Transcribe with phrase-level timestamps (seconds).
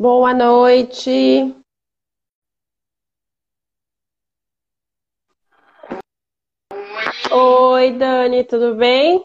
[0.00, 1.10] Boa noite.
[7.32, 9.24] Oi, Dani, tudo bem?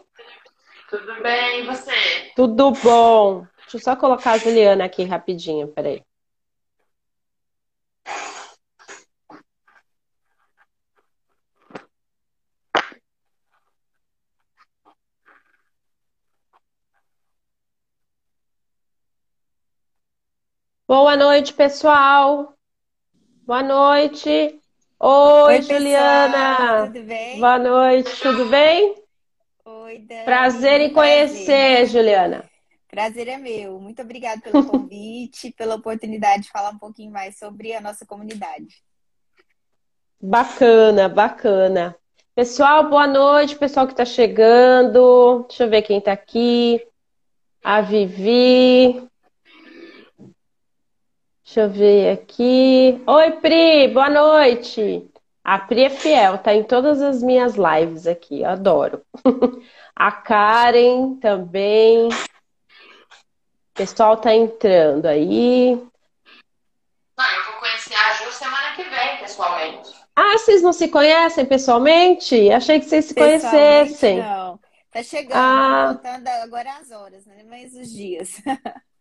[0.89, 1.91] Tudo bem, e você?
[2.35, 3.45] Tudo bom.
[3.59, 6.02] Deixa eu só colocar a Juliana aqui rapidinho, peraí.
[20.93, 22.53] Boa noite, pessoal.
[23.47, 24.29] Boa noite.
[24.29, 24.59] Oi,
[24.99, 26.67] Oi, Juliana.
[26.67, 27.39] pessoal, tudo bem?
[27.39, 28.95] Boa noite, tudo bem?
[29.66, 30.94] Oi, Prazer em Dani, prazer.
[30.94, 32.47] conhecer, Juliana.
[32.91, 33.80] Prazer é meu.
[33.80, 38.83] Muito obrigada pelo convite, pela oportunidade de falar um pouquinho mais sobre a nossa comunidade.
[40.21, 41.95] Bacana, bacana.
[42.36, 45.44] Pessoal, boa noite, pessoal que está chegando.
[45.47, 46.86] Deixa eu ver quem está aqui.
[47.64, 49.11] A Vivi.
[51.53, 52.99] Deixa eu ver aqui.
[53.05, 55.07] Oi, Pri, boa noite.
[55.43, 59.05] A Pri é fiel, tá em todas as minhas lives aqui, eu adoro.
[59.95, 62.07] A Karen também.
[62.07, 65.75] O pessoal tá entrando aí.
[65.75, 69.93] Não, eu vou conhecer a Ju semana que vem, pessoalmente.
[70.15, 72.49] Ah, vocês não se conhecem pessoalmente?
[72.49, 74.23] Achei que vocês se conhecessem.
[74.23, 74.59] não.
[74.89, 75.99] Tá chegando, Ah.
[76.01, 77.43] tá voltando agora às horas, né?
[77.43, 78.41] Mais os dias.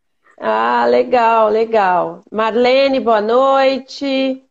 [0.45, 2.21] Ah, legal, legal.
[2.29, 4.43] Marlene, boa noite.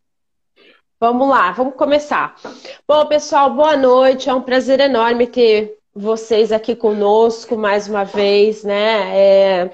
[0.98, 2.34] Vamos lá, vamos começar.
[2.88, 4.30] Bom, pessoal, boa noite.
[4.30, 9.14] É um prazer enorme ter vocês aqui conosco mais uma vez, né?
[9.14, 9.70] É,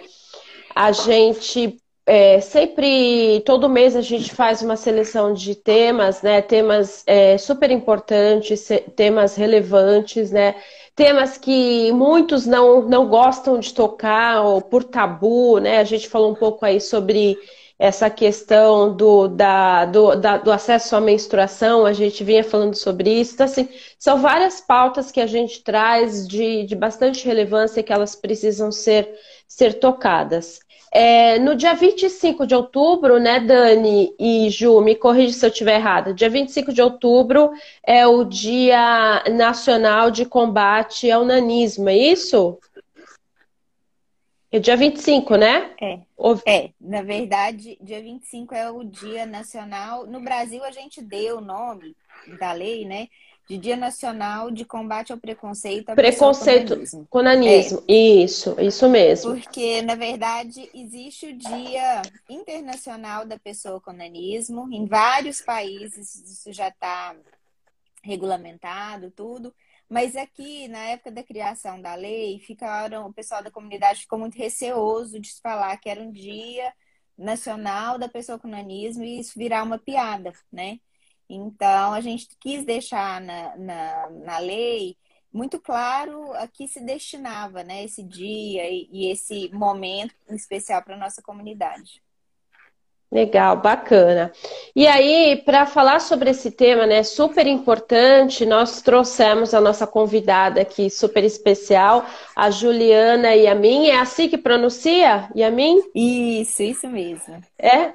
[0.74, 6.42] a gente é, sempre, todo mês a gente faz uma seleção de temas, né?
[6.42, 10.56] Temas é, super importantes, temas relevantes, né?
[10.98, 15.78] Temas que muitos não, não gostam de tocar, ou por tabu, né?
[15.78, 17.38] A gente falou um pouco aí sobre
[17.78, 23.10] essa questão do, da, do, da- do acesso à menstruação, a gente vinha falando sobre
[23.20, 23.34] isso.
[23.34, 28.16] Então, assim, são várias pautas que a gente traz de, de bastante relevância que elas
[28.16, 29.08] precisam ser,
[29.46, 30.58] ser tocadas.
[30.90, 35.76] É, no dia 25 de outubro, né, Dani e Ju, me corrija se eu estiver
[35.76, 36.14] errada.
[36.14, 37.50] Dia 25 de outubro
[37.84, 42.58] é o Dia Nacional de Combate ao Nanismo, é isso?
[44.50, 45.72] É dia 25, né?
[45.80, 45.98] É.
[46.16, 50.06] Ou- É, na verdade, dia 25 é o Dia Nacional.
[50.06, 51.94] No Brasil, a gente deu o nome
[52.40, 53.08] da lei, né?
[53.48, 57.06] De Dia Nacional de Combate ao Preconceito Preconceito nanismo.
[57.08, 57.82] com nanismo.
[57.88, 59.32] Isso, isso mesmo.
[59.32, 64.68] Porque, na verdade, existe o Dia Internacional da Pessoa com Nanismo.
[64.70, 67.16] Em vários países isso já está
[68.02, 69.54] regulamentado, tudo.
[69.88, 74.36] Mas aqui, na época da criação da lei, ficaram, o pessoal da comunidade ficou muito
[74.36, 76.70] receoso de falar que era um dia
[77.16, 80.78] nacional da pessoa com nanismo e isso virar uma piada, né?
[81.28, 84.96] Então, a gente quis deixar na, na, na lei
[85.32, 90.82] muito claro a que se destinava, né, esse dia e, e esse momento em especial
[90.82, 92.02] para a nossa comunidade.
[93.10, 94.30] Legal, bacana.
[94.76, 100.60] E aí, para falar sobre esse tema, né, super importante, nós trouxemos a nossa convidada
[100.60, 102.04] aqui, super especial,
[102.36, 103.88] a Juliana Yamin.
[103.88, 105.30] É assim que pronuncia?
[105.34, 105.80] Yamin?
[105.94, 107.42] Isso, isso mesmo.
[107.58, 107.94] É?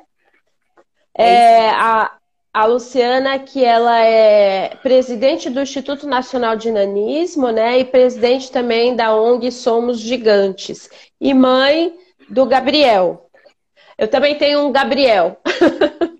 [1.16, 2.17] É É, isso a,
[2.53, 8.96] a Luciana, que ela é presidente do Instituto Nacional de Nanismo, né, e presidente também
[8.96, 10.88] da ONG Somos Gigantes,
[11.19, 11.97] e mãe
[12.30, 13.28] do Gabriel.
[13.97, 15.38] Eu também tenho um Gabriel.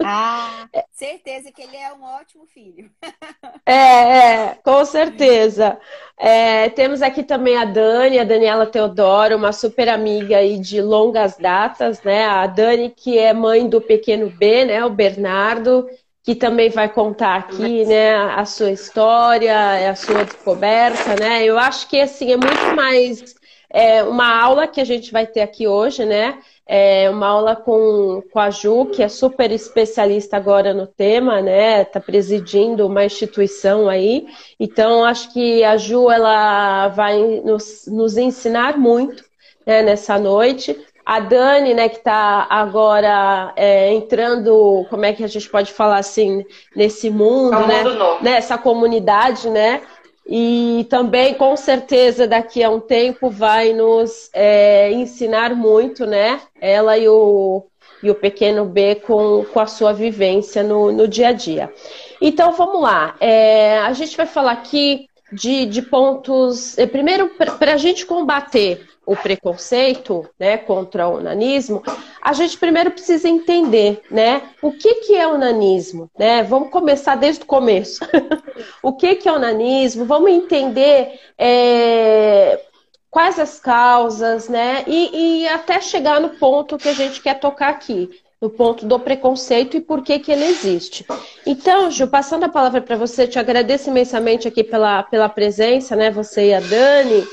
[0.04, 2.90] Ah, certeza que ele é um ótimo filho.
[3.66, 5.80] É, é, com certeza.
[6.18, 11.38] É, temos aqui também a Dani, a Daniela Teodoro, uma super amiga aí de longas
[11.38, 12.26] datas, né?
[12.26, 14.84] A Dani, que é mãe do pequeno B, né?
[14.84, 15.88] O Bernardo,
[16.24, 18.16] que também vai contar aqui, né?
[18.16, 21.44] A sua história, a sua descoberta, né?
[21.44, 23.36] Eu acho que, assim, é muito mais
[23.70, 26.40] é, uma aula que a gente vai ter aqui hoje, né?
[26.66, 31.82] É uma aula com, com a Ju, que é super especialista agora no tema, né?
[31.82, 34.26] Está presidindo uma instituição aí.
[34.58, 39.26] Então, acho que a Ju ela vai nos, nos ensinar muito
[39.66, 40.80] né, nessa noite.
[41.06, 45.98] A Dani, né, que está agora é, entrando, como é que a gente pode falar
[45.98, 46.46] assim,
[46.76, 47.84] nesse mundo, É né?
[47.84, 48.24] novo.
[48.24, 49.82] Nessa comunidade, né?
[50.26, 56.40] E também, com certeza, daqui a um tempo vai nos é, ensinar muito, né?
[56.62, 57.66] Ela e o,
[58.02, 61.70] e o pequeno B com, com a sua vivência no, no dia a dia.
[62.22, 63.16] Então, vamos lá.
[63.20, 66.78] É, a gente vai falar aqui de, de pontos.
[66.78, 67.30] é, Primeiro,
[67.60, 71.84] para a gente combater o preconceito né, contra o nanismo,
[72.22, 76.10] a gente primeiro precisa entender né, o que, que é o nanismo.
[76.18, 76.44] Né?
[76.44, 78.00] Vamos começar desde o começo.
[78.82, 80.06] o que, que é o nanismo?
[80.06, 82.60] Vamos entender é,
[83.14, 84.84] quais as causas, né?
[84.88, 88.10] E, e até chegar no ponto que a gente quer tocar aqui,
[88.42, 91.06] no ponto do preconceito e por que, que ele existe.
[91.46, 96.10] Então, Ju, passando a palavra para você, te agradeço imensamente aqui pela, pela presença, né?
[96.10, 97.24] Você e a Dani.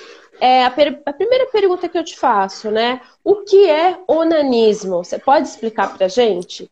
[0.41, 1.03] É, a, per...
[1.05, 3.01] a, primeira pergunta que eu te faço, né?
[3.23, 5.05] O que é onanismo?
[5.05, 6.71] Você pode explicar para gente?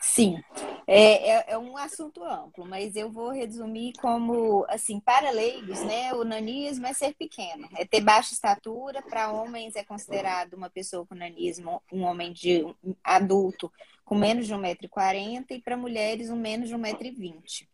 [0.00, 0.40] Sim,
[0.86, 6.12] é, é, é, um assunto amplo, mas eu vou resumir como, assim, para leigos, né?
[6.14, 9.02] O nanismo é ser pequeno, é ter baixa estatura.
[9.02, 13.72] Para homens é considerado uma pessoa com nanismo um homem de um adulto
[14.04, 17.66] com menos de 1,40m e para mulheres um menos de 1,20m.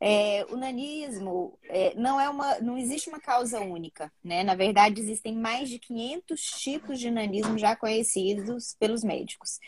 [0.00, 4.44] É, o nanismo é, não é uma, não existe uma causa única, né?
[4.44, 9.58] Na verdade, existem mais de 500 tipos de nanismo já conhecidos pelos médicos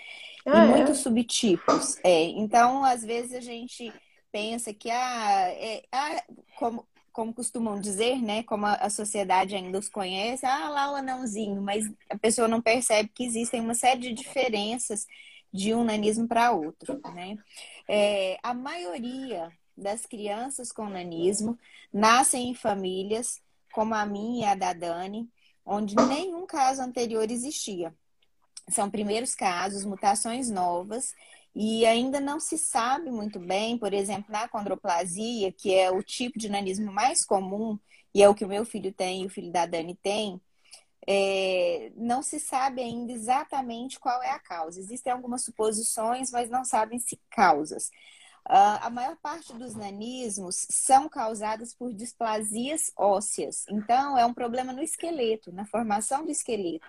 [0.47, 0.77] ah, e é?
[0.77, 1.99] muitos subtipos.
[2.05, 3.93] É, então, às vezes a gente
[4.31, 6.23] pensa que ah, é, ah,
[6.57, 8.43] como como costumam dizer, né?
[8.45, 12.63] Como a, a sociedade ainda os conhece, ah, lá o anãozinho, mas a pessoa não
[12.63, 15.07] percebe que existem uma série de diferenças
[15.53, 17.37] de um nanismo para outro, né?
[17.89, 19.51] É, a maioria
[19.81, 21.59] das crianças com nanismo
[21.93, 23.41] nascem em famílias
[23.73, 25.29] como a minha e a da Dani,
[25.65, 27.95] onde nenhum caso anterior existia.
[28.69, 31.15] São primeiros casos, mutações novas,
[31.55, 36.39] e ainda não se sabe muito bem, por exemplo, na condroplasia, que é o tipo
[36.39, 37.79] de nanismo mais comum,
[38.15, 40.41] e é o que o meu filho tem e o filho da Dani tem,
[41.07, 44.79] é, não se sabe ainda exatamente qual é a causa.
[44.79, 47.91] Existem algumas suposições, mas não sabem se causas.
[48.49, 53.65] Uh, a maior parte dos nanismos são causadas por displasias ósseas.
[53.69, 56.87] Então, é um problema no esqueleto, na formação do esqueleto.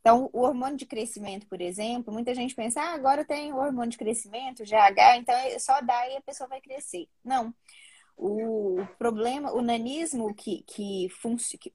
[0.00, 3.90] Então, o hormônio de crescimento, por exemplo, muita gente pensa, ah, agora tem o hormônio
[3.90, 7.06] de crescimento, GH, então é só dá e a pessoa vai crescer.
[7.24, 7.54] Não.
[8.16, 11.08] O problema, o nanismo que, que,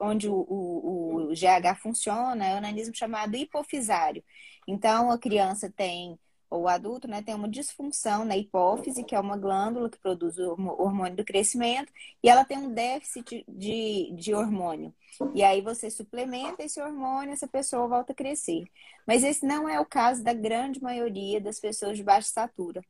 [0.00, 4.22] onde o, o, o GH funciona é o nanismo chamado hipofisário.
[4.66, 6.18] Então, a criança tem
[6.50, 10.38] ou o adulto, né, tem uma disfunção na hipófise, que é uma glândula que produz
[10.38, 14.94] o hormônio do crescimento, e ela tem um déficit de, de hormônio.
[15.34, 18.64] E aí você suplementa esse hormônio, essa pessoa volta a crescer.
[19.06, 22.82] Mas esse não é o caso da grande maioria das pessoas de baixa estatura.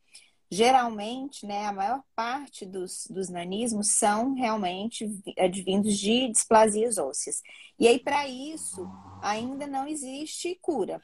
[0.51, 5.09] Geralmente, né, a maior parte dos, dos nanismos são realmente
[5.39, 7.43] advindos de displasias ósseas.
[7.79, 8.89] E aí, para isso,
[9.21, 11.03] ainda não existe cura.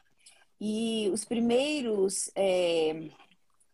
[0.65, 3.09] E os primeiros é,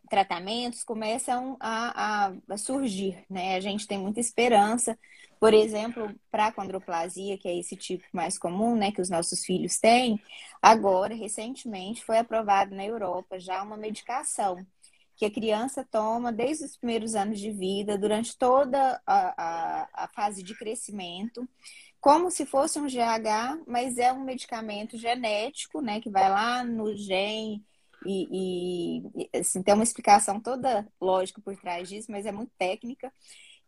[0.10, 3.56] tratamentos começam a, a, a, surgir, né?
[3.58, 4.98] A gente tem muita esperança,
[5.40, 9.46] por exemplo, para a condroplasia, que é esse tipo mais comum, né, que os nossos
[9.46, 10.20] filhos têm.
[10.60, 14.66] Agora, recentemente, foi aprovado na Europa já uma medicação
[15.16, 20.08] que a criança toma desde os primeiros anos de vida, durante toda a, a, a
[20.08, 21.48] fase de crescimento
[22.00, 26.96] como se fosse um GH, mas é um medicamento genético, né, que vai lá no
[26.96, 27.64] gene
[28.06, 33.12] e, e assim, tem uma explicação toda lógica por trás disso, mas é muito técnica.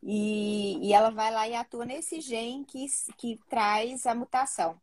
[0.03, 2.85] E, e ela vai lá e atua nesse gene que,
[3.17, 4.79] que traz a mutação.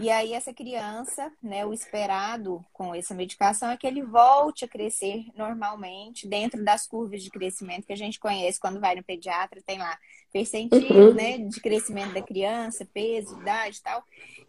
[0.00, 4.68] E aí essa criança, né, o esperado com essa medicação é que ele volte a
[4.68, 9.62] crescer normalmente dentro das curvas de crescimento que a gente conhece quando vai no pediatra,
[9.64, 9.98] tem lá
[10.32, 11.14] percentil, uhum.
[11.14, 14.02] né, de crescimento da criança, peso, idade e tal.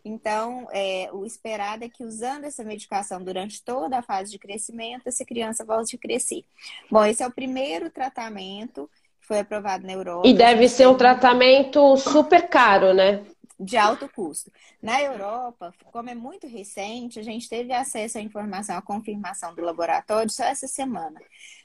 [0.06, 5.08] Então, é, o esperado é que usando essa medicação durante toda a fase de crescimento,
[5.08, 6.44] essa criança volte a crescer.
[6.90, 10.28] Bom, esse é o primeiro tratamento que foi aprovado na Europa.
[10.28, 13.24] E deve ser um tratamento super caro, né?
[13.60, 14.52] De alto custo.
[14.82, 19.62] Na Europa, como é muito recente, a gente teve acesso à informação, à confirmação do
[19.62, 21.20] laboratório só essa semana.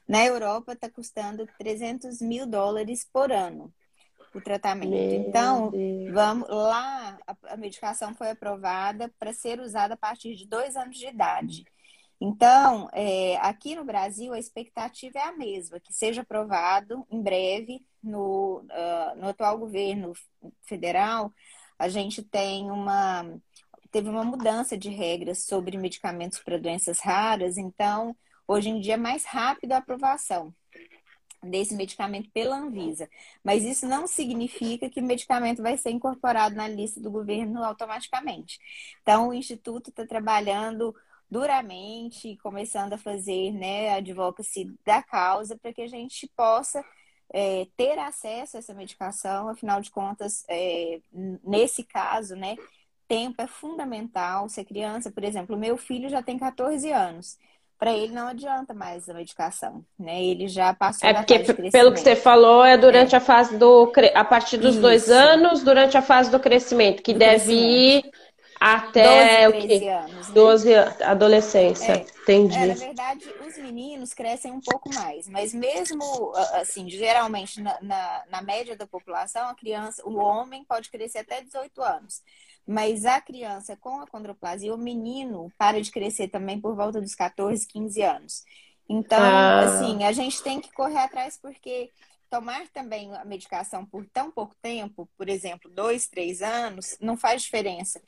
[0.06, 3.72] Na Europa, está custando 300 mil dólares por ano
[4.34, 4.90] o tratamento.
[4.90, 6.12] Meu então, Deus.
[6.12, 10.96] vamos lá, a, a medicação foi aprovada para ser usada a partir de dois anos
[10.96, 11.64] de idade.
[12.20, 17.84] Então, é, aqui no Brasil, a expectativa é a mesma, que seja aprovado em breve
[18.02, 20.12] no, uh, no atual governo
[20.62, 21.32] federal
[21.78, 23.24] a gente tem uma
[23.90, 28.14] teve uma mudança de regras sobre medicamentos para doenças raras, então
[28.46, 30.54] hoje em dia é mais rápido a aprovação
[31.42, 33.08] desse medicamento pela Anvisa.
[33.44, 38.58] Mas isso não significa que o medicamento vai ser incorporado na lista do governo automaticamente.
[39.02, 40.94] Então, o Instituto está trabalhando
[41.30, 46.84] duramente, começando a fazer né, a advocacy da causa para que a gente possa
[47.32, 51.00] é, ter acesso a essa medicação, afinal de contas, é,
[51.44, 52.56] nesse caso, né,
[53.08, 54.48] tempo é fundamental.
[54.48, 57.38] Se a criança, por exemplo, meu filho já tem 14 anos.
[57.78, 60.20] Para ele não adianta mais a medicação, né?
[60.20, 61.38] Ele já passou É porque,
[61.70, 63.18] pelo que você falou, é durante É.
[63.18, 63.92] a fase do.
[64.16, 65.12] A partir dos dois Isso.
[65.12, 68.06] anos, durante a fase do crescimento, que Do deve crescimento.
[68.06, 68.10] ir
[68.60, 69.88] até 12, o 13 quê?
[69.88, 70.34] anos, né?
[70.34, 71.92] 12 anos, adolescência.
[71.92, 72.06] É.
[72.50, 72.74] É, na Entendi.
[72.74, 78.74] verdade, os meninos crescem um pouco mais, mas mesmo assim, geralmente na, na, na média
[78.76, 82.22] da população, a criança, o homem pode crescer até 18 anos.
[82.66, 87.14] Mas a criança com a condroplasia, o menino para de crescer também por volta dos
[87.14, 88.44] 14, 15 anos.
[88.88, 89.60] Então, Ah.
[89.60, 91.90] assim, a gente tem que correr atrás porque
[92.30, 97.42] tomar também a medicação por tão pouco tempo, por exemplo, dois, três anos, não faz
[97.42, 98.00] diferença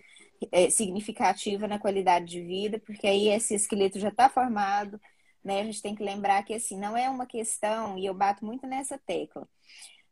[0.71, 5.01] significativa na qualidade de vida, porque aí esse esqueleto já está formado,
[5.45, 5.61] né?
[5.61, 8.67] A gente tem que lembrar que assim, não é uma questão, e eu bato muito
[8.67, 9.49] nessa tecla,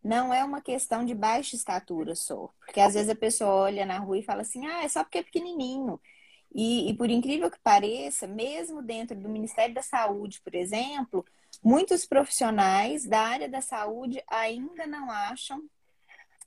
[0.03, 2.51] não é uma questão de baixa estatura só.
[2.65, 5.19] Porque às vezes a pessoa olha na rua e fala assim, ah, é só porque
[5.19, 6.01] é pequenininho.
[6.55, 11.25] E, e por incrível que pareça, mesmo dentro do Ministério da Saúde, por exemplo,
[11.63, 15.63] muitos profissionais da área da saúde ainda não acham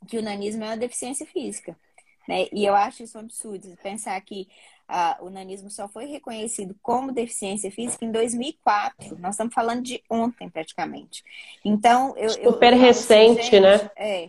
[0.07, 1.77] que o nanismo é uma deficiência física.
[2.27, 2.47] Né?
[2.51, 4.47] E eu acho isso um absurdo, pensar que
[4.87, 9.17] ah, o nanismo só foi reconhecido como deficiência física em 2004.
[9.19, 11.23] Nós estamos falando de ontem, praticamente.
[11.63, 12.23] Então, eu.
[12.37, 13.89] eu- Super eu falo assim, recente, gente, né?
[13.95, 14.27] É.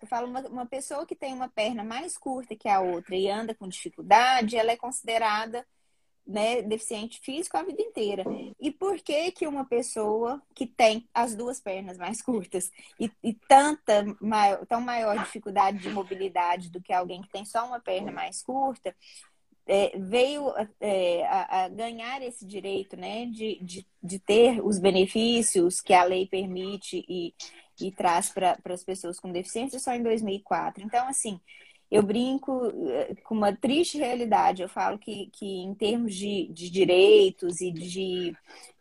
[0.00, 3.28] Eu falo, uma, uma pessoa que tem uma perna mais curta que a outra e
[3.28, 5.66] anda com dificuldade, ela é considerada
[6.28, 8.22] né, deficiente físico a vida inteira.
[8.60, 12.70] E por que que uma pessoa que tem as duas pernas mais curtas
[13.00, 17.66] e, e tanta maior, tão maior dificuldade de mobilidade do que alguém que tem só
[17.66, 18.94] uma perna mais curta
[19.66, 25.80] é, veio é, a, a ganhar esse direito, né, de, de, de ter os benefícios
[25.80, 27.34] que a lei permite e,
[27.80, 30.82] e traz para as pessoas com deficiência só em 2004.
[30.82, 31.38] Então, assim,
[31.90, 34.62] eu brinco eh, com uma triste realidade.
[34.62, 38.36] Eu falo que, que em termos de, de direitos e de,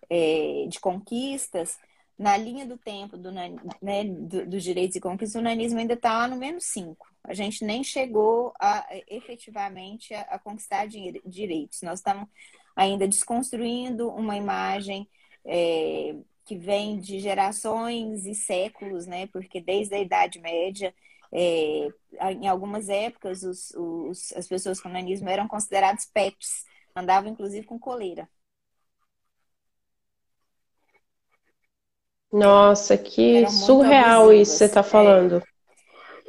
[0.10, 1.78] é, de conquistas,
[2.18, 6.18] na linha do tempo do, né, do- dos direitos e conquistas, o nanismo ainda está
[6.20, 7.08] lá no menos 5.
[7.24, 11.82] A gente nem chegou a efetivamente a, a conquistar di- direitos.
[11.84, 12.28] Nós estamos
[12.76, 15.08] ainda desconstruindo uma imagem
[15.46, 19.28] é, que vem de gerações e séculos, né?
[19.28, 20.94] Porque desde a Idade Média
[21.32, 21.90] é,
[22.34, 26.66] em algumas épocas, os, os- as pessoas com nanismo eram consideradas pets,
[26.96, 28.30] andavam inclusive com coleira.
[32.32, 34.60] Nossa, que surreal isso que abusivas.
[34.60, 35.30] você está É.
[35.34, 35.44] falando.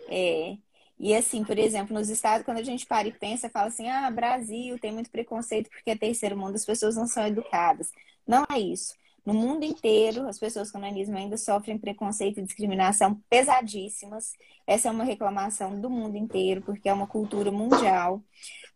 [0.08, 0.56] É.
[0.98, 4.10] E assim, por exemplo, nos estados, quando a gente para e pensa, fala assim: ah,
[4.10, 7.90] Brasil tem muito preconceito porque é terceiro mundo, as pessoas não são educadas.
[8.26, 8.94] Não é isso.
[9.25, 14.32] No mundo inteiro, as pessoas com nanismo ainda sofrem preconceito e discriminação pesadíssimas.
[14.66, 18.22] Essa é uma reclamação do mundo inteiro, porque é uma cultura mundial.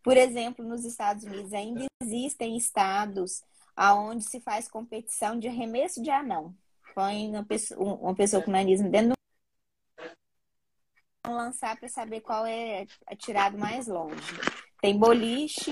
[0.02, 3.42] Por exemplo, nos Estados Unidos ainda existem estados
[3.76, 6.54] onde se faz competição de arremesso de anão.
[6.94, 9.14] Põe uma pessoa, uma pessoa com nanismo dentro
[11.24, 14.16] do lançar para saber qual é atirado mais longe.
[14.80, 15.70] Tem boliche,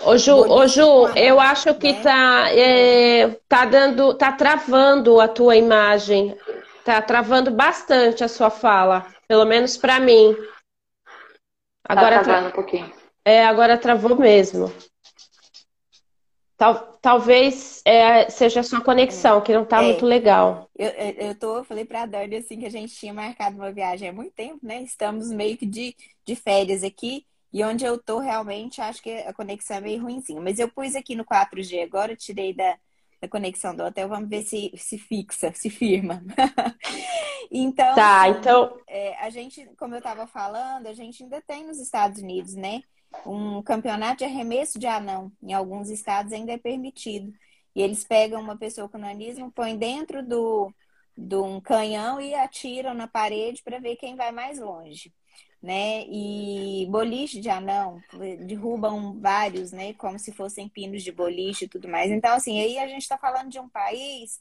[0.00, 2.02] Ô Ju, ô Ju, eu acho que né?
[2.02, 6.36] tá, é, tá dando, tá travando a tua imagem.
[6.84, 10.34] Tá travando bastante a sua fala, pelo menos para mim.
[11.82, 12.92] Tá Agora, tra- travando um pouquinho.
[13.24, 14.72] é, agora travou mesmo.
[16.56, 19.84] Tal- talvez é, seja a sua conexão, que não tá É.
[19.84, 20.68] muito legal.
[20.76, 23.72] Eu, eu, eu tô, eu falei pra Dani assim que a gente tinha marcado uma
[23.72, 24.82] viagem há muito tempo, né?
[24.82, 25.94] Estamos meio que de,
[26.26, 27.26] de férias aqui.
[27.54, 30.40] E onde eu tô realmente, acho que a conexão é meio ruimzinha.
[30.40, 32.76] Mas eu pus aqui no 4G agora, tirei da,
[33.20, 36.20] da conexão do hotel, vamos ver se, se fixa, se firma.
[37.50, 41.78] Então, Tá, então, é, a gente, como eu estava falando, a gente ainda tem nos
[41.78, 42.82] Estados Unidos, né?
[43.24, 45.30] Um campeonato de arremesso de anão.
[45.42, 47.32] Em alguns estados ainda é permitido.
[47.76, 50.72] E eles pegam uma pessoa com nanismo, põem dentro do,
[51.16, 55.12] de um canhão e atiram na parede para ver quem vai mais longe.
[55.64, 56.04] Né?
[56.08, 57.98] E boliche de anão,
[58.46, 59.94] derrubam vários, né?
[59.94, 62.10] Como se fossem pinos de boliche e tudo mais.
[62.10, 64.38] Então, assim, aí a gente está falando de um país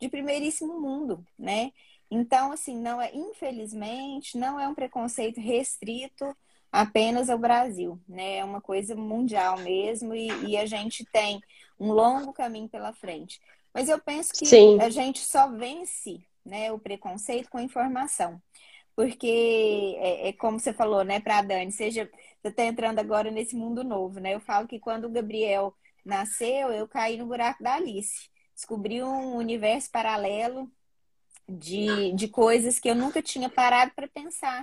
[0.00, 1.72] de primeiríssimo mundo, né?
[2.08, 6.36] Então, assim, não é, infelizmente, não é um preconceito restrito
[6.70, 8.36] apenas ao Brasil, né?
[8.36, 11.40] É uma coisa mundial mesmo e, e a gente tem
[11.80, 13.40] um longo caminho pela frente.
[13.74, 14.80] Mas eu penso que Sim.
[14.80, 18.40] a gente só vence, né, o preconceito com informação.
[19.00, 22.10] Porque é, é como você falou, né, para a Dani, seja,
[22.42, 24.34] você está entrando agora nesse mundo novo, né?
[24.34, 28.28] Eu falo que quando o Gabriel nasceu, eu caí no buraco da Alice.
[28.54, 30.70] Descobri um universo paralelo
[31.48, 34.62] de, de coisas que eu nunca tinha parado para pensar.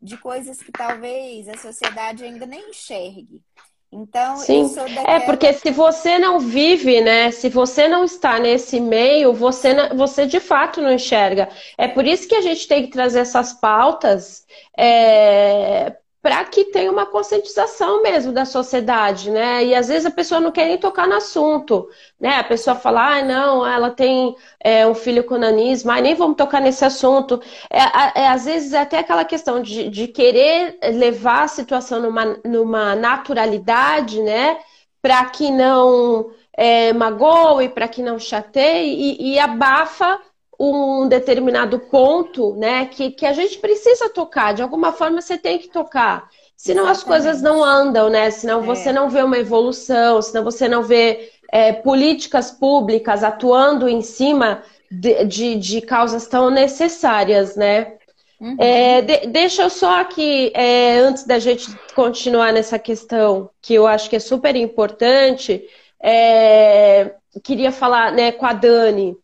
[0.00, 3.42] de coisas que talvez a sociedade ainda nem enxergue.
[3.90, 4.74] Então, Sim.
[4.74, 5.10] Daquela...
[5.10, 7.30] É porque se você não vive, né?
[7.30, 11.48] Se você não está nesse meio, você, você de fato não enxerga.
[11.76, 16.90] É por isso que a gente tem que trazer essas pautas é, para que tenha
[16.90, 19.64] uma conscientização mesmo da sociedade, né?
[19.64, 21.88] E às vezes a pessoa não quer nem tocar no assunto,
[22.20, 22.36] né?
[22.36, 26.36] A pessoa fala, ah, não, ela tem é, um filho com nanismo, ah, nem vamos
[26.36, 27.40] tocar nesse assunto.
[27.70, 32.36] É, é, às vezes é até aquela questão de, de querer levar a situação numa,
[32.44, 34.58] numa naturalidade, né?
[35.00, 40.20] Para que não é, magoe, para que não chateie e, e abafa
[40.58, 44.52] um determinado ponto, né, que, que a gente precisa tocar.
[44.52, 46.28] De alguma forma você tem que tocar.
[46.56, 46.98] Senão Exatamente.
[46.98, 48.30] as coisas não andam, né?
[48.32, 48.66] Senão é.
[48.66, 54.62] você não vê uma evolução, senão você não vê é, políticas públicas atuando em cima
[54.90, 57.94] de, de, de causas tão necessárias, né?
[58.40, 58.56] Uhum.
[58.58, 63.86] É, de, deixa eu só aqui, é, antes da gente continuar nessa questão, que eu
[63.86, 65.64] acho que é super importante,
[66.00, 69.16] é, queria falar né, com a Dani.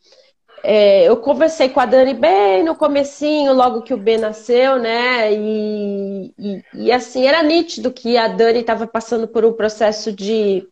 [0.66, 5.30] É, eu conversei com a Dani bem no comecinho, logo que o B nasceu, né?
[5.30, 10.66] E, e, e assim, era nítido que a Dani estava passando por um processo de.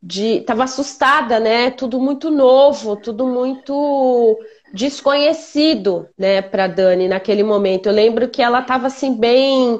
[0.00, 1.72] de estava assustada, né?
[1.72, 4.38] Tudo muito novo, tudo muito
[4.72, 7.86] desconhecido, né, para Dani naquele momento.
[7.86, 9.78] Eu lembro que ela estava assim bem,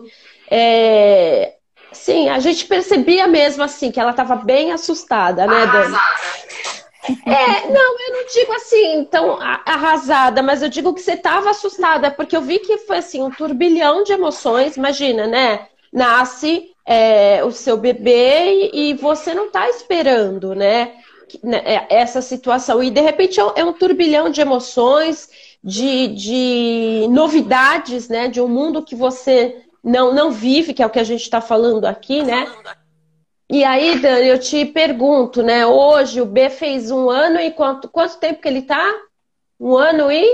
[0.50, 1.54] é...
[1.92, 5.96] sim, a gente percebia mesmo assim que ela estava bem assustada, né, Dani?
[7.26, 12.10] É, não, eu não digo assim, tão arrasada, mas eu digo que você estava assustada,
[12.10, 15.66] porque eu vi que foi assim, um turbilhão de emoções, imagina, né?
[15.92, 20.92] Nasce é, o seu bebê e, você não está esperando, né?
[21.42, 22.82] né é, essa situação.
[22.82, 25.28] E de repente é, é um turbilhão de emoções,
[25.62, 28.28] de, de novidades, né?
[28.28, 31.40] De um mundo que você não, não vive, que é o que a gente está
[31.40, 32.46] falando aqui, né?
[33.52, 35.66] E aí, Dani, eu te pergunto, né?
[35.66, 38.90] Hoje o B fez um ano e quanto, quanto tempo que ele tá?
[39.60, 40.24] Um ano e?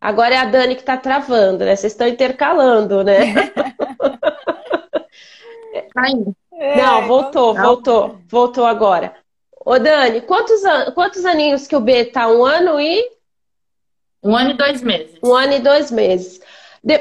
[0.00, 1.76] Agora é a Dani que tá travando, né?
[1.76, 3.34] Vocês estão intercalando, né?
[6.58, 9.14] É, Não, voltou, voltou, voltou agora.
[9.64, 12.28] Ô, Dani, quantos, an quantos aninhos que o B tá?
[12.28, 13.10] Um ano e?
[14.22, 15.18] Um ano e dois meses.
[15.22, 16.40] Um ano e dois meses.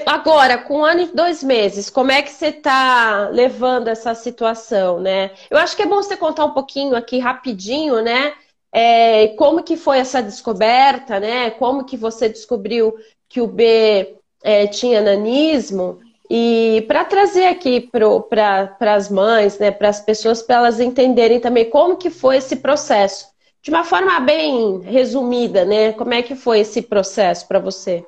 [0.07, 4.99] Agora, com um ano e dois meses, como é que você está levando essa situação,
[4.99, 5.31] né?
[5.49, 8.33] Eu acho que é bom você contar um pouquinho aqui rapidinho, né?
[8.73, 11.51] É, como que foi essa descoberta, né?
[11.51, 12.95] Como que você descobriu
[13.29, 15.99] que o B é, tinha nanismo?
[16.29, 21.69] E para trazer aqui para as mães, né, para as pessoas, para elas entenderem também
[21.69, 23.27] como que foi esse processo.
[23.61, 25.93] De uma forma bem resumida, né?
[25.93, 28.03] Como é que foi esse processo para você?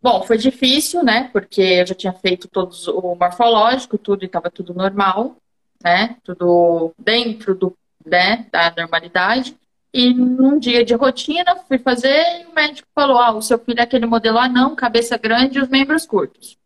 [0.00, 1.28] Bom, foi difícil, né?
[1.32, 5.36] Porque eu já tinha feito todos o morfológico, tudo e estava tudo normal,
[5.82, 6.16] né?
[6.22, 9.56] Tudo dentro do, né, da normalidade.
[9.92, 13.80] E num dia de rotina, fui fazer e o médico falou: Ah, o seu filho
[13.80, 16.56] é aquele modelo anão, cabeça grande e os membros curtos.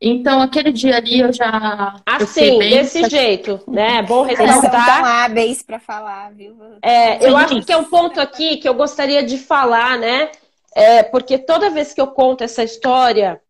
[0.00, 1.96] Então, aquele dia ali eu já.
[2.04, 3.98] Assim, desse jeito, né?
[3.98, 4.96] É bom ressaltar.
[4.96, 6.56] São hábeis para falar, viu?
[6.82, 10.30] É, eu acho que é um ponto aqui que eu gostaria de falar, né?
[10.76, 13.40] É, porque toda vez que eu conto essa história,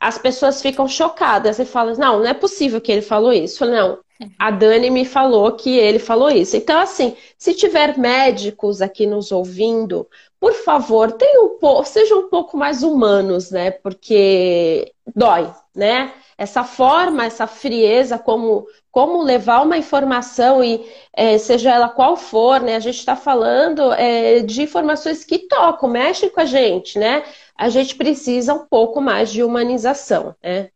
[0.00, 3.64] as pessoas ficam chocadas e falam: não, não é possível que ele falou isso.
[3.64, 4.00] Não,
[4.38, 6.56] a Dani me falou que ele falou isso.
[6.56, 10.08] Então, assim, se tiver médicos aqui nos ouvindo,
[10.40, 13.70] por favor, um pouco, sejam um pouco mais humanos, né?
[13.70, 16.12] Porque dói, né?
[16.36, 22.60] Essa forma, essa frieza, como, como levar uma informação e é, seja ela qual for,
[22.60, 22.74] né?
[22.74, 27.22] A gente está falando é, de informações que tocam, mexem com a gente, né?
[27.56, 30.71] A gente precisa um pouco mais de humanização, né?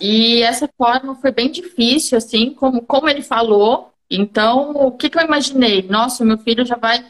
[0.00, 3.92] E essa forma foi bem difícil, assim, como, como ele falou.
[4.10, 5.82] Então, o que, que eu imaginei?
[5.82, 7.04] Nossa, meu filho já vai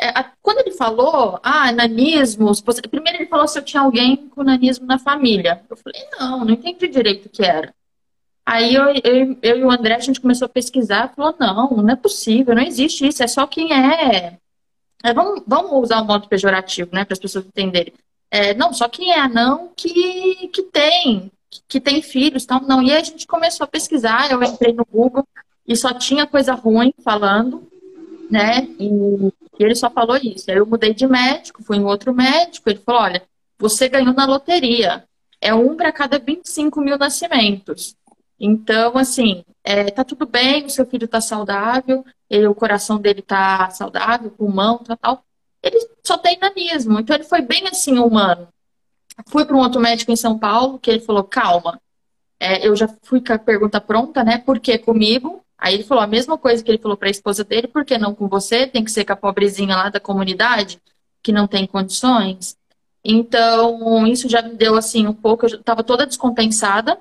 [0.00, 2.50] é, quando ele falou, ah, nanismo,
[2.90, 5.62] primeiro ele falou se eu tinha alguém com nanismo na família.
[5.70, 7.72] Eu falei, não, não entendi direito o que era.
[8.44, 11.90] Aí eu, eu, eu, e o André, a gente começou a pesquisar, falou, não, não
[11.90, 14.36] é possível, não existe isso, é só quem é.
[15.02, 17.94] é vamos, vamos usar um modo pejorativo, né, para as pessoas entenderem.
[18.30, 21.30] É, não, só quem é anão que, que tem,
[21.68, 22.82] que tem filhos, então não.
[22.82, 25.26] E aí a gente começou a pesquisar, eu entrei no Google
[25.66, 27.68] e só tinha coisa ruim falando,
[28.30, 28.68] né?
[28.78, 30.50] E, e ele só falou isso.
[30.50, 33.22] Aí eu mudei de médico, fui em outro médico, ele falou: olha,
[33.58, 35.04] você ganhou na loteria.
[35.40, 37.94] É um para cada 25 mil nascimentos.
[38.40, 43.22] Então, assim, é, tá tudo bem, o seu filho tá saudável, ele, o coração dele
[43.22, 45.24] tá saudável, pulmão, tá tal.
[45.62, 47.00] Ele só tem nanismo.
[47.00, 48.48] Então ele foi bem assim humano.
[49.28, 51.80] Fui para um outro médico em São Paulo, que ele falou, calma,
[52.38, 54.38] é, eu já fui com a pergunta pronta, né?
[54.38, 55.44] Por que comigo?
[55.56, 57.96] Aí ele falou a mesma coisa que ele falou para a esposa dele, por que
[57.96, 58.66] não com você?
[58.66, 60.80] Tem que ser com a pobrezinha lá da comunidade,
[61.22, 62.56] que não tem condições.
[63.02, 66.98] Então, isso já me deu assim um pouco, eu estava toda descompensada,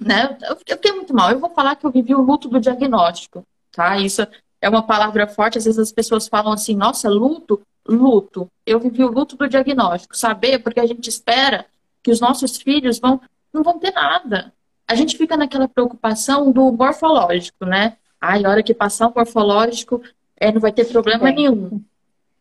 [0.00, 0.36] né?
[0.42, 1.30] Eu fiquei muito mal.
[1.30, 3.98] Eu vou falar que eu vivi o luto do diagnóstico, tá?
[3.98, 4.26] Isso
[4.60, 8.48] é uma palavra forte, às vezes as pessoas falam assim, nossa, luto, luto.
[8.64, 11.66] Eu vivi o luto do diagnóstico, saber, porque a gente espera
[12.02, 13.20] que os nossos filhos vão
[13.52, 14.52] não vão ter nada.
[14.88, 17.96] A gente fica naquela preocupação do morfológico, né?
[18.20, 20.00] Ai, a hora que passar o morfológico,
[20.36, 21.32] é, não vai ter problema é.
[21.32, 21.82] nenhum.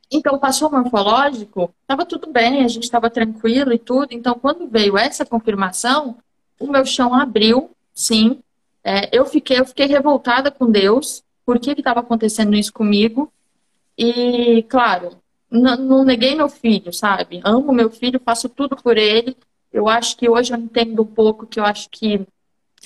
[0.10, 4.10] Então, passou o morfológico, estava tudo bem, a gente estava tranquilo e tudo.
[4.12, 6.18] Então, quando veio essa confirmação,
[6.60, 8.40] o meu chão abriu, sim.
[8.84, 13.32] É, eu fiquei, eu fiquei revoltada com Deus, por que estava acontecendo isso comigo.
[13.98, 15.21] E, claro,
[15.52, 17.42] não neguei meu filho, sabe?
[17.44, 19.36] Amo meu filho, faço tudo por ele,
[19.72, 22.26] eu acho que hoje eu entendo um pouco que eu acho que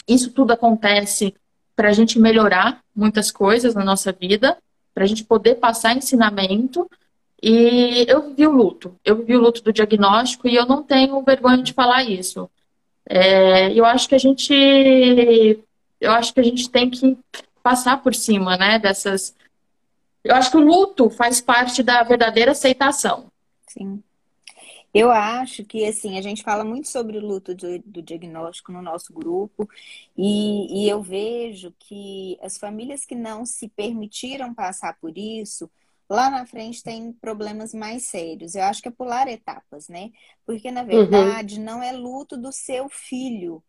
[0.07, 1.33] isso tudo acontece
[1.75, 4.57] para a gente melhorar muitas coisas na nossa vida,
[4.93, 6.89] para a gente poder passar ensinamento.
[7.41, 11.21] E eu vivi o luto, eu vivi o luto do diagnóstico e eu não tenho
[11.21, 12.49] vergonha de falar isso.
[13.07, 15.59] É, eu acho que a gente,
[15.99, 17.17] eu acho que a gente tem que
[17.61, 19.35] passar por cima, né, dessas.
[20.25, 23.31] Eu acho que o luto faz parte da verdadeira aceitação.
[23.67, 24.01] Sim.
[24.91, 28.81] Eu acho que, assim, a gente fala muito sobre o luto do, do diagnóstico no
[28.81, 29.69] nosso grupo,
[30.17, 35.69] e, e, eu vejo que as famílias que não se permitiram passar por isso,
[36.09, 38.55] lá na frente tem problemas mais sérios.
[38.55, 40.11] Eu acho que é pular etapas, né?
[40.43, 40.87] Porque, na uhum.
[40.87, 41.65] verdade, uhum.
[41.65, 43.61] não é luto do seu filho,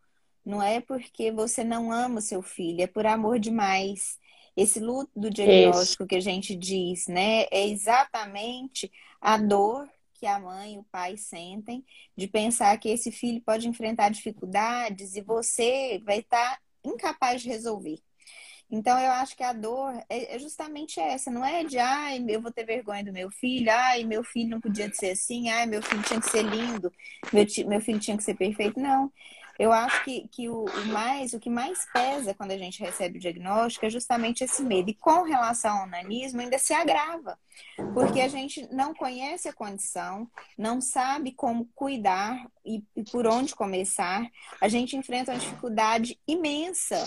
[0.45, 4.19] não é porque você não ama o seu filho, é por amor demais.
[4.57, 6.09] Esse luto do diagnóstico Isso.
[6.09, 8.90] que a gente diz, né, é exatamente
[9.21, 11.85] a dor que a mãe e o pai sentem,
[12.16, 17.99] de pensar que esse filho pode enfrentar dificuldades e você vai estar incapaz de resolver.
[18.69, 22.40] Então, eu acho que a dor é, é justamente essa, não é de, ai, eu
[22.42, 25.81] vou ter vergonha do meu filho, ai, meu filho não podia ser assim, ai, meu
[25.83, 26.92] filho tinha que ser lindo,
[27.33, 28.81] meu, meu filho tinha que ser perfeito.
[28.81, 29.12] Não,
[29.59, 33.19] eu acho que, que o, o, mais, o que mais pesa quando a gente recebe
[33.19, 34.90] o diagnóstico é justamente esse medo.
[34.90, 37.38] E com relação ao nanismo, ainda se agrava,
[37.95, 43.55] porque a gente não conhece a condição, não sabe como cuidar e, e por onde
[43.55, 44.27] começar.
[44.61, 47.07] A gente enfrenta uma dificuldade imensa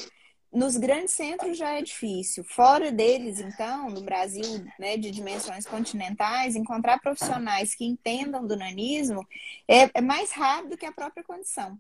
[0.52, 2.44] nos grandes centros já é difícil.
[2.44, 9.26] Fora deles, então, no Brasil, né, de dimensões continentais, encontrar profissionais que entendam do nanismo
[9.68, 11.80] é, é mais rápido que a própria condição.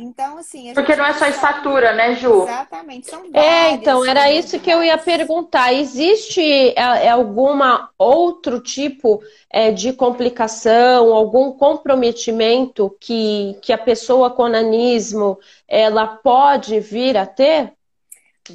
[0.00, 0.72] Então, assim.
[0.72, 2.44] Porque não é só estatura, né, Ju?
[2.44, 3.10] Exatamente.
[3.10, 5.74] São é, então, era isso que eu ia perguntar.
[5.74, 14.30] Existe é, é, alguma outro tipo é, de complicação, algum comprometimento que, que a pessoa
[14.30, 17.74] com nanismo ela pode vir a ter?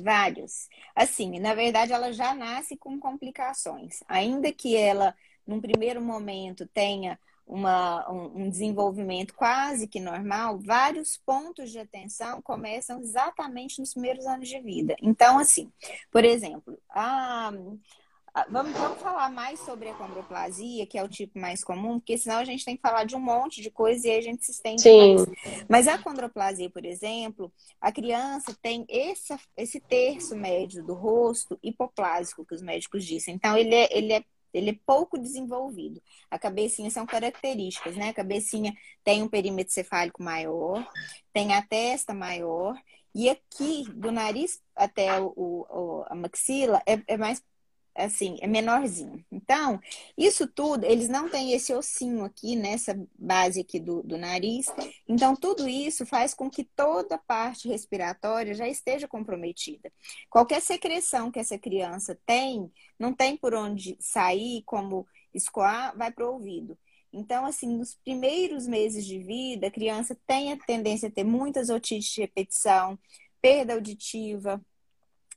[0.01, 0.67] Vários.
[0.95, 3.99] Assim, na verdade, ela já nasce com complicações.
[4.07, 5.13] Ainda que ela,
[5.45, 12.99] num primeiro momento, tenha uma, um, desenvolvimento quase que normal, vários pontos de atenção começam
[12.99, 14.95] exatamente nos primeiros anos de vida.
[15.01, 15.71] Então, assim,
[16.11, 17.51] por exemplo, a,
[18.49, 22.37] vamos, vamos falar mais sobre a condroplasia, que é o tipo mais comum, porque senão
[22.37, 24.81] a gente tem que falar de um monte de coisa e a gente se estende
[24.81, 25.15] Sim.
[25.15, 25.29] mais.
[25.69, 32.45] Mas a condroplasia, por exemplo, a criança tem esse, esse terço médio do rosto hipoplásico,
[32.45, 33.35] que os médicos dizem.
[33.35, 34.23] Então, ele é, ele é
[34.57, 36.01] ele é pouco desenvolvido.
[36.29, 38.09] A cabecinha são características, né?
[38.09, 40.87] A cabecinha tem um perímetro cefálico maior,
[41.33, 42.75] tem a testa maior,
[43.13, 47.41] e aqui, do nariz até o, o a maxila, é, é mais
[47.95, 49.23] assim, é menorzinho.
[49.31, 49.79] Então,
[50.17, 54.67] isso tudo, eles não têm esse ossinho aqui, nessa base aqui do, do nariz.
[55.07, 59.91] Então, tudo isso faz com que toda a parte respiratória já esteja comprometida.
[60.29, 66.25] Qualquer secreção que essa criança tem, não tem por onde sair, como escoar, vai para
[66.27, 66.77] o ouvido.
[67.13, 71.69] Então, assim, nos primeiros meses de vida, a criança tem a tendência a ter muitas
[71.69, 72.99] otites de repetição,
[73.41, 74.61] perda auditiva,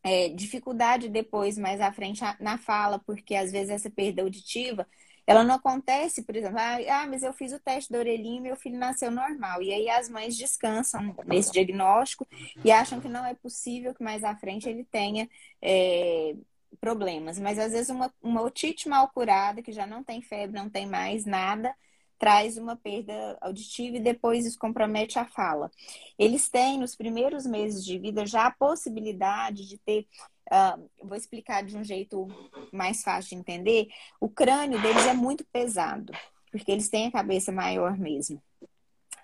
[0.09, 4.87] é, dificuldade depois, mais à frente, na fala, porque às vezes essa perda auditiva,
[5.27, 8.57] ela não acontece, por exemplo, ah, mas eu fiz o teste da orelhinha e meu
[8.57, 9.61] filho nasceu normal.
[9.61, 12.27] E aí as mães descansam nesse diagnóstico
[12.65, 15.29] e acham que não é possível que mais à frente ele tenha
[15.61, 16.35] é,
[16.81, 17.39] problemas.
[17.39, 20.87] Mas às vezes uma, uma otite mal curada, que já não tem febre, não tem
[20.87, 21.75] mais nada,
[22.19, 25.71] traz uma perda auditiva e depois isso compromete a fala.
[26.19, 30.07] Eles têm, nos primeiros meses de vida, já a possibilidade de ter.
[30.51, 32.27] Uh, vou explicar de um jeito
[32.73, 33.89] mais fácil de entender.
[34.21, 36.13] O crânio deles é muito pesado,
[36.51, 38.43] porque eles têm a cabeça maior mesmo.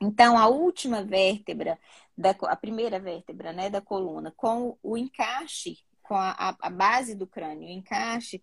[0.01, 1.79] Então, a última vértebra,
[2.17, 7.27] da, a primeira vértebra né, da coluna, com o encaixe, com a, a base do
[7.27, 8.43] crânio, o encaixe,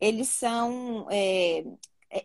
[0.00, 1.06] eles são.
[1.10, 1.64] É,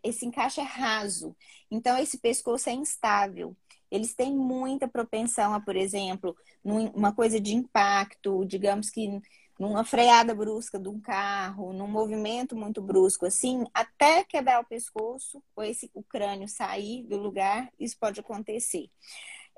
[0.04, 1.36] esse encaixe é raso.
[1.70, 3.56] Então, esse pescoço é instável.
[3.90, 9.22] Eles têm muita propensão a, por exemplo, uma coisa de impacto, digamos que
[9.60, 15.42] numa freada brusca de um carro, num movimento muito brusco assim, até quebrar o pescoço
[15.56, 18.90] ou esse, o crânio sair do lugar, isso pode acontecer.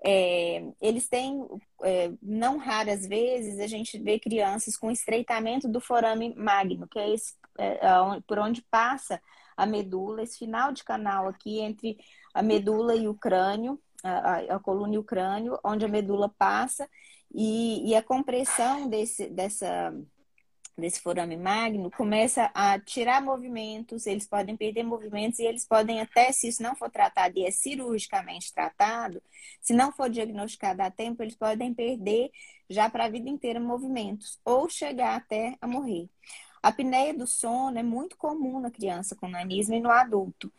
[0.02, 1.46] É, eles têm,
[1.84, 7.14] é, não raras vezes, a gente vê crianças com estreitamento do forame magno, que é
[7.14, 7.78] esse é,
[8.26, 9.22] por onde passa
[9.60, 11.98] a medula, esse final de canal aqui entre
[12.34, 16.90] a medula e o crânio, a, a coluna e o crânio, onde a medula passa,
[17.34, 19.94] e, e a compressão desse, dessa,
[20.78, 26.32] desse forame magno começa a tirar movimentos, eles podem perder movimentos e eles podem até,
[26.32, 29.22] se isso não for tratado e é cirurgicamente tratado,
[29.62, 32.32] se não for diagnosticado a tempo, eles podem perder
[32.70, 36.10] já para a vida inteira movimentos ou chegar até a morrer.
[36.62, 40.52] A apneia do sono é muito comum na criança com nanismo e no adulto.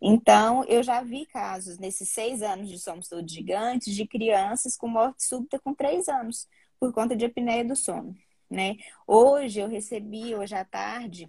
[0.00, 4.88] Então, eu já vi casos nesses seis anos de Somos Todos Gigantes de crianças com
[4.88, 8.16] morte súbita com três anos, por conta de apneia do sono.
[8.48, 8.76] Né?
[9.06, 11.28] Hoje eu recebi, hoje à tarde,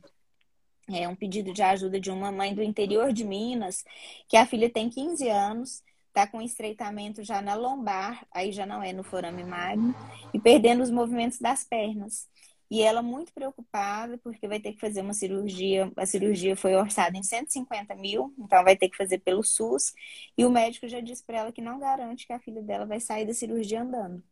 [0.87, 3.83] é, um pedido de ajuda de uma mãe do interior de Minas,
[4.27, 8.81] que a filha tem 15 anos, está com estreitamento já na lombar, aí já não
[8.81, 9.95] é no forame magno,
[10.33, 12.27] e perdendo os movimentos das pernas.
[12.69, 15.91] E ela muito preocupada, porque vai ter que fazer uma cirurgia.
[15.95, 19.93] A cirurgia foi orçada em 150 mil, então vai ter que fazer pelo SUS.
[20.37, 22.99] E o médico já disse para ela que não garante que a filha dela vai
[22.99, 24.23] sair da cirurgia andando.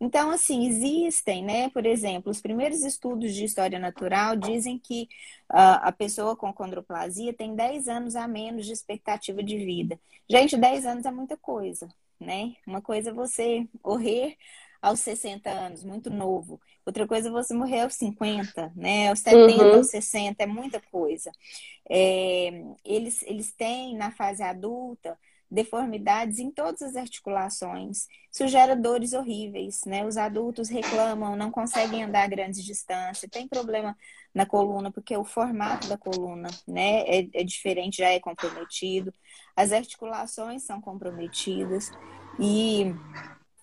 [0.00, 1.68] Então, assim, existem, né?
[1.70, 5.08] Por exemplo, os primeiros estudos de história natural dizem que
[5.52, 9.98] uh, a pessoa com condroplasia tem 10 anos a menos de expectativa de vida.
[10.28, 11.88] Gente, 10 anos é muita coisa,
[12.20, 12.54] né?
[12.66, 14.36] Uma coisa é você morrer
[14.80, 16.60] aos 60 anos, muito novo.
[16.86, 19.08] Outra coisa é você morrer aos 50, né?
[19.08, 19.74] Aos 70, uhum.
[19.76, 21.30] aos 60, é muita coisa.
[21.88, 22.50] É,
[22.84, 25.18] eles, eles têm, na fase adulta,
[25.50, 28.06] deformidades em todas as articulações.
[28.32, 30.04] Isso gera dores horríveis, né?
[30.06, 33.96] Os adultos reclamam, não conseguem andar grandes distâncias, tem problema
[34.34, 39.12] na coluna, porque o formato da coluna, né, é, é diferente, já é comprometido.
[39.56, 41.90] As articulações são comprometidas
[42.38, 42.94] e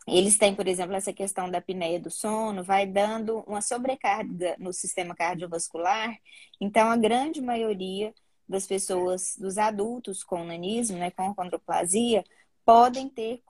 [0.07, 4.71] eles têm, por exemplo, essa questão da apneia do sono, vai dando uma sobrecarga no
[4.71, 6.15] sistema cardiovascular.
[6.61, 8.13] Então, a grande maioria
[8.47, 12.23] das pessoas, dos adultos com nanismo, né, com condroplasia,
[12.63, 13.41] podem ter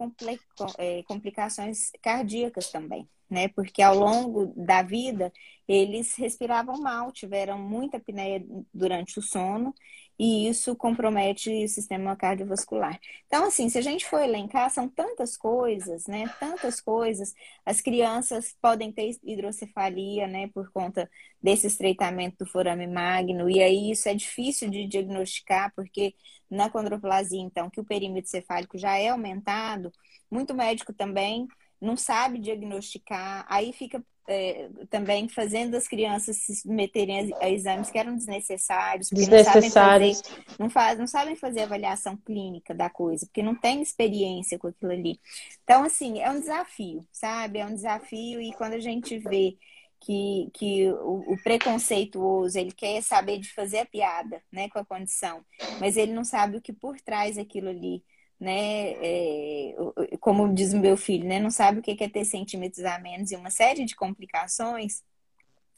[0.77, 3.47] é, complicações cardíacas também, né?
[3.49, 5.31] Porque ao longo da vida
[5.67, 9.73] eles respiravam mal, tiveram muita apneia durante o sono
[10.17, 12.99] e isso compromete o sistema cardiovascular.
[13.27, 16.27] Então, assim, se a gente for elencar, são tantas coisas, né?
[16.39, 17.33] Tantas coisas.
[17.65, 21.09] As crianças podem ter hidrocefalia, né, por conta
[21.41, 26.15] desse estreitamento do forame magno, e aí isso é difícil de diagnosticar, porque
[26.49, 29.91] na condroplasia, então, que o perímetro cefálico já é aumentado,
[30.31, 31.47] muito médico também
[31.79, 37.97] não sabe diagnosticar, aí fica é, também fazendo as crianças se submeterem a, exames que
[37.97, 39.63] eram desnecessários, porque desnecessários.
[39.65, 43.81] Não, sabem fazer, não, faz, não sabem fazer avaliação clínica da coisa, porque não tem
[43.81, 45.19] experiência com aquilo ali.
[45.63, 47.59] Então, assim, é um desafio, sabe?
[47.59, 49.57] É um desafio, e quando a gente vê
[49.99, 54.85] que, que o, o, preconceituoso ele quer saber de fazer a piada né, com a
[54.85, 55.43] condição,
[55.79, 58.03] mas ele não sabe o que por trás daquilo ali
[58.39, 58.91] né?
[59.01, 59.75] É,
[60.19, 61.39] como diz meu filho, né?
[61.39, 65.03] Não sabe o que é ter centímetros a menos e uma série de complicações,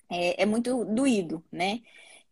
[0.09, 1.81] é, é muito doído, né?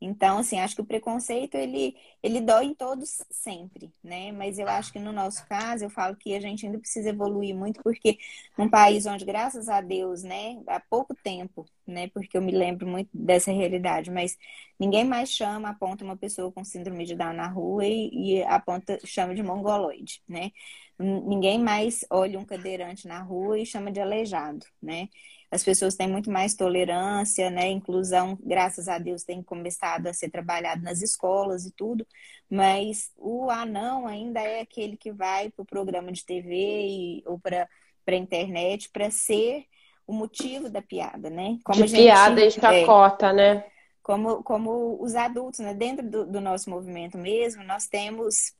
[0.02, 4.32] Então, assim, acho que o preconceito ele, ele dói em todos sempre, né?
[4.32, 7.56] Mas eu acho que no nosso caso, eu falo que a gente ainda precisa evoluir
[7.56, 8.18] muito, porque
[8.58, 12.08] num país onde, graças a Deus, né, há pouco tempo, né?
[12.10, 14.38] Porque eu me lembro muito dessa realidade, mas
[14.80, 19.00] ninguém mais chama, aponta uma pessoa com síndrome de Down na rua e, e aponta,
[19.06, 20.52] chama de mongoloide, né?
[20.98, 25.10] Ninguém mais olha um cadeirante na rua e chama de aleijado, né?
[25.56, 27.70] As pessoas têm muito mais tolerância, né?
[27.70, 32.06] Inclusão, graças a Deus, tem começado a ser trabalhado nas escolas e tudo,
[32.50, 36.54] mas o anão ainda é aquele que vai para o programa de TV
[36.88, 37.68] e, ou para
[38.08, 39.66] a internet para ser
[40.06, 41.58] o motivo da piada, né?
[41.64, 43.66] Como de gente, piada e chacota, é, né?
[44.04, 45.74] Como, como os adultos, né?
[45.74, 48.54] Dentro do, do nosso movimento mesmo, nós temos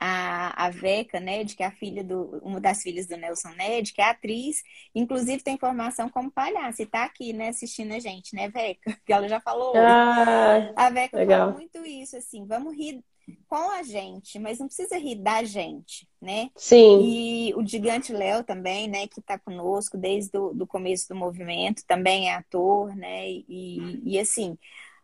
[0.00, 3.92] a, a Veca Ned, que é a filha do, uma das filhas do Nelson Ned,
[3.92, 4.62] que é atriz,
[4.94, 8.80] inclusive tem formação como palhaça, e tá aqui, né, assistindo a gente, né, Veca?
[9.04, 9.74] Que ela já falou.
[9.76, 11.48] Ah, a Veca legal.
[11.48, 13.04] fala muito isso, assim, vamos rir
[13.46, 16.50] com a gente, mas não precisa rir da gente, né?
[16.56, 17.00] Sim.
[17.02, 21.84] E o Gigante Léo também, né, que está conosco desde o do começo do movimento,
[21.86, 23.28] também é ator, né?
[23.28, 24.58] E, e assim,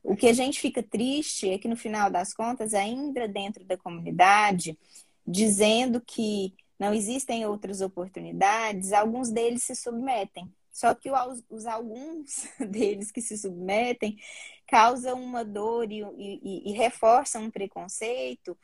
[0.07, 3.77] o que a gente fica triste é que no final das contas, ainda dentro da
[3.77, 4.79] comunidade,
[5.27, 10.49] dizendo que não existem outras oportunidades, alguns deles se submetem.
[10.71, 11.11] Só que
[11.51, 14.17] os, alguns deles que se submetem
[14.67, 18.57] causam uma dor e, e, e reforçam um preconceito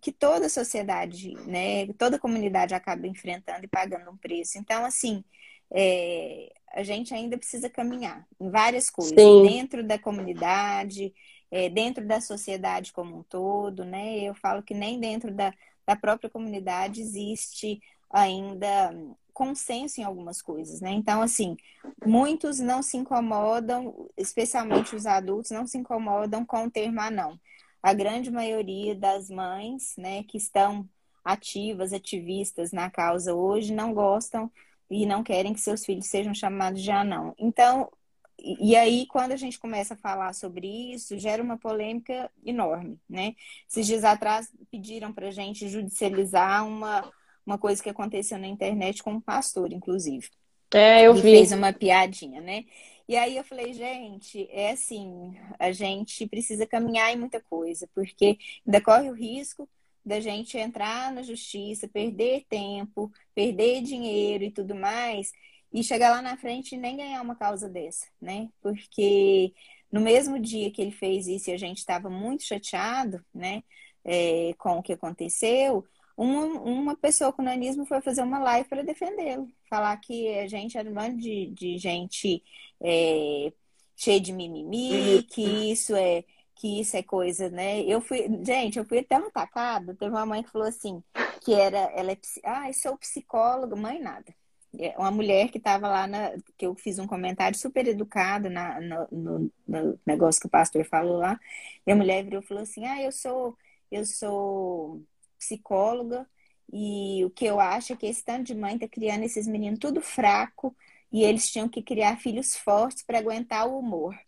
[0.00, 4.56] que toda a sociedade, né, toda a comunidade acaba enfrentando e pagando um preço.
[4.56, 5.24] Então, assim,
[5.70, 9.42] é, a gente ainda precisa caminhar em várias coisas, Sim.
[9.42, 11.14] dentro da comunidade,
[11.50, 14.18] é, dentro da sociedade como um todo, né?
[14.18, 15.54] Eu falo que nem dentro da,
[15.86, 18.92] da própria comunidade existe ainda
[19.32, 20.90] consenso em algumas coisas, né?
[20.90, 21.56] Então, assim,
[22.04, 27.38] muitos não se incomodam, especialmente os adultos, não se incomodam com o termo anão.
[27.82, 30.88] A grande maioria das mães, né, que estão
[31.24, 34.50] ativas, ativistas na causa hoje, não gostam
[34.90, 37.34] e não querem que seus filhos sejam chamados de anão.
[37.38, 37.90] Então,
[38.38, 43.34] e aí, quando a gente começa a falar sobre isso, gera uma polêmica enorme, né?
[43.68, 47.10] Esses dias atrás pediram para a gente judicializar uma
[47.46, 50.28] uma coisa que aconteceu na internet com um pastor, inclusive.
[50.72, 51.20] É, eu vi.
[51.20, 52.64] fez uma piadinha, né?
[53.06, 58.38] E aí eu falei, gente, é assim, a gente precisa caminhar em muita coisa, porque
[58.66, 59.68] ainda corre o risco
[60.04, 65.32] da gente entrar na justiça, perder tempo, perder dinheiro e tudo mais,
[65.72, 68.48] e chegar lá na frente e nem ganhar uma causa dessa, né?
[68.60, 69.52] Porque
[69.90, 73.62] no mesmo dia que ele fez isso e a gente estava muito chateado, né,
[74.04, 75.84] é, com o que aconteceu,
[76.16, 79.48] uma, uma pessoa com nanismo foi fazer uma live para defendê-lo.
[79.68, 82.42] Falar que a gente era um bando de, de gente
[82.80, 83.52] é,
[83.96, 87.80] cheia de mimimi, que isso é que isso é coisa, né?
[87.82, 89.94] Eu fui, gente, eu fui até um tacado.
[89.94, 91.02] Teve uma mãe que falou assim,
[91.40, 94.34] que era, ela é, ah, sou psicóloga, mãe nada.
[94.78, 98.80] É uma mulher que estava lá, na, que eu fiz um comentário super educado na,
[98.80, 101.38] no, no, no, negócio que o pastor falou lá.
[101.86, 103.56] E a mulher virou e falou assim, ah, eu sou,
[103.90, 105.02] eu sou
[105.38, 106.26] psicóloga,
[106.72, 109.78] e o que eu acho é que esse tanto de mãe tá criando esses meninos
[109.78, 110.74] tudo fraco,
[111.12, 114.18] e eles tinham que criar filhos fortes para aguentar o humor.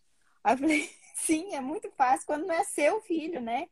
[0.44, 3.66] Aí eu falei, sim, é muito fácil quando não é seu filho, né?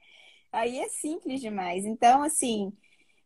[0.53, 1.85] Aí é simples demais.
[1.85, 2.73] Então, assim,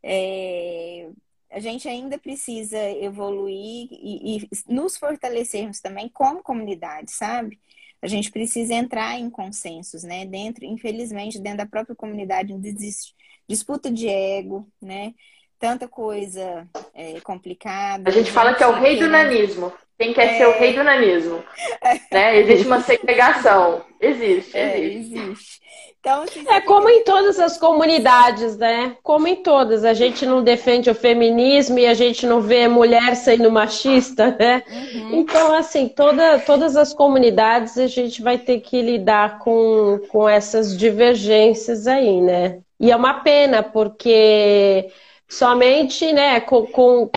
[0.02, 1.10] é...
[1.50, 7.58] a gente ainda precisa evoluir e, e nos fortalecermos também como comunidade, sabe?
[8.00, 10.24] a gente precisa entrar em consensos, né?
[10.24, 13.14] Dentro, infelizmente, dentro da própria comunidade existe
[13.48, 15.14] disputa de ego, né?
[15.58, 18.08] Tanta coisa é, complicada.
[18.08, 19.72] A gente fala que é o rei do nanismo.
[19.98, 20.38] Quem quer é...
[20.38, 21.42] ser o rei do nanismo?
[21.82, 21.98] É.
[22.10, 22.38] Né?
[22.38, 23.84] Existe uma segregação.
[24.00, 25.60] Existe, é, existe.
[26.00, 28.96] Então, assim, é como em todas as comunidades, né?
[29.02, 29.84] Como em todas.
[29.84, 34.62] A gente não defende o feminismo e a gente não vê mulher sendo machista, né?
[34.70, 35.14] Uhum.
[35.14, 40.76] Então, assim, toda, todas as comunidades a gente vai ter que lidar com, com essas
[40.78, 42.60] divergências aí, né?
[42.80, 44.88] E é uma pena, porque
[45.28, 47.10] somente né, com, com,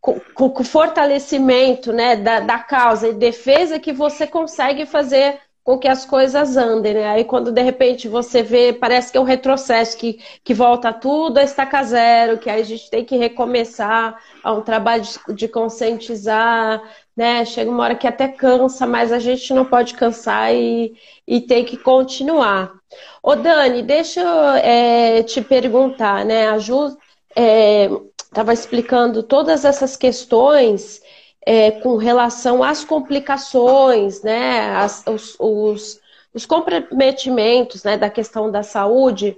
[0.00, 5.86] com, com fortalecimento né, da, da causa e defesa que você consegue fazer com que
[5.86, 7.08] as coisas andem, né?
[7.08, 11.38] Aí quando de repente você vê, parece que é um retrocesso, que, que volta tudo
[11.38, 15.46] a estaca zero, que aí a gente tem que recomeçar a um trabalho de, de
[15.48, 16.82] conscientizar,
[17.16, 17.44] né?
[17.44, 20.94] Chega uma hora que até cansa, mas a gente não pode cansar e,
[21.26, 22.72] e tem que continuar.
[23.22, 26.48] Ô Dani, deixa eu é, te perguntar, né?
[26.48, 26.96] A Ju
[27.34, 31.00] estava é, explicando todas essas questões
[31.44, 36.00] é, com relação às complicações, né, as, os, os,
[36.34, 39.36] os, comprometimentos né, da questão da saúde.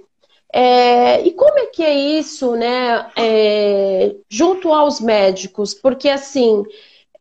[0.51, 5.73] É, e como é que é isso, né, é, junto aos médicos?
[5.73, 6.63] Porque assim,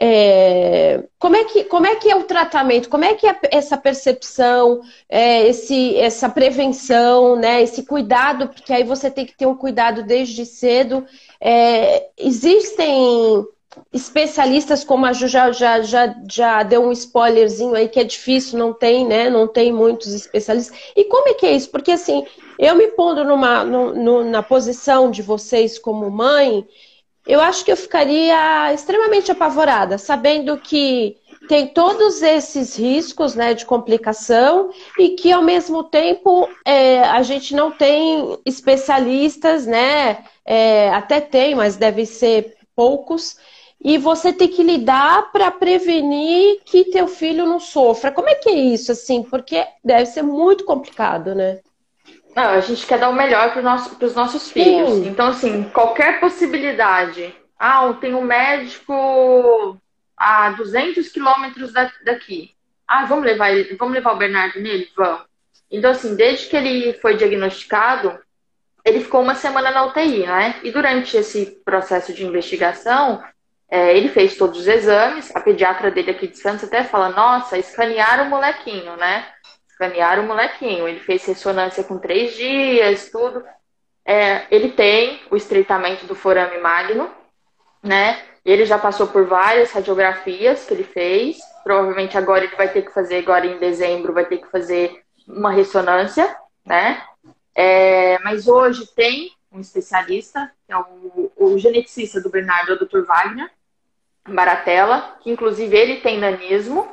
[0.04, 2.88] é, como, é que, como é que é o tratamento?
[2.88, 8.48] Como é que é essa percepção, é, esse, essa prevenção, né, esse cuidado?
[8.48, 11.06] Porque aí você tem que ter um cuidado desde cedo.
[11.40, 13.46] É, existem
[13.92, 18.58] especialistas como a Ju já, já, já, já deu um spoilerzinho aí que é difícil,
[18.58, 19.30] não tem, né?
[19.30, 20.76] Não tem muitos especialistas.
[20.96, 21.70] E como é que é isso?
[21.70, 22.26] Porque assim,
[22.58, 26.66] eu me pondo numa, no, no, na posição de vocês como mãe,
[27.26, 31.16] eu acho que eu ficaria extremamente apavorada, sabendo que
[31.48, 37.54] tem todos esses riscos né, de complicação e que ao mesmo tempo é, a gente
[37.54, 40.24] não tem especialistas, né?
[40.44, 43.36] É, até tem, mas deve ser poucos
[43.84, 48.12] e você tem que lidar para prevenir que teu filho não sofra.
[48.12, 49.22] Como é que é isso, assim?
[49.22, 51.60] Porque deve ser muito complicado, né?
[52.34, 54.98] Não, a gente quer dar o melhor para nosso, os nossos filhos.
[55.06, 57.34] Então, assim, qualquer possibilidade.
[57.58, 59.78] Ah, tem um médico
[60.16, 61.72] a 200 quilômetros
[62.04, 62.54] daqui.
[62.88, 64.90] Ah, vamos levar ele, vamos levar o Bernardo nele?
[64.96, 65.22] Vamos.
[65.70, 68.18] Então, assim, desde que ele foi diagnosticado,
[68.84, 70.56] ele ficou uma semana na UTI, né?
[70.62, 73.22] E durante esse processo de investigação,
[73.70, 75.34] é, ele fez todos os exames.
[75.34, 79.26] A pediatra dele aqui de Santos até fala: Nossa, escanearam o molequinho, né?
[79.82, 80.86] Escanearam o molequinho.
[80.86, 83.44] Ele fez ressonância com três dias, tudo.
[84.04, 87.10] É, ele tem o estreitamento do forame magno,
[87.82, 88.22] né?
[88.44, 91.38] Ele já passou por várias radiografias que ele fez.
[91.64, 95.50] Provavelmente agora ele vai ter que fazer, agora em dezembro, vai ter que fazer uma
[95.50, 97.02] ressonância, né?
[97.54, 103.04] É, mas hoje tem um especialista, que é o, o geneticista do Bernardo, o Dr.
[103.04, 103.50] Wagner
[104.28, 106.88] Baratella, que inclusive ele tem nanismo,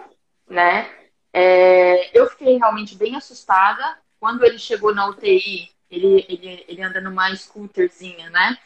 [0.48, 0.90] né?
[1.34, 3.98] É, eu fiquei realmente bem assustada.
[4.20, 8.58] Quando ele chegou na UTI, ele, ele, ele anda numa scooterzinha, né?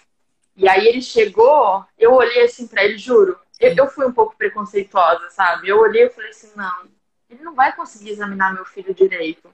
[0.56, 4.38] E aí ele chegou, eu olhei assim para ele, juro, eu, eu, fui um pouco
[4.38, 5.68] preconceituosa, sabe?
[5.68, 6.88] Eu olhei e falei assim, não,
[7.30, 9.50] ele não vai conseguir examinar meu filho direito.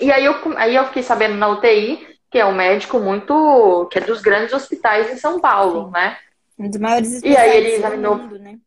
[0.00, 3.88] E aí eu, aí eu fiquei sabendo na UTI, que é um médico muito.
[3.90, 5.92] que é dos grandes hospitais em São Paulo, Sim.
[5.92, 6.18] né?
[6.58, 8.16] Um dos maiores E aí ele examinou.
[8.16, 8.58] Mundo, né?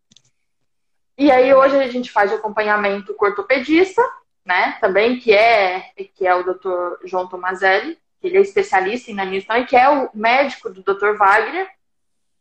[1.17, 4.01] E aí hoje a gente faz o acompanhamento com ortopedista,
[4.45, 4.77] né?
[4.81, 7.05] Também, que é, que é o Dr.
[7.05, 11.17] João Tomazelli, que ele é especialista em nanismo e que é o médico do Dr.
[11.17, 11.67] Wagner,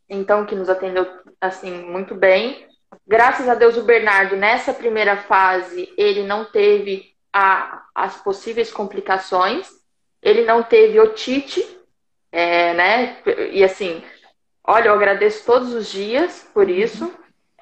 [0.09, 1.07] então que nos atendeu
[1.41, 2.67] assim muito bem.
[3.07, 9.69] Graças a Deus o Bernardo nessa primeira fase ele não teve a, as possíveis complicações.
[10.21, 11.67] Ele não teve otite,
[12.31, 13.17] é, né?
[13.51, 14.05] E assim,
[14.63, 17.13] olha, eu agradeço todos os dias por isso.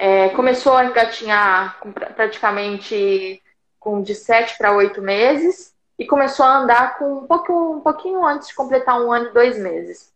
[0.02, 3.42] É, começou a engatinhar com, praticamente
[3.78, 8.24] com de sete para oito meses e começou a andar com um pouquinho, um pouquinho
[8.24, 10.10] antes de completar um ano e dois meses.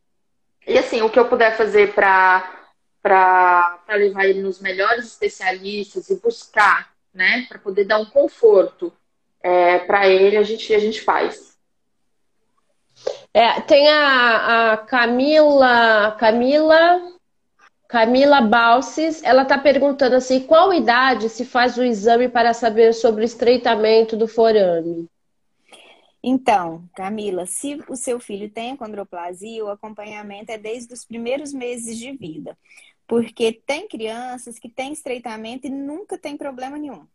[0.66, 6.91] E assim, o que eu puder fazer para levar ele nos melhores especialistas e buscar,
[7.12, 8.91] né, para poder dar um conforto
[9.43, 11.59] é, para ele, a gente, a gente faz.
[13.35, 17.03] É, tem a, a Camila, Camila,
[17.89, 23.22] Camila Balses, ela está perguntando assim, qual idade se faz o exame para saber sobre
[23.22, 25.09] o estreitamento do forame?
[26.22, 31.99] Então, Camila, se o seu filho tem acondroplasia, o acompanhamento é desde os primeiros meses
[31.99, 32.57] de vida.
[33.07, 37.07] Porque tem crianças que têm estreitamento e nunca tem problema nenhum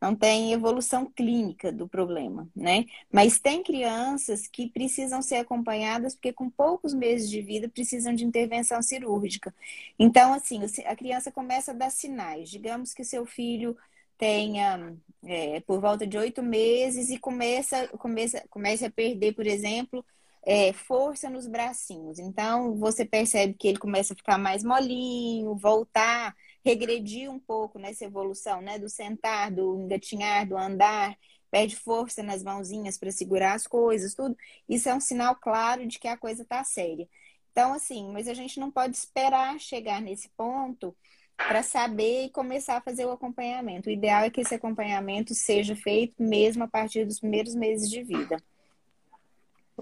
[0.00, 2.86] não tem evolução clínica do problema, né?
[3.12, 8.24] Mas tem crianças que precisam ser acompanhadas porque com poucos meses de vida precisam de
[8.24, 9.54] intervenção cirúrgica.
[9.98, 12.48] Então, assim, a criança começa a dar sinais.
[12.48, 13.76] Digamos que seu filho
[14.16, 20.04] tenha é, por volta de oito meses e começa, começa, começa a perder, por exemplo,
[20.44, 22.18] é, força nos bracinhos.
[22.18, 26.34] Então, você percebe que ele começa a ficar mais molinho, voltar
[26.64, 28.78] regredir um pouco nessa evolução, né?
[28.78, 31.16] Do sentar, do engatinhar, do andar,
[31.50, 34.36] perde força nas mãozinhas para segurar as coisas, tudo.
[34.68, 37.08] Isso é um sinal claro de que a coisa está séria.
[37.52, 40.94] Então, assim, mas a gente não pode esperar chegar nesse ponto
[41.36, 43.88] para saber e começar a fazer o acompanhamento.
[43.88, 48.02] O ideal é que esse acompanhamento seja feito mesmo a partir dos primeiros meses de
[48.02, 48.36] vida.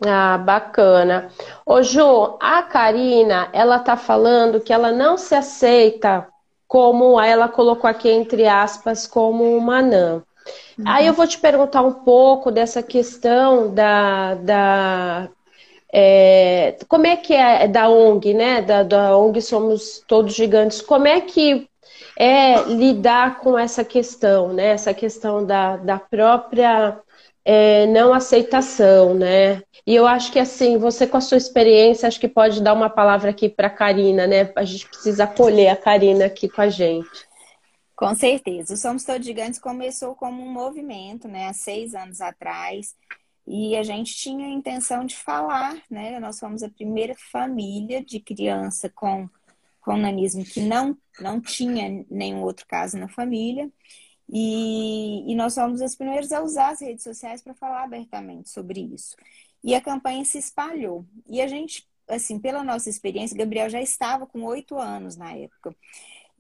[0.04, 1.30] Ah, bacana.
[1.64, 6.28] Ô Ju, a Karina, ela tá falando que ela não se aceita
[6.66, 10.22] como ela colocou aqui entre aspas como uma anã.
[10.78, 10.84] Uhum.
[10.86, 15.28] Aí eu vou te perguntar um pouco dessa questão da, da
[15.92, 18.62] é, como é que é da ONG, né?
[18.62, 20.80] Da, da ONG Somos Todos Gigantes.
[20.82, 21.68] Como é que
[22.18, 24.68] é lidar com essa questão, né?
[24.68, 26.98] Essa questão da, da própria
[27.48, 29.62] é, não aceitação, né?
[29.86, 32.90] E eu acho que assim, você com a sua experiência, acho que pode dar uma
[32.90, 34.52] palavra aqui para a Karina, né?
[34.56, 37.08] A gente precisa acolher a Karina aqui com a gente.
[37.94, 38.74] Com certeza.
[38.74, 41.46] O Somos Todos Gigantes começou como um movimento, né?
[41.46, 42.96] Há seis anos atrás.
[43.46, 46.18] E a gente tinha a intenção de falar, né?
[46.18, 49.28] Nós fomos a primeira família de criança com,
[49.80, 53.70] com nanismo que não, não tinha nenhum outro caso na família.
[54.28, 58.80] E, e nós somos os primeiros a usar as redes sociais para falar abertamente sobre
[58.80, 59.16] isso.
[59.62, 61.04] E a campanha se espalhou.
[61.28, 65.74] E a gente, assim, pela nossa experiência, Gabriel já estava com oito anos na época.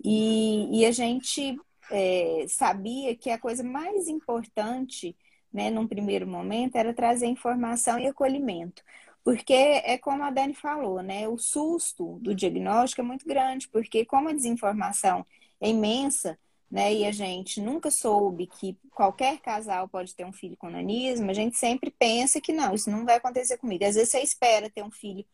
[0.04, 1.58] E, e a gente
[1.90, 5.16] é, sabia que a coisa mais importante,
[5.52, 8.82] né, num primeiro momento, era trazer informação e acolhimento.
[9.24, 11.26] Porque é como a Dani falou, né?
[11.28, 15.26] O susto do diagnóstico é muito grande, porque como a desinformação
[15.60, 16.38] é imensa,
[16.70, 21.30] né, e a gente nunca soube que qualquer casal pode ter um filho com nanismo,
[21.30, 23.84] a gente sempre pensa que não, isso não vai acontecer comigo.
[23.84, 25.24] Às vezes você espera ter um filho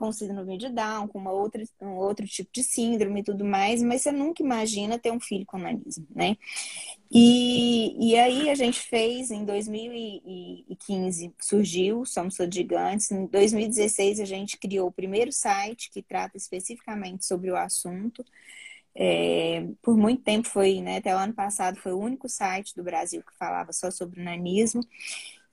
[0.00, 3.82] com síndrome de Down, com uma outra, um outro tipo de síndrome e tudo mais,
[3.82, 6.38] mas você nunca imagina ter um filho com nanismo, né?
[7.12, 14.24] E, e aí a gente fez, em 2015, surgiu Somos Todos Gigantes, em 2016 a
[14.24, 18.24] gente criou o primeiro site que trata especificamente sobre o assunto,
[18.94, 22.82] é, por muito tempo foi, né, até o ano passado, foi o único site do
[22.82, 24.82] Brasil que falava só sobre nanismo.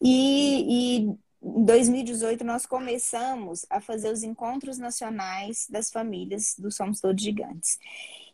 [0.02, 7.00] E, e em 2018 nós começamos a fazer os encontros nacionais das famílias do Somos
[7.00, 7.80] Todos Gigantes.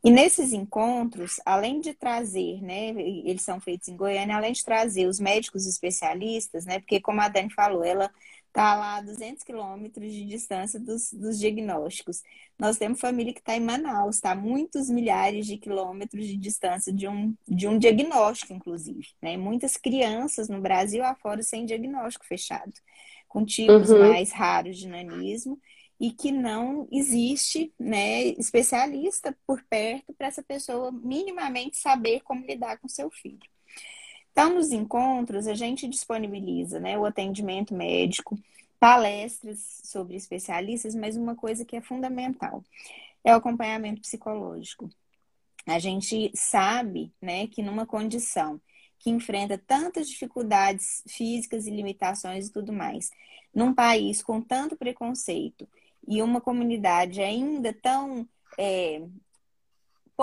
[0.04, 5.08] E nesses encontros, além de trazer, né, eles são feitos em Goiânia, além de trazer
[5.08, 8.12] os médicos especialistas, né, porque como a Dani falou, ela
[8.54, 12.22] está lá a 200 quilômetros de distância dos, dos, diagnósticos.
[12.58, 16.94] Nós temos família que está em Manaus, está a muitos milhares de quilômetros de distância
[16.94, 19.08] de um, de um diagnóstico, inclusive.
[19.20, 19.36] Né?
[19.38, 22.72] Muitas crianças no Brasil afora sem diagnóstico fechado,
[23.28, 24.08] com tipos uhum.
[24.08, 25.60] mais raros de nanismo
[26.00, 32.78] e que não existe né, especialista por perto para essa pessoa minimamente saber como lidar
[32.78, 33.53] com seu filho.
[34.34, 38.38] Então, nos encontros, a gente disponibiliza né, o atendimento médico,
[38.80, 42.64] palestras sobre especialistas, mas uma coisa que é fundamental
[43.24, 44.90] é o acompanhamento psicológico.
[45.66, 48.60] A gente sabe né, que numa condição
[49.00, 53.12] que enfrenta tantas dificuldades físicas e limitações e tudo mais,
[53.54, 55.68] num país com tanto preconceito
[56.08, 58.28] e uma comunidade ainda tão
[58.58, 59.02] é,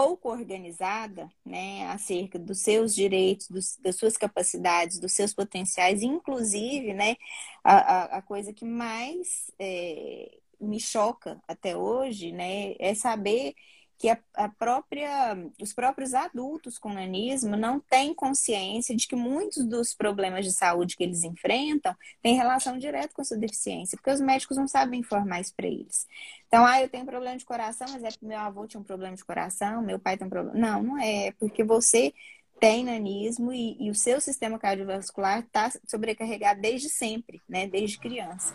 [0.00, 6.94] pouco organizada, né, acerca dos seus direitos, dos, das suas capacidades, dos seus potenciais, inclusive,
[6.94, 7.16] né,
[7.62, 13.54] a, a, coisa que mais é, me choca até hoje, né, é saber
[14.00, 19.62] que a, a, própria, os próprios adultos com nanismo não têm consciência de que muitos
[19.66, 24.10] dos problemas de saúde que eles enfrentam têm relação direta com a sua deficiência, porque
[24.10, 26.08] os médicos não sabem informar isso para eles.
[26.48, 29.14] Então, ah, eu tenho problema de coração, mas é porque meu avô tinha um problema
[29.14, 30.58] de coração, meu pai tem um problema.
[30.58, 32.14] Não, não é, é porque você
[32.58, 38.54] tem nanismo e, e o seu sistema cardiovascular está sobrecarregado desde sempre, né, desde criança.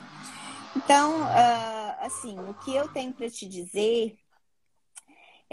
[0.75, 4.17] Então, uh, assim, o que eu tenho para te dizer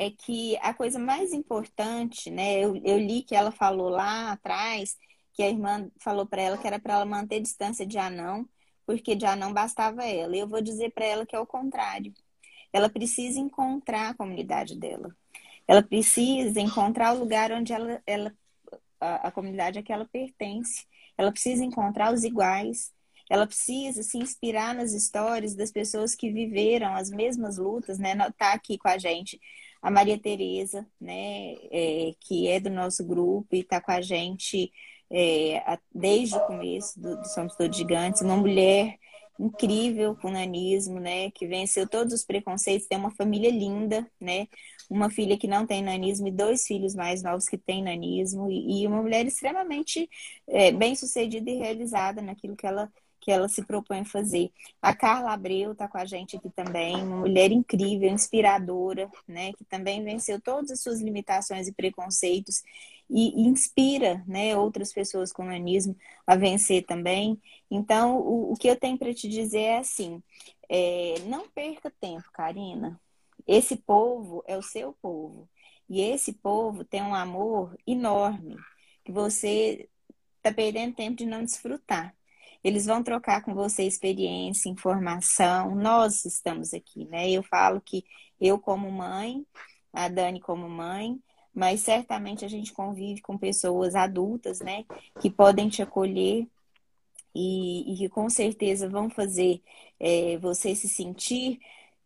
[0.02, 2.60] é que a coisa mais importante, né?
[2.60, 4.96] Eu, eu li que ela falou lá atrás
[5.32, 8.48] que a irmã falou para ela que era para ela manter distância de anão,
[8.86, 10.36] porque de anão bastava ela.
[10.36, 12.12] E eu vou dizer para ela que é o contrário.
[12.72, 15.14] Ela precisa encontrar a comunidade dela.
[15.66, 18.34] Ela precisa encontrar o lugar onde ela, ela
[19.00, 20.86] a, a comunidade a que ela pertence.
[21.16, 22.92] Ela precisa encontrar os iguais.
[23.30, 28.14] Ela precisa se inspirar nas histórias das pessoas que viveram as mesmas lutas, né?
[28.36, 29.40] Tá aqui com a gente
[29.82, 34.72] a Maria Tereza, né, é, que é do nosso grupo e está com a gente
[35.10, 38.96] é, desde o começo do, do Somos Todos Gigantes, uma mulher
[39.38, 44.46] incrível com nanismo, né, que venceu todos os preconceitos, tem uma família linda, né,
[44.88, 48.82] uma filha que não tem nanismo e dois filhos mais novos que têm nanismo e,
[48.82, 50.08] e uma mulher extremamente
[50.48, 52.90] é, bem sucedida e realizada naquilo que ela
[53.22, 54.50] que ela se propõe a fazer.
[54.82, 59.64] A Carla Abreu está com a gente aqui também, uma mulher incrível, inspiradora, né, que
[59.64, 62.64] também venceu todas as suas limitações e preconceitos
[63.08, 65.96] e inspira, né, outras pessoas com nanismo
[66.26, 67.40] a vencer também.
[67.70, 70.20] Então, o, o que eu tenho para te dizer é assim,
[70.68, 73.00] é, não perca tempo, Karina.
[73.46, 75.48] Esse povo é o seu povo.
[75.88, 78.56] E esse povo tem um amor enorme
[79.04, 79.88] que você
[80.38, 82.14] está perdendo tempo de não desfrutar.
[82.62, 85.74] Eles vão trocar com você experiência, informação.
[85.74, 87.30] Nós estamos aqui, né?
[87.30, 88.04] Eu falo que
[88.40, 89.44] eu como mãe,
[89.92, 91.20] a Dani como mãe,
[91.54, 94.84] mas certamente a gente convive com pessoas adultas, né?
[95.20, 96.46] Que podem te acolher
[97.34, 99.62] e, e que com certeza vão fazer
[99.98, 101.58] é, você se sentir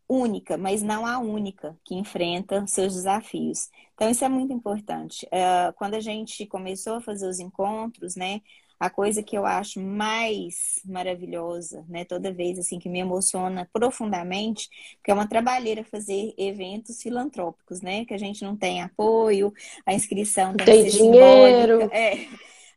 [0.09, 3.69] única, mas não a única que enfrenta seus desafios.
[3.93, 5.25] Então, isso é muito importante.
[5.27, 8.41] Uh, quando a gente começou a fazer os encontros, né?
[8.79, 14.69] A coisa que eu acho mais maravilhosa, né, toda vez assim que me emociona profundamente,
[15.03, 19.53] que é uma trabalheira fazer eventos filantrópicos, né, que a gente não tem apoio,
[19.85, 21.81] a inscrição tem, tem que ser dinheiro.
[21.81, 22.27] simbólica, é,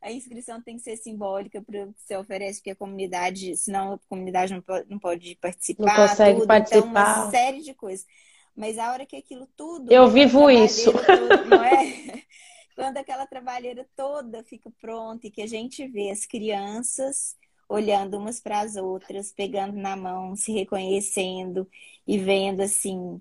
[0.03, 3.95] a inscrição tem que ser simbólica para o que você oferece, porque a comunidade, senão
[3.95, 6.89] a comunidade não pode, não pode participar, não consegue tudo, participar.
[6.89, 8.07] então uma série de coisas.
[8.57, 9.93] Mas a hora que aquilo tudo.
[9.93, 10.93] Eu vivo isso.
[10.93, 12.23] Todo, não é?
[12.75, 17.37] quando aquela trabalheira toda fica pronta e que a gente vê as crianças
[17.69, 21.69] olhando umas para as outras, pegando na mão, se reconhecendo
[22.07, 23.21] e vendo assim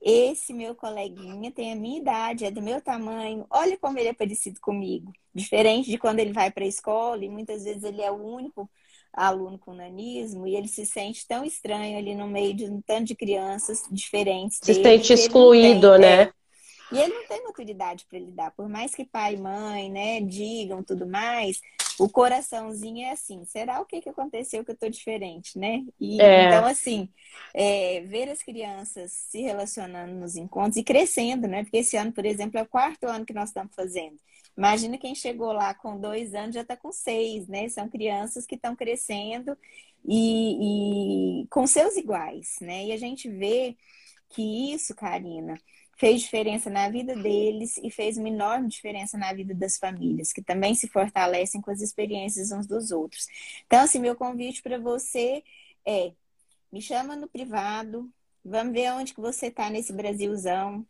[0.00, 4.14] esse meu coleguinha tem a minha idade, é do meu tamanho, olha como ele é
[4.14, 5.12] parecido comigo.
[5.34, 8.68] Diferente de quando ele vai para a escola e muitas vezes ele é o único
[9.12, 13.08] aluno com nanismo e ele se sente tão estranho ali no meio de um tanto
[13.08, 14.58] de crianças diferentes.
[14.62, 16.32] Se dele, sente excluído, tem, né?
[16.92, 20.82] E ele não tem maturidade para lidar, por mais que pai e mãe, né, digam
[20.82, 21.60] tudo mais,
[22.00, 25.84] o coraçãozinho é assim, será o que, que aconteceu que eu tô diferente, né?
[26.00, 26.46] E, é.
[26.46, 27.10] Então, assim,
[27.54, 31.62] é, ver as crianças se relacionando nos encontros e crescendo, né?
[31.62, 34.18] Porque esse ano, por exemplo, é o quarto ano que nós estamos fazendo.
[34.56, 37.68] Imagina quem chegou lá com dois anos já está com seis, né?
[37.68, 39.56] São crianças que estão crescendo
[40.04, 42.86] e, e com seus iguais, né?
[42.86, 43.76] E a gente vê
[44.30, 45.58] que isso, Karina,
[46.00, 50.40] fez diferença na vida deles e fez uma enorme diferença na vida das famílias, que
[50.42, 53.26] também se fortalecem com as experiências uns dos outros.
[53.66, 55.44] Então, assim, meu convite para você
[55.86, 56.12] é:
[56.72, 58.10] me chama no privado,
[58.42, 60.86] vamos ver onde que você está nesse Brasilzão,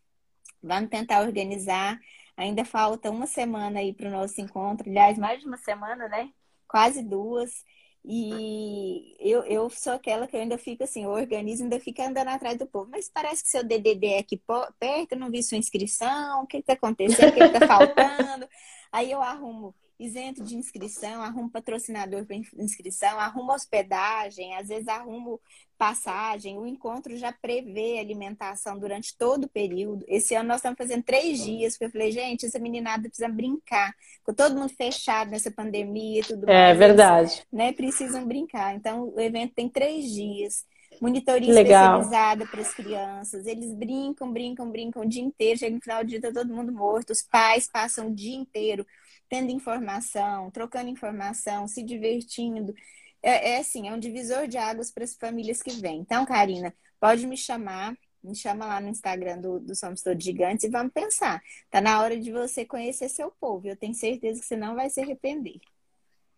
[0.63, 1.99] vamos tentar organizar.
[2.37, 6.31] Ainda falta uma semana aí para o nosso encontro, aliás, mais de uma semana, né?
[6.69, 7.65] Quase duas.
[8.03, 12.29] E eu, eu sou aquela que eu ainda fico assim, o organismo ainda fica andando
[12.29, 12.89] atrás do povo.
[12.89, 14.41] Mas parece que seu DDD é aqui
[14.79, 18.47] perto, não vi sua inscrição, o que está acontecendo, o que está faltando.
[18.91, 25.39] Aí eu arrumo isento de inscrição, arrumo patrocinador para inscrição, arrumo hospedagem, às vezes arrumo
[25.81, 26.59] passagem.
[26.59, 30.05] O encontro já prevê alimentação durante todo o período.
[30.07, 33.91] Esse ano nós estamos fazendo três dias, porque eu falei, gente, essa meninada precisa brincar.
[34.23, 36.69] Com todo mundo fechado nessa pandemia e tudo é, mais.
[36.69, 37.31] É verdade.
[37.31, 38.75] Eles, né, precisam brincar.
[38.75, 40.69] Então, o evento tem três dias
[41.01, 41.99] monitoria Legal.
[41.99, 43.47] especializada para as crianças.
[43.47, 45.57] Eles brincam, brincam, brincam o dia inteiro.
[45.57, 47.09] Chega no final do dia, tá todo mundo morto.
[47.09, 48.85] Os pais passam o dia inteiro
[49.27, 52.75] tendo informação, trocando informação, se divertindo.
[53.23, 55.99] É, é assim, é um divisor de águas para as famílias que vêm.
[55.99, 60.63] Então, Karina, pode me chamar, me chama lá no Instagram do, do Somos Todos Gigantes
[60.63, 61.41] e vamos pensar.
[61.69, 63.67] Tá na hora de você conhecer seu povo.
[63.67, 65.59] Eu tenho certeza que você não vai se arrepender.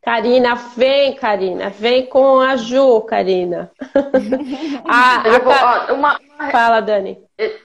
[0.04, 3.72] Karina, vem, Karina, vem com a Ju, Karina.
[4.86, 7.24] a, a, vou, uma, uma, Fala, Dani.
[7.38, 7.58] É,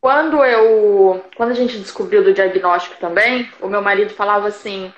[0.00, 4.90] quando eu, quando a gente descobriu do diagnóstico também, o meu marido falava assim: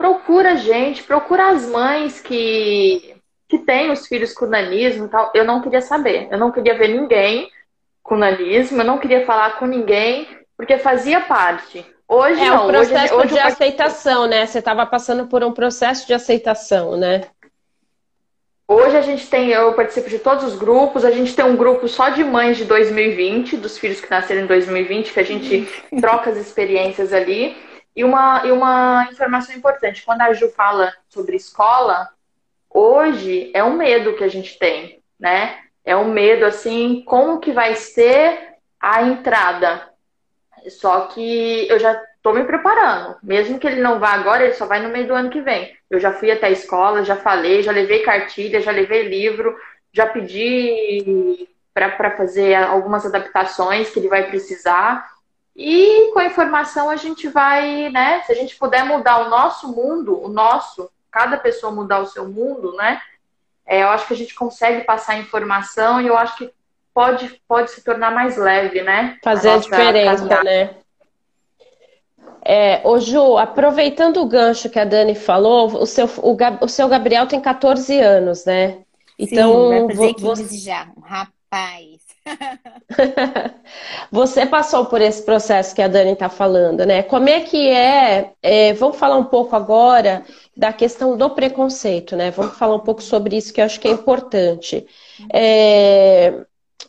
[0.00, 3.14] procura gente, procura as mães que
[3.46, 5.30] que têm os filhos com nanismo e tal.
[5.34, 7.50] Eu não queria saber, eu não queria ver ninguém
[8.02, 10.26] com nanismo, eu não queria falar com ninguém,
[10.56, 11.84] porque fazia parte.
[12.08, 12.64] Hoje é não.
[12.64, 14.46] um processo hoje, hoje de aceitação, né?
[14.46, 17.22] Você estava passando por um processo de aceitação, né?
[18.66, 21.88] Hoje a gente tem, eu participo de todos os grupos, a gente tem um grupo
[21.88, 25.68] só de mães de 2020, dos filhos que nasceram em 2020, que a gente
[26.00, 27.54] troca as experiências ali.
[27.94, 32.08] E uma, e uma informação importante, quando a Ju fala sobre escola,
[32.68, 35.58] hoje é um medo que a gente tem, né?
[35.84, 39.90] É um medo, assim, como que vai ser a entrada
[40.68, 43.16] só que eu já estou me preparando.
[43.22, 45.74] Mesmo que ele não vá agora, ele só vai no meio do ano que vem.
[45.88, 49.56] Eu já fui até a escola, já falei, já levei cartilha, já levei livro,
[49.92, 55.09] já pedi para fazer algumas adaptações que ele vai precisar.
[55.56, 58.22] E com a informação a gente vai, né?
[58.22, 62.28] Se a gente puder mudar o nosso mundo, o nosso, cada pessoa mudar o seu
[62.28, 63.00] mundo, né?
[63.66, 66.50] É, eu acho que a gente consegue passar informação e eu acho que
[66.94, 69.18] pode, pode se tornar mais leve, né?
[69.22, 70.44] Fazer a, a diferença, caminhada.
[70.44, 70.74] né?
[72.42, 76.88] É, ô Ju, aproveitando o gancho que a Dani falou, o seu, o, o seu
[76.88, 78.78] Gabriel tem 14 anos, né?
[79.18, 80.56] Então, Sim, vai fazer 15 você...
[80.56, 81.99] já, rapaz.
[84.10, 87.02] você passou por esse processo que a Dani está falando, né?
[87.02, 90.24] Como é que é, é, Vamos falar um pouco agora
[90.56, 92.30] da questão do preconceito, né?
[92.30, 94.86] Vamos falar um pouco sobre isso que eu acho que é importante.
[95.32, 96.44] É,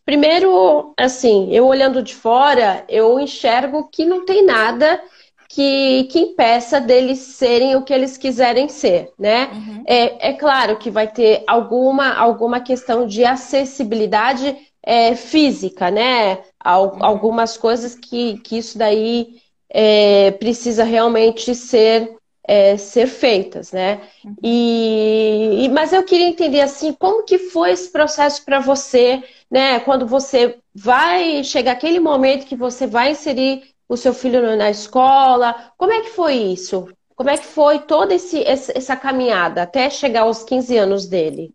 [0.06, 5.02] Primeiro, assim, eu olhando de fora, eu enxergo que não tem nada
[5.48, 9.50] que, que impeça deles serem o que eles quiserem ser, né?
[9.54, 9.84] Uhum.
[9.86, 16.44] É, é claro que vai ter alguma, alguma questão de acessibilidade é, física, né?
[16.60, 17.04] Al, uhum.
[17.04, 24.02] Algumas coisas que, que isso daí é, precisa realmente ser é, ser feitas, né?
[24.26, 24.36] Uhum.
[24.44, 29.80] E, mas eu queria entender assim, como que foi esse processo para você, né?
[29.80, 35.72] Quando você vai chegar aquele momento que você vai inserir o seu filho na escola,
[35.78, 36.88] como é que foi isso?
[37.16, 41.54] Como é que foi toda esse, essa caminhada até chegar aos 15 anos dele?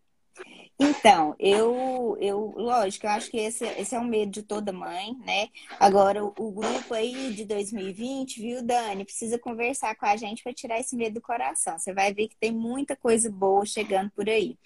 [0.78, 5.16] Então, eu, eu, lógico, eu acho que esse, esse é o medo de toda mãe,
[5.24, 5.48] né?
[5.80, 9.04] Agora, o, o grupo aí de 2020, viu, Dani?
[9.04, 11.78] Precisa conversar com a gente para tirar esse medo do coração.
[11.78, 14.58] Você vai ver que tem muita coisa boa chegando por aí.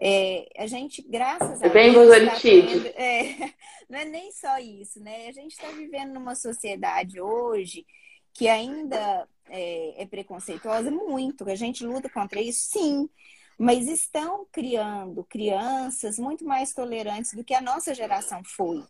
[0.00, 3.52] É, a gente, graças a bem Deus, tá tendo, é,
[3.90, 5.26] não é nem só isso, né?
[5.26, 7.84] A gente está vivendo numa sociedade hoje
[8.32, 11.50] que ainda é, é preconceituosa muito.
[11.50, 13.10] A gente luta contra isso, sim
[13.58, 18.84] mas estão criando crianças muito mais tolerantes do que a nossa geração foi.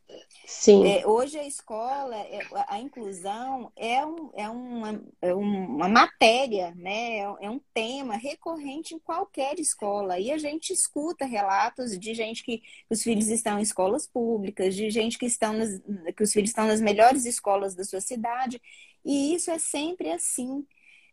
[0.45, 0.87] Sim.
[0.87, 7.16] É, hoje a escola, é, a inclusão é, um, é, uma, é uma matéria, né?
[7.16, 10.19] É, é um tema recorrente em qualquer escola.
[10.19, 14.91] E a gente escuta relatos de gente que os filhos estão em escolas públicas, de
[14.91, 15.81] gente que, estão nas,
[16.14, 18.61] que os filhos estão nas melhores escolas da sua cidade.
[19.03, 20.66] E isso é sempre assim.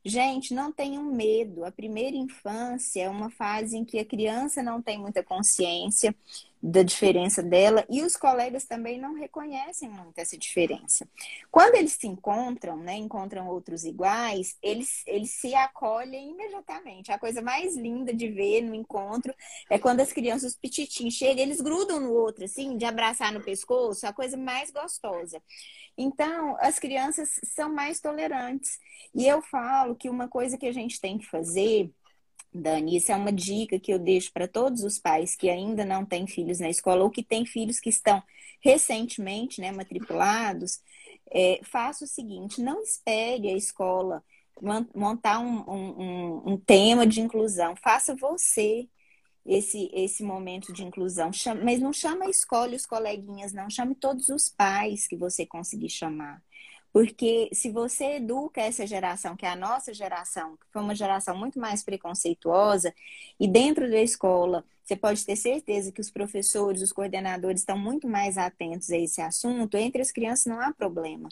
[0.08, 1.66] Gente, não tenham medo.
[1.66, 6.16] A primeira infância é uma fase em que a criança não tem muita consciência
[6.68, 11.08] da diferença dela e os colegas também não reconhecem muito essa diferença.
[11.52, 17.12] Quando eles se encontram, né, encontram outros iguais, eles, eles se acolhem imediatamente.
[17.12, 19.32] A coisa mais linda de ver no encontro
[19.70, 23.44] é quando as crianças, os pititinhos, chegam, eles grudam no outro, assim, de abraçar no
[23.44, 25.40] pescoço, a coisa mais gostosa.
[25.96, 28.80] Então, as crianças são mais tolerantes.
[29.14, 31.92] E eu falo que uma coisa que a gente tem que fazer
[32.62, 36.06] Dani, isso é uma dica que eu deixo para todos os pais que ainda não
[36.06, 38.24] têm filhos na escola ou que têm filhos que estão
[38.62, 40.80] recentemente né, matriculados.
[41.32, 44.24] É, faça o seguinte: não espere a escola
[44.96, 47.76] montar um, um, um, tema de inclusão.
[47.76, 48.88] Faça você
[49.46, 51.34] esse, esse momento de inclusão.
[51.34, 53.70] Chame, mas não chama a escola e os coleguinhas, não.
[53.70, 56.42] Chame todos os pais que você conseguir chamar.
[56.96, 61.38] Porque se você educa essa geração, que é a nossa geração, que foi uma geração
[61.38, 62.96] muito mais preconceituosa,
[63.38, 68.08] e dentro da escola, você pode ter certeza que os professores, os coordenadores estão muito
[68.08, 71.28] mais atentos a esse assunto, entre as crianças não há problema.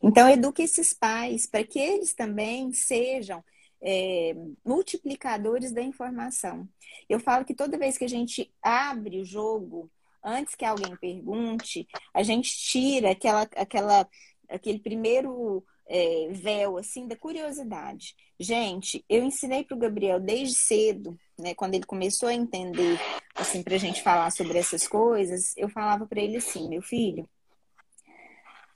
[0.00, 3.42] Então, eduque esses pais para que eles também sejam
[3.82, 6.68] é, multiplicadores da informação.
[7.08, 9.90] Eu falo que toda vez que a gente abre o jogo,
[10.22, 14.08] antes que alguém pergunte, a gente tira aquela, aquela
[14.48, 18.14] aquele primeiro é, véu assim da curiosidade.
[18.38, 22.98] Gente, eu ensinei para o Gabriel desde cedo, né, quando ele começou a entender
[23.34, 27.28] assim para a gente falar sobre essas coisas, eu falava para ele assim, meu filho,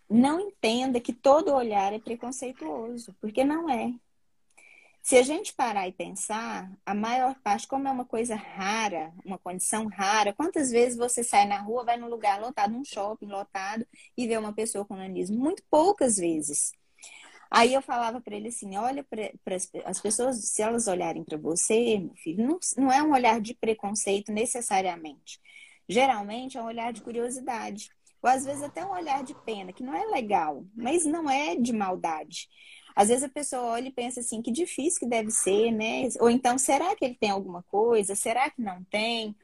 [0.08, 3.92] não entenda que todo olhar é preconceituoso, porque não é.
[5.03, 9.36] Se a gente parar e pensar, a maior parte, como é uma coisa rara, uma
[9.36, 13.84] condição rara, quantas vezes você sai na rua, vai num lugar lotado, num shopping lotado,
[14.16, 15.36] e vê uma pessoa com nanismo?
[15.36, 16.72] Muito poucas vezes.
[17.50, 19.05] Aí eu falava para ele assim: olha
[19.84, 23.55] as pessoas, se elas olharem para você, meu filho, não, não é um olhar de
[23.55, 25.40] preconceito necessariamente.
[25.88, 27.90] Geralmente é um olhar de curiosidade.
[28.22, 31.57] Ou às vezes até um olhar de pena, que não é legal, mas não é
[31.57, 32.48] de maldade.
[32.95, 36.09] Às vezes a pessoa olha e pensa assim, que difícil que deve ser, né?
[36.20, 38.14] Ou então, será que ele tem alguma coisa?
[38.14, 39.34] Será que não tem?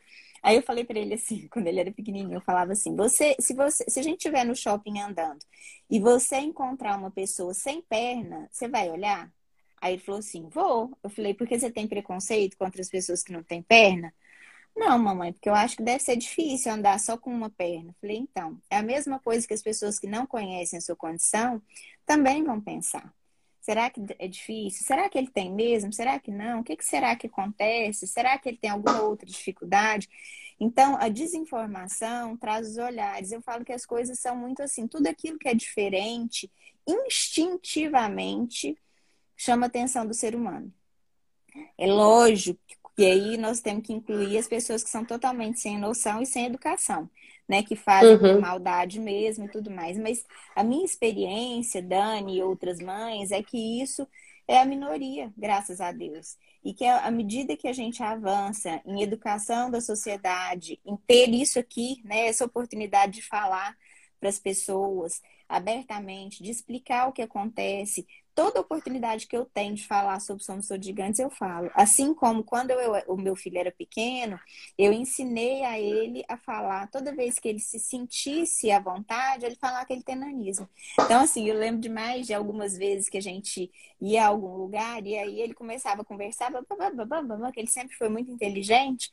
[0.43, 3.55] Aí eu falei para ele assim, quando ele era pequenininho, eu falava assim: "Você, se
[3.55, 5.45] você, se a gente estiver no shopping andando
[5.91, 9.31] e você encontrar uma pessoa sem perna, você vai olhar?"
[9.81, 10.91] Aí ele falou assim: "Vou".
[11.03, 14.13] Eu falei: "Porque você tem preconceito contra as pessoas que não têm perna?"
[14.77, 17.91] Não, mamãe, porque eu acho que deve ser difícil andar só com uma perna.
[17.91, 20.97] Eu falei: "Então, é a mesma coisa que as pessoas que não conhecem a sua
[20.97, 21.61] condição
[22.07, 23.13] também vão pensar.
[23.69, 24.83] Será que é difícil?
[24.83, 25.93] Será que ele tem mesmo?
[25.93, 26.61] Será que não?
[26.61, 28.07] O que, que será que acontece?
[28.07, 30.09] Será que ele tem alguma outra dificuldade?
[30.59, 33.31] Então, a desinformação traz os olhares.
[33.31, 36.51] Eu falo que as coisas são muito assim, tudo aquilo que é diferente,
[36.87, 38.75] instintivamente
[39.37, 40.73] chama a atenção do ser humano.
[41.77, 42.59] É lógico
[42.97, 46.47] que aí nós temos que incluir as pessoas que são totalmente sem noção e sem
[46.47, 47.11] educação
[47.49, 48.19] né, que fazem uhum.
[48.19, 49.99] por maldade mesmo e tudo mais.
[49.99, 50.25] Mas
[50.55, 54.07] a minha experiência, Dani e outras mães, é que isso
[54.47, 56.37] é a minoria, graças a Deus.
[56.65, 61.59] E que à medida que a gente avança em educação da sociedade, em ter isso
[61.59, 63.77] aqui, né, essa oportunidade de falar
[64.21, 68.07] para as pessoas abertamente, de explicar o que acontece,
[68.39, 71.73] toda oportunidade que eu tenho de falar sobre Somos Todos Gigantes, eu falo.
[71.75, 74.39] Assim como quando eu, o meu filho era pequeno,
[74.79, 79.57] eu ensinei a ele a falar, toda vez que ele se sentisse à vontade, ele
[79.57, 80.69] falar que ele tem nanismo.
[81.01, 85.05] Então, assim, eu lembro demais de algumas vezes que a gente ia a algum lugar
[85.05, 89.11] e aí ele começava a conversar, que ele sempre foi muito inteligente,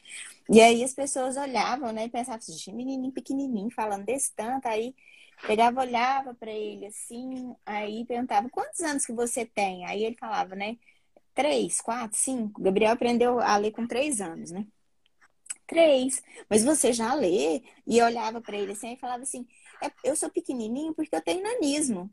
[0.47, 4.93] e aí as pessoas olhavam, né, e pensavam assim, menininho pequenininho, falando desse tanto, aí
[5.45, 9.85] Pegava, olhava para ele assim, aí perguntava: quantos anos que você tem?
[9.85, 10.77] Aí ele falava, né?
[11.33, 12.61] Três, quatro, cinco.
[12.61, 14.65] Gabriel aprendeu a ler com três anos, né?
[15.67, 16.21] Três.
[16.49, 17.63] Mas você já lê?
[17.85, 19.47] E eu olhava para ele assim e falava assim:
[19.81, 22.09] é, eu sou pequenininho porque eu tenho nanismo.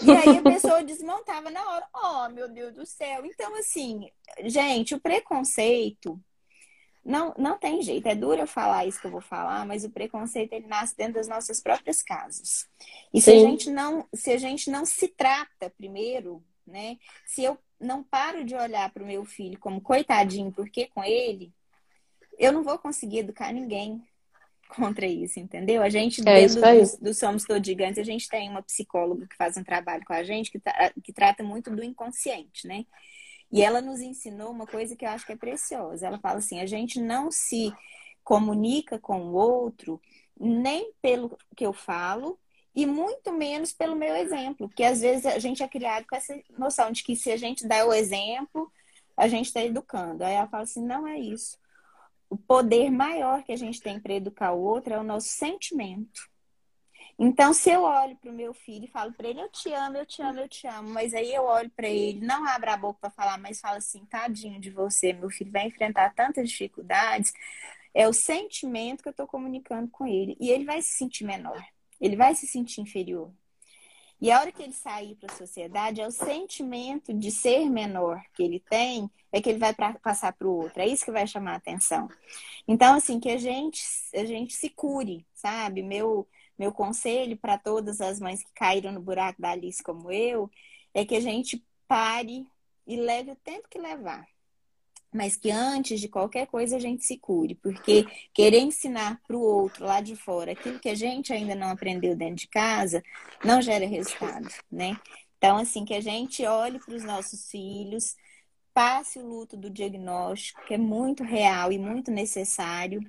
[0.00, 1.88] E aí a pessoa desmontava na hora.
[1.92, 3.26] Oh, meu Deus do céu.
[3.26, 4.08] Então, assim,
[4.44, 6.20] gente, o preconceito
[7.08, 8.06] não, não tem jeito.
[8.06, 11.14] É duro eu falar isso que eu vou falar, mas o preconceito ele nasce dentro
[11.14, 12.68] das nossas próprias casas.
[13.12, 16.98] E se a gente não, se a gente não se trata primeiro, né?
[17.24, 21.50] Se eu não paro de olhar para o meu filho como coitadinho, porque com ele,
[22.38, 24.06] eu não vou conseguir educar ninguém
[24.68, 25.82] contra isso, entendeu?
[25.82, 29.36] A gente, é dentro do, do, Somos Todos Gigantes, a gente tem uma psicóloga que
[29.36, 32.84] faz um trabalho com a gente que, tá, que trata muito do inconsciente, né?
[33.50, 36.06] E ela nos ensinou uma coisa que eu acho que é preciosa.
[36.06, 37.72] Ela fala assim: a gente não se
[38.22, 40.00] comunica com o outro
[40.38, 42.38] nem pelo que eu falo
[42.74, 46.38] e muito menos pelo meu exemplo, porque às vezes a gente é criado com essa
[46.56, 48.70] noção de que se a gente dá o exemplo,
[49.16, 50.22] a gente está educando.
[50.22, 51.58] Aí ela fala assim: não é isso.
[52.30, 56.28] O poder maior que a gente tem para educar o outro é o nosso sentimento.
[57.18, 59.96] Então, se eu olho para o meu filho e falo para ele, eu te amo,
[59.96, 62.76] eu te amo, eu te amo, mas aí eu olho para ele, não abra a
[62.76, 67.32] boca para falar, mas fala assim, tadinho de você, meu filho vai enfrentar tantas dificuldades,
[67.92, 70.36] é o sentimento que eu estou comunicando com ele.
[70.38, 71.60] E ele vai se sentir menor,
[72.00, 73.32] ele vai se sentir inferior.
[74.20, 78.20] E a hora que ele sair para a sociedade, é o sentimento de ser menor
[78.34, 80.80] que ele tem, é que ele vai pra, passar para o outro.
[80.80, 82.08] É isso que vai chamar a atenção.
[82.66, 83.80] Então, assim, que a gente,
[84.14, 85.82] a gente se cure, sabe?
[85.82, 86.26] Meu,
[86.58, 90.50] meu conselho para todas as mães que caíram no buraco da Alice como eu
[90.92, 92.46] é que a gente pare
[92.86, 94.26] e leve o tempo que levar.
[95.12, 98.04] Mas que antes de qualquer coisa a gente se cure, porque
[98.34, 102.14] querer ensinar para o outro lá de fora aquilo que a gente ainda não aprendeu
[102.14, 103.02] dentro de casa
[103.42, 104.98] não gera resultado, né?
[105.38, 108.16] Então, assim, que a gente olhe para os nossos filhos,
[108.74, 113.00] passe o luto do diagnóstico, que é muito real e muito necessário,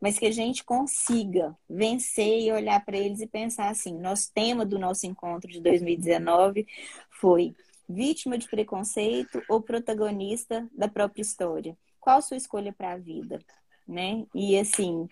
[0.00, 4.64] mas que a gente consiga vencer e olhar para eles e pensar assim: nosso tema
[4.64, 6.66] do nosso encontro de 2019
[7.10, 7.54] foi
[7.88, 11.76] vítima de preconceito ou protagonista da própria história?
[11.98, 13.40] Qual a sua escolha para a vida?
[13.86, 14.26] Né?
[14.34, 15.08] E assim,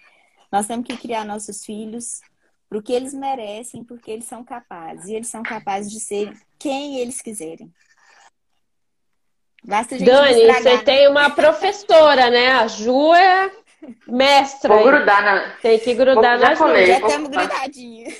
[0.53, 2.20] nós temos que criar nossos filhos
[2.68, 5.09] para o que eles merecem, porque eles são capazes.
[5.09, 7.72] E eles são capazes de ser quem eles quiserem.
[9.64, 12.53] Basta a gente Dani, você tem uma professora, né?
[12.53, 13.51] A Ju é
[14.07, 14.74] Mestra.
[14.74, 15.51] Vou grudar na.
[15.62, 16.87] Tem que grudar na Ju.
[16.87, 18.14] Já estamos grudadinhos.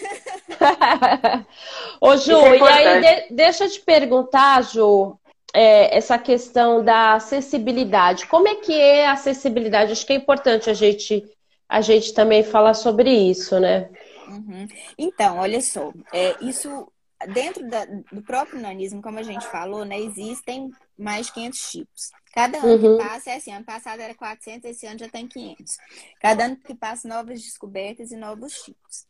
[2.01, 5.19] Ô, Ju, é e aí de, deixa eu te perguntar, Ju,
[5.53, 8.27] é, essa questão da acessibilidade.
[8.27, 9.93] Como é que é a acessibilidade?
[9.93, 11.25] Acho que é importante a gente,
[11.69, 13.89] a gente também falar sobre isso, né?
[14.29, 14.67] Uhum.
[14.99, 16.87] Então, olha só, é, isso
[17.29, 22.11] dentro da, do próprio nanismo, como a gente falou, né, existem mais de 500 tipos.
[22.33, 22.99] Cada ano uhum.
[22.99, 25.77] que passa, é assim, ano passado era 400, esse ano já tem 500.
[26.21, 29.07] Cada ano que passa, novas descobertas e novos tipos.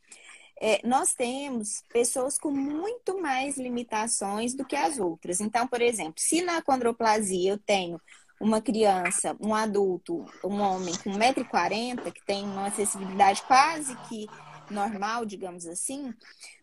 [0.61, 5.41] É, nós temos pessoas com muito mais limitações do que as outras.
[5.41, 8.01] Então, por exemplo, se na condroplasia eu tenho
[8.41, 14.26] uma criança, um adulto, um homem com 1,40m, que tem uma acessibilidade quase que
[14.70, 16.12] normal, digamos assim,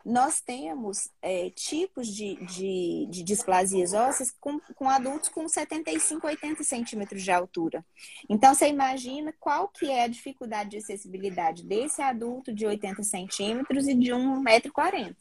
[0.06, 6.64] nós temos é, tipos de, de, de, displasias ósseas com, com adultos com 75, 80
[6.64, 7.86] centímetros de altura.
[8.30, 13.88] Então, você imagina qual que é a dificuldade de acessibilidade desse adulto de 80 centímetros
[13.88, 15.16] e de 1,40m.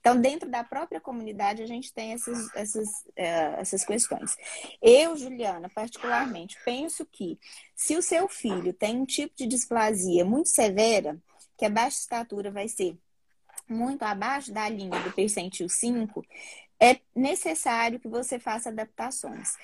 [0.00, 4.36] Então, dentro da própria comunidade, a gente tem essas, essas, uh, essas questões.
[4.82, 7.38] Eu, Juliana, particularmente, penso que
[7.74, 11.18] se o seu filho tem um tipo de displasia muito severa,
[11.58, 12.96] que a baixa estatura vai ser
[13.68, 16.24] muito abaixo da linha do percentil 5,
[16.80, 19.54] é necessário que você faça adaptações.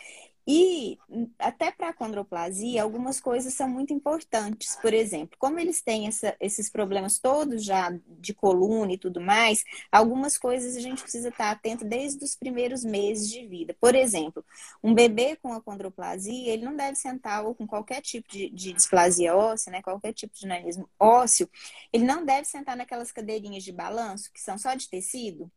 [0.47, 0.99] E
[1.39, 4.77] até para a condroplasia, algumas coisas são muito importantes.
[4.77, 9.65] Por exemplo, como eles têm essa, esses problemas todos já de coluna e tudo mais,
[9.91, 13.75] algumas coisas a gente precisa estar atento desde os primeiros meses de vida.
[13.81, 14.45] Por exemplo,
[14.83, 18.75] um bebê com a condroplasia, ele não deve sentar ou com qualquer tipo de, de
[18.75, 21.49] displasia óssea, né, qualquer tipo de nanismo ósseo,
[21.91, 25.51] ele não deve sentar naquelas cadeirinhas de balanço que são só de tecido,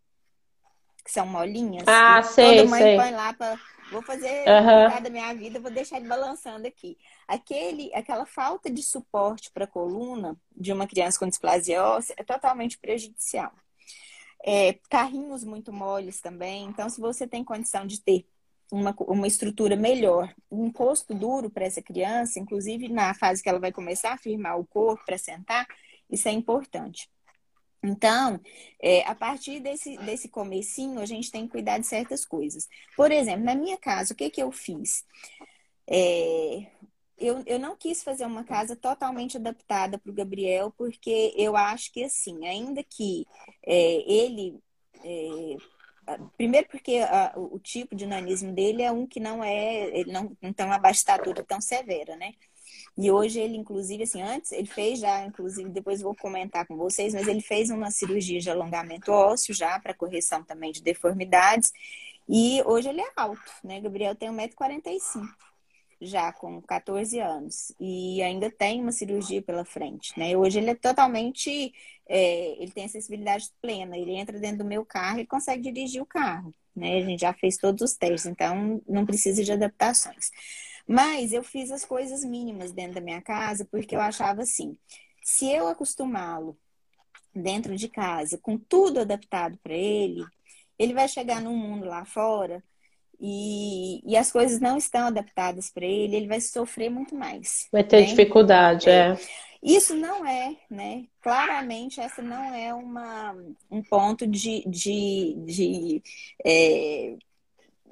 [1.04, 1.88] que são molinhas.
[1.88, 2.98] Ah, sei, toda mãe sei.
[2.98, 3.60] põe lá para
[3.92, 5.02] Vou fazer uhum.
[5.02, 6.98] da minha vida, vou deixar ele balançando aqui.
[7.28, 12.24] Aquele, aquela falta de suporte para a coluna de uma criança com displasia óssea é
[12.24, 13.52] totalmente prejudicial.
[14.46, 16.66] É, carrinhos muito moles também.
[16.66, 18.28] Então, se você tem condição de ter
[18.72, 23.60] uma, uma estrutura melhor, um encosto duro para essa criança, inclusive na fase que ela
[23.60, 25.66] vai começar a firmar o corpo para sentar,
[26.10, 27.10] isso é importante.
[27.88, 28.40] Então,
[28.82, 32.68] é, a partir desse, desse comecinho, a gente tem que cuidar de certas coisas.
[32.96, 35.06] Por exemplo, na minha casa, o que, que eu fiz?
[35.88, 36.68] É,
[37.18, 41.92] eu, eu não quis fazer uma casa totalmente adaptada para o Gabriel, porque eu acho
[41.92, 43.26] que, assim, ainda que
[43.66, 44.60] é, ele.
[45.04, 45.58] É,
[46.38, 50.36] primeiro porque a, o tipo de nanismo dele é um que não é, ele não,
[50.42, 52.34] não tem uma baixa estatura tão severa, né?
[52.98, 57.14] E hoje ele, inclusive, assim, antes, ele fez já, inclusive, depois vou comentar com vocês,
[57.14, 61.72] mas ele fez uma cirurgia de alongamento ósseo já, para correção também de deformidades.
[62.28, 63.80] E hoje ele é alto, né?
[63.80, 65.28] Gabriel tem 1,45m
[66.02, 70.38] já com 14 anos e ainda tem uma cirurgia pela frente, né?
[70.38, 71.74] Hoje ele é totalmente,
[72.08, 76.06] é, ele tem acessibilidade plena, ele entra dentro do meu carro e consegue dirigir o
[76.06, 76.98] carro, né?
[76.98, 80.30] A gente já fez todos os testes, então não precisa de adaptações.
[80.88, 84.78] Mas eu fiz as coisas mínimas dentro da minha casa porque eu achava assim,
[85.22, 86.58] se eu acostumá-lo
[87.36, 90.24] dentro de casa com tudo adaptado para ele,
[90.80, 92.64] ele vai chegar num mundo lá fora
[93.20, 97.68] e, e as coisas não estão adaptadas para ele, ele vai sofrer muito mais.
[97.72, 98.06] Vai ter né?
[98.06, 99.12] dificuldade, é.
[99.12, 99.18] é.
[99.62, 101.06] Isso não é, né?
[101.20, 103.36] Claramente, essa não é uma,
[103.72, 106.04] um ponto de, de, de,
[106.46, 107.16] é,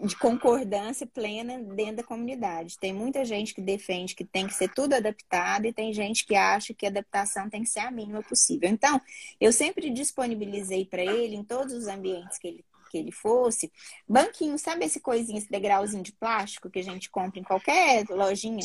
[0.04, 2.78] de concordância plena dentro da comunidade.
[2.78, 6.36] Tem muita gente que defende que tem que ser tudo adaptado e tem gente que
[6.36, 8.70] acha que a adaptação tem que ser a mínima possível.
[8.70, 9.02] Então,
[9.40, 13.70] eu sempre disponibilizei para ele, em todos os ambientes que ele que ele fosse,
[14.08, 18.64] banquinho, sabe esse coisinho, esse degrauzinho de plástico que a gente compra em qualquer lojinha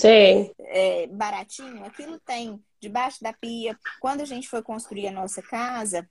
[0.59, 1.85] é, baratinho?
[1.85, 3.77] Aquilo tem debaixo da pia.
[3.99, 6.09] Quando a gente foi construir a nossa casa,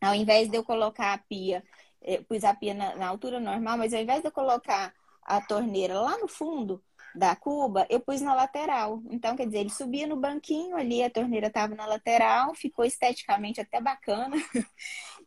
[0.00, 1.62] ao invés de eu colocar a pia,
[2.04, 4.92] eu pus a pia na, na altura normal, mas ao invés de eu colocar
[5.22, 6.82] a torneira lá no fundo,
[7.14, 9.00] da cuba, eu pus na lateral.
[9.08, 13.60] Então, quer dizer, ele subia no banquinho ali, a torneira estava na lateral, ficou esteticamente
[13.60, 14.36] até bacana.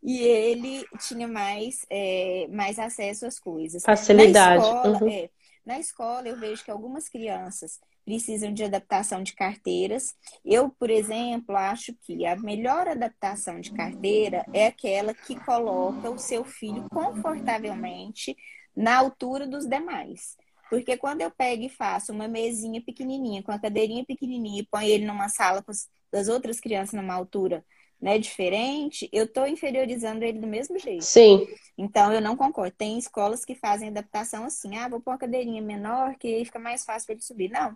[0.04, 3.84] e ele tinha mais, é, mais acesso às coisas.
[3.84, 4.62] Facilidade.
[4.62, 5.10] Na escola, uhum.
[5.10, 5.30] é,
[5.66, 10.16] na escola, eu vejo que algumas crianças precisam de adaptação de carteiras.
[10.46, 16.18] Eu, por exemplo, acho que a melhor adaptação de carteira é aquela que coloca o
[16.18, 18.34] seu filho confortavelmente
[18.74, 20.38] na altura dos demais.
[20.70, 24.88] Porque quando eu pego e faço uma mesinha pequenininha, com a cadeirinha pequenininha, e põe
[24.88, 27.62] ele numa sala com as outras crianças numa altura
[28.00, 31.04] né, diferente, eu estou inferiorizando ele do mesmo jeito.
[31.04, 31.48] Sim.
[31.78, 32.76] Então, eu não concordo.
[32.78, 36.60] Tem escolas que fazem adaptação assim, ah, vou pôr uma cadeirinha menor, que aí fica
[36.60, 37.50] mais fácil para ele subir.
[37.50, 37.76] Não.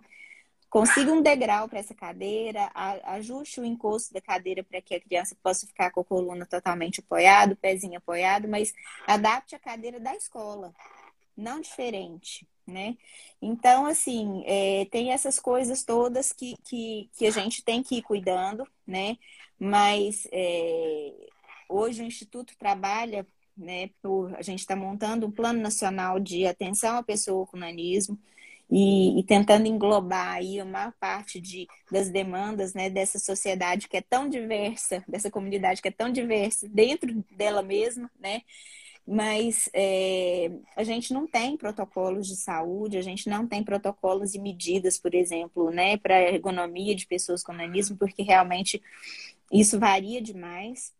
[0.70, 2.70] Consiga um degrau para essa cadeira,
[3.04, 7.00] ajuste o encosto da cadeira para que a criança possa ficar com a coluna totalmente
[7.00, 8.72] apoiada, o pezinho apoiado, mas
[9.06, 10.72] adapte a cadeira da escola,
[11.36, 12.96] não diferente né?
[13.40, 18.02] Então, assim, é, tem essas coisas todas que, que, que a gente tem que ir
[18.02, 19.16] cuidando, né?
[19.58, 21.12] Mas é,
[21.68, 23.90] hoje o Instituto trabalha, né?
[24.02, 28.18] Por, a gente está montando um plano nacional de atenção à pessoa com nanismo
[28.70, 33.98] e, e, tentando englobar aí a maior parte de, das demandas né, dessa sociedade que
[33.98, 38.40] é tão diversa, dessa comunidade que é tão diversa dentro dela mesma, né?
[39.06, 44.38] Mas é, a gente não tem protocolos de saúde, a gente não tem protocolos e
[44.38, 48.80] medidas, por exemplo, né, para ergonomia de pessoas com nanismo, porque realmente
[49.52, 50.92] isso varia demais.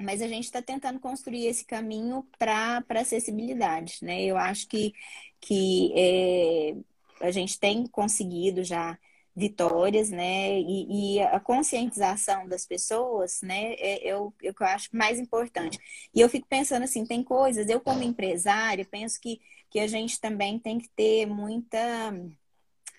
[0.00, 4.22] Mas a gente está tentando construir esse caminho para acessibilidade, né?
[4.24, 4.92] Eu acho que,
[5.40, 6.74] que é,
[7.20, 8.98] a gente tem conseguido já
[9.34, 10.60] vitórias, né?
[10.60, 13.74] E, e, a conscientização das pessoas, né?
[13.74, 15.78] É, é, o, é o que eu acho mais importante.
[16.14, 20.20] E eu fico pensando assim, tem coisas, eu como empresária, penso que, que a gente
[20.20, 21.78] também tem que ter muita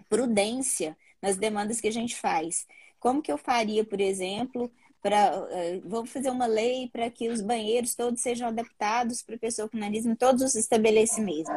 [0.09, 2.65] prudência nas demandas que a gente faz.
[2.99, 4.71] Como que eu faria, por exemplo,
[5.03, 9.67] para uh, vamos fazer uma lei para que os banheiros todos sejam adaptados para pessoa
[9.67, 11.51] com nariz todos os estabelecimentos,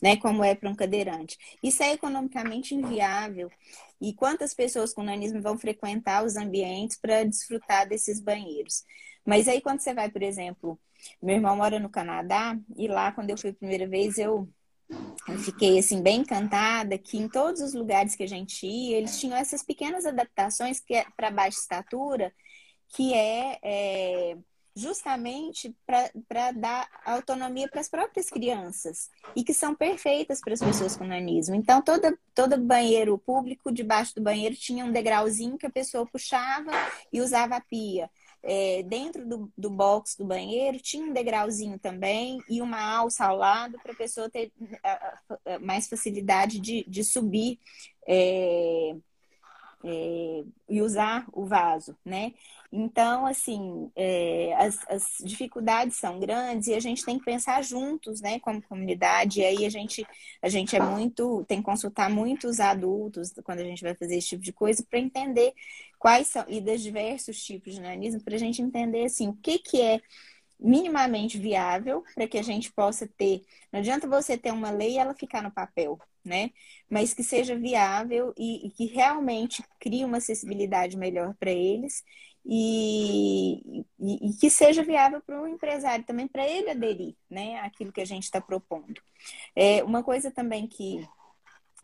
[0.00, 1.36] né, como é para um cadeirante.
[1.60, 3.50] Isso é economicamente inviável.
[4.00, 8.84] E quantas pessoas com nanismo vão frequentar os ambientes para desfrutar desses banheiros?
[9.26, 10.78] Mas aí quando você vai, por exemplo,
[11.20, 14.48] meu irmão mora no Canadá e lá quando eu fui a primeira vez eu
[15.26, 19.18] eu fiquei assim bem encantada que em todos os lugares que a gente ia, eles
[19.18, 22.32] tinham essas pequenas adaptações que é para baixa estatura
[22.92, 24.36] que é, é
[24.74, 25.74] justamente
[26.26, 31.04] para dar autonomia para as próprias crianças e que são perfeitas para as pessoas com
[31.04, 31.54] nanismo.
[31.54, 36.70] Então, toda, todo banheiro público, debaixo do banheiro, tinha um degrauzinho que a pessoa puxava
[37.12, 38.10] e usava a pia.
[38.44, 43.36] É, dentro do, do box do banheiro tinha um degrauzinho também e uma alça ao
[43.36, 44.50] lado para a pessoa ter
[45.60, 47.58] mais facilidade de, de subir.
[48.06, 48.96] É,
[49.84, 52.32] é, e usar o vaso, né?
[52.74, 58.22] Então, assim, é, as, as, dificuldades são grandes e a gente tem que pensar juntos,
[58.22, 59.40] né, como comunidade.
[59.40, 60.06] E aí a gente,
[60.40, 64.28] a gente é muito, tem que consultar muitos adultos quando a gente vai fazer esse
[64.28, 65.52] tipo de coisa para entender
[65.98, 69.58] quais são, e dos diversos tipos de nanismo, para a gente entender, assim, o que,
[69.58, 70.00] que é
[70.58, 73.42] minimamente viável para que a gente possa ter.
[73.70, 76.50] Não adianta você ter uma lei e ela ficar no papel né?
[76.88, 82.04] Mas que seja viável e, e que realmente crie uma acessibilidade melhor para eles
[82.44, 87.60] e, e, e, que seja viável para o empresário também, para ele aderir, né?
[87.60, 89.00] Aquilo que a gente está propondo.
[89.54, 91.06] É, uma coisa também que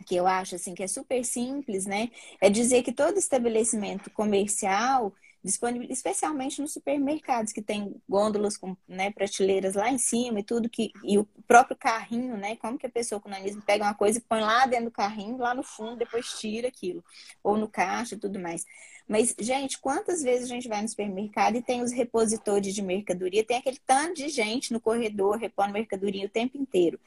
[0.06, 2.08] que eu acho assim que é super simples, né?
[2.40, 5.12] É dizer que todo estabelecimento comercial
[5.42, 10.68] disponível, especialmente nos supermercados, que tem gôndolas com né, prateleiras lá em cima e tudo,
[10.68, 12.56] que, e o próprio carrinho, né?
[12.56, 15.38] Como que a pessoa com nanismo pega uma coisa e põe lá dentro do carrinho,
[15.38, 17.04] lá no fundo, depois tira aquilo,
[17.42, 18.66] ou no caixa e tudo mais.
[19.08, 23.42] Mas, gente, quantas vezes a gente vai no supermercado e tem os repositores de mercadoria,
[23.42, 27.00] tem aquele tanto de gente no corredor repondo mercadoria o tempo inteiro.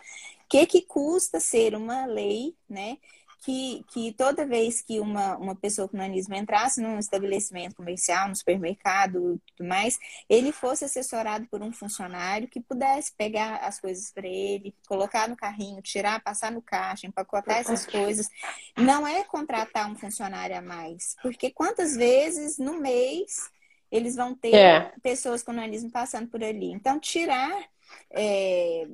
[0.44, 2.98] O que, que custa ser uma lei, né?
[3.44, 8.36] Que, que toda vez que uma, uma pessoa com nanismo entrasse num estabelecimento comercial, no
[8.36, 14.12] supermercado e tudo mais, ele fosse assessorado por um funcionário que pudesse pegar as coisas
[14.12, 18.30] para ele, colocar no carrinho, tirar, passar no caixa, empacotar essas coisas.
[18.78, 23.50] Não é contratar um funcionário a mais, porque quantas vezes no mês
[23.92, 24.94] eles vão ter é.
[25.02, 26.72] pessoas com nanismo passando por ali.
[26.72, 27.70] Então, tirar.
[28.10, 28.88] É,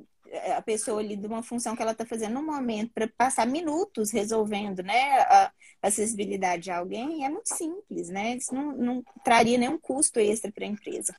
[0.56, 4.10] a pessoa ali de uma função que ela está fazendo no momento para passar minutos
[4.10, 5.52] resolvendo né, a
[5.82, 8.36] acessibilidade de alguém é muito simples, né?
[8.36, 11.14] Isso não, não traria nenhum custo extra para a empresa.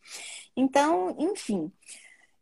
[0.56, 1.72] Então, enfim,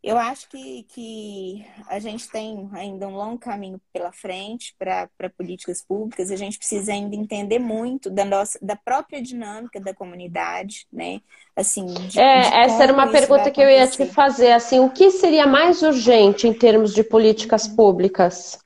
[0.04, 5.82] eu acho que, que a gente tem ainda um longo caminho pela frente para políticas
[5.82, 6.32] públicas.
[6.32, 11.20] A gente precisa ainda entender muito da nossa da própria dinâmica da comunidade, né?
[11.56, 14.52] Assim, de, é, de essa era uma pergunta que eu ia te fazer.
[14.52, 18.60] Assim, o que seria mais urgente em termos de políticas públicas?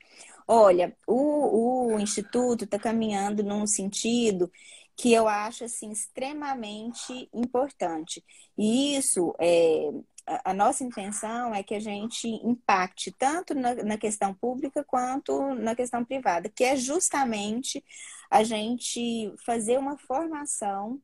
[0.46, 4.50] Olha, o, o instituto está caminhando num sentido
[4.94, 8.22] que eu acho assim extremamente importante.
[8.56, 9.88] E isso é,
[10.26, 15.74] a nossa intenção é que a gente impacte tanto na, na, questão pública quanto na
[15.74, 17.84] questão privada, que é justamente
[18.30, 21.00] a gente fazer uma formação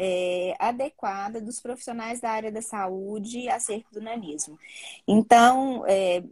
[0.00, 4.56] é, adequada dos profissionais da área da saúde acerca do nanismo.
[5.06, 6.22] Então, é,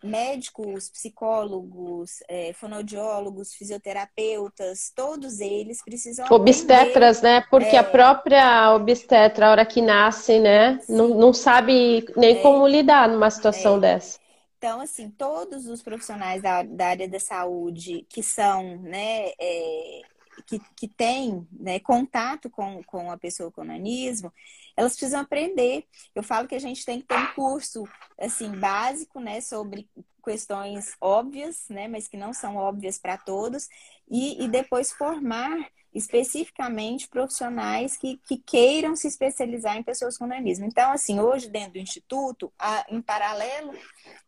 [0.00, 6.26] médicos, psicólogos, é, fonoaudiólogos, fisioterapeutas, todos eles precisam.
[6.30, 7.46] Obstetras, aprender, né?
[7.50, 7.82] Porque a é.
[7.82, 12.40] própria obstetra, a hora que nasce, né, não, não sabe nem é.
[12.40, 13.80] como lidar numa situação é.
[13.80, 14.22] dessa.
[14.58, 20.02] Então, assim, todos os profissionais da, da, área da saúde que são né, é,
[20.42, 24.32] que, que têm né, contato com, com a pessoa com nanismo,
[24.76, 25.84] elas precisam aprender.
[26.14, 27.84] Eu falo que a gente tem que ter um curso
[28.18, 29.88] assim básico, né, sobre
[30.24, 33.68] questões óbvias, né, mas que não são óbvias para todos,
[34.08, 40.64] e, e depois formar especificamente profissionais que, que, queiram se especializar em pessoas com nanismo.
[40.64, 43.74] Então, assim, hoje dentro do Instituto, a, em paralelo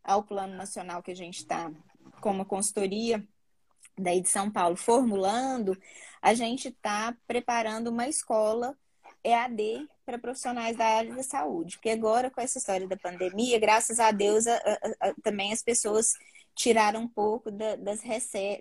[0.02, 1.70] ao Plano Nacional que a gente está
[2.20, 3.26] como consultoria
[3.96, 5.78] daí de São Paulo formulando,
[6.20, 8.76] a gente está preparando uma escola
[9.22, 11.76] EAD para profissionais da área da saúde.
[11.76, 15.62] Porque agora, com essa história da pandemia, graças a Deus, a, a, a, também as
[15.62, 16.12] pessoas
[16.54, 18.00] tiraram um pouco da, das,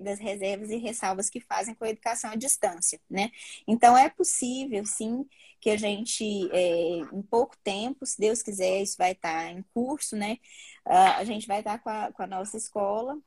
[0.01, 3.29] das reservas e ressalvas que fazem com a educação à distância, né?
[3.67, 5.27] Então, é possível, sim,
[5.61, 10.15] que a gente, é, em pouco tempo, se Deus quiser, isso vai estar em curso,
[10.15, 10.37] né?
[10.85, 13.17] Uh, a gente vai estar com a, com a nossa escola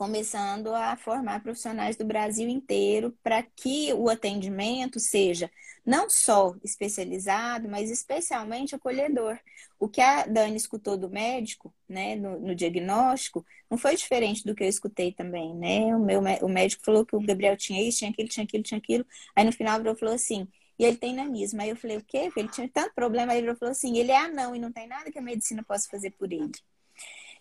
[0.00, 5.50] começando a formar profissionais do Brasil inteiro para que o atendimento seja
[5.84, 9.38] não só especializado, mas especialmente acolhedor.
[9.78, 14.54] O que a Dani escutou do médico, né, no, no diagnóstico, não foi diferente do
[14.54, 15.94] que eu escutei também, né?
[15.94, 18.78] O meu o médico falou que o Gabriel tinha isso, tinha aquilo, tinha aquilo, tinha
[18.78, 19.04] aquilo.
[19.36, 20.48] Aí no final ele falou assim:
[20.78, 21.60] e ele tem nanismo.
[21.60, 22.30] Aí eu falei, o quê?
[22.34, 23.32] Ele tinha tanto problema.
[23.32, 25.86] Aí ele falou assim: ele é anão e não tem nada que a medicina possa
[25.90, 26.52] fazer por ele.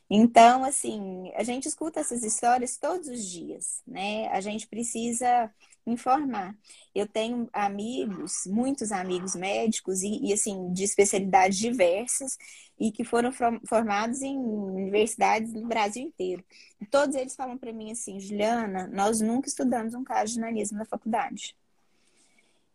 [0.10, 4.28] Então, assim, a gente escuta essas histórias todos os dias, né?
[4.30, 5.52] A gente precisa
[5.86, 6.56] informar.
[6.96, 12.38] Eu tenho amigos, muitos amigos médicos e, e assim, de especialidades diversas
[12.80, 13.32] e que foram
[13.68, 16.44] formados em universidades do Brasil inteiro.
[16.90, 20.86] Todos eles falam para mim assim, Juliana, nós nunca estudamos um caso de nanismo na
[20.86, 21.56] faculdade.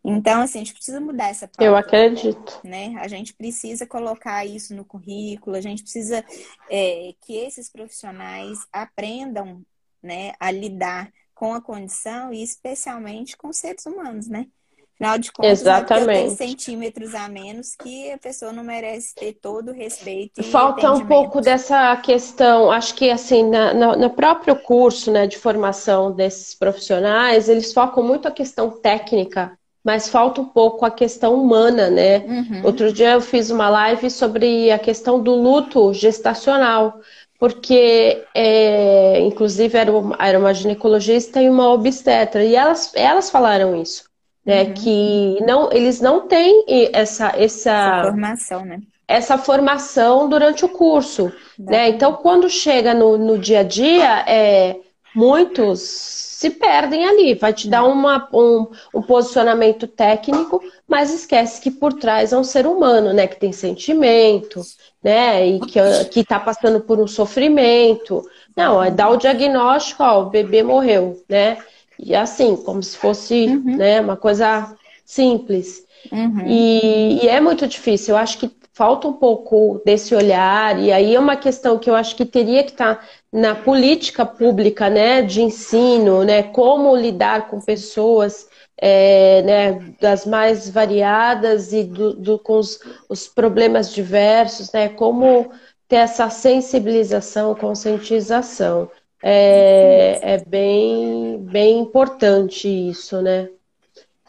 [0.05, 1.63] Então, assim, a gente precisa mudar essa pauta.
[1.63, 2.59] Eu acredito.
[2.63, 2.95] Né?
[2.99, 6.23] A gente precisa colocar isso no currículo, a gente precisa
[6.69, 9.63] é, que esses profissionais aprendam
[10.03, 14.45] né, a lidar com a condição e especialmente com seres humanos, né?
[14.93, 16.29] Afinal de contas, Exatamente.
[16.29, 20.41] Né, centímetros a menos que a pessoa não merece ter todo o respeito.
[20.43, 25.37] Falta um pouco dessa questão, acho que assim, na, na, no próprio curso né, de
[25.37, 31.35] formação desses profissionais, eles focam muito a questão técnica mas falta um pouco a questão
[31.35, 32.17] humana, né?
[32.25, 32.61] Uhum.
[32.63, 36.99] Outro dia eu fiz uma live sobre a questão do luto gestacional,
[37.39, 43.79] porque, é, inclusive, era uma, era uma ginecologista e uma obstetra, e elas, elas falaram
[43.79, 44.05] isso,
[44.43, 44.63] né?
[44.63, 44.73] Uhum.
[44.73, 48.79] Que não, eles não têm essa, essa, essa formação, né?
[49.07, 51.89] Essa formação durante o curso, né?
[51.89, 54.77] Então, quando chega no, no dia a dia, é,
[55.13, 57.33] muitos se perdem ali.
[57.33, 62.43] Vai te dar uma, um, um, posicionamento técnico, mas esquece que por trás é um
[62.43, 63.25] ser humano, né?
[63.25, 64.61] Que tem sentimento,
[65.03, 65.47] né?
[65.47, 65.79] E que,
[66.11, 68.23] que tá passando por um sofrimento.
[68.55, 71.57] Não, é dar o diagnóstico, ó, o bebê morreu, né?
[71.97, 73.77] E assim, como se fosse uhum.
[73.77, 75.83] né, uma coisa simples.
[76.11, 76.45] Uhum.
[76.45, 78.13] E, e é muito difícil.
[78.13, 81.95] Eu acho que falta um pouco desse olhar, e aí é uma questão que eu
[81.95, 87.47] acho que teria que estar tá na política pública né, de ensino, né, como lidar
[87.47, 92.77] com pessoas é, né, das mais variadas e do, do, com os,
[93.07, 95.49] os, problemas diversos, né, como
[95.87, 98.91] ter essa sensibilização, conscientização.
[99.23, 103.47] É, é bem, bem importante isso, né?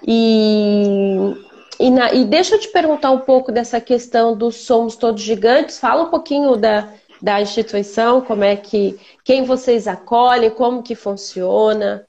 [0.06, 1.35] E,
[1.78, 5.78] e, na, e deixa eu te perguntar um pouco dessa questão do Somos Todos Gigantes.
[5.78, 12.07] Fala um pouquinho da, da instituição, como é que quem vocês acolhem, como que funciona?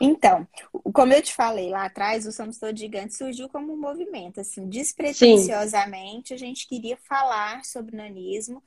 [0.00, 0.46] Então,
[0.92, 4.68] como eu te falei lá atrás, o Somos Todos Gigantes surgiu como um movimento, assim,
[4.68, 8.62] despretensiosamente, a gente queria falar sobre nanismo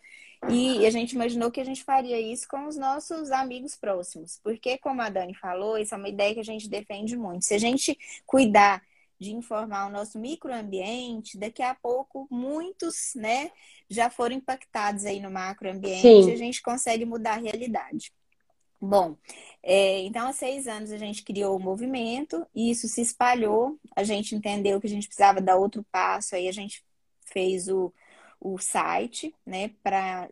[0.50, 4.78] e a gente imaginou que a gente faria isso com os nossos amigos próximos, porque
[4.78, 7.46] como a Dani falou, isso é uma ideia que a gente defende muito.
[7.46, 8.82] Se a gente cuidar
[9.22, 13.52] de informar o nosso microambiente, daqui a pouco muitos, né,
[13.88, 18.12] já foram impactados aí no macroambiente, e a gente consegue mudar a realidade.
[18.82, 19.16] Bom,
[19.62, 23.78] é, então há seis anos a gente criou o movimento e isso se espalhou.
[23.96, 26.84] A gente entendeu que a gente precisava dar outro passo, aí a gente
[27.24, 27.94] fez o,
[28.40, 30.28] o site, né, para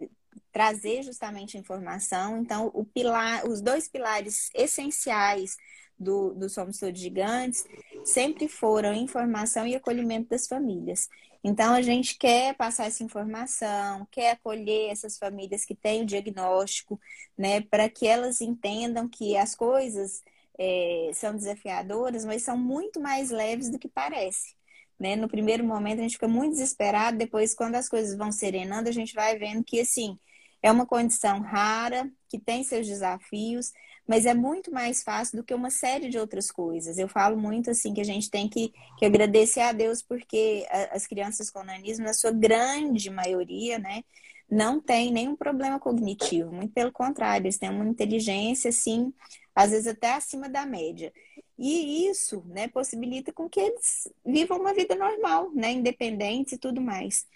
[0.51, 2.39] trazer justamente informação.
[2.39, 5.55] Então, o pilar, os dois pilares essenciais
[5.99, 7.65] do, do Somos Todos Gigantes
[8.05, 11.09] sempre foram informação e acolhimento das famílias.
[11.43, 16.99] Então, a gente quer passar essa informação, quer acolher essas famílias que têm o diagnóstico,
[17.37, 20.21] né, para que elas entendam que as coisas
[20.57, 24.53] é, são desafiadoras, mas são muito mais leves do que parece.
[24.99, 25.15] Né?
[25.15, 28.91] No primeiro momento, a gente fica muito desesperado, depois, quando as coisas vão serenando, a
[28.91, 30.19] gente vai vendo que, assim,
[30.61, 33.71] é uma condição rara, que tem seus desafios,
[34.09, 36.97] mas é muito mais fácil do que uma série de outras coisas.
[36.97, 41.05] Eu falo muito assim que a gente tem que, que agradecer a Deus porque as
[41.05, 44.03] crianças com nanismo, na sua grande maioria, né,
[44.49, 49.13] não tem nenhum problema cognitivo, muito pelo contrário, eles têm uma inteligência assim,
[49.53, 51.13] às vezes até acima da média.
[51.55, 56.81] E isso, né, possibilita com que eles vivam uma vida normal, né, independentes e tudo
[56.81, 57.27] mais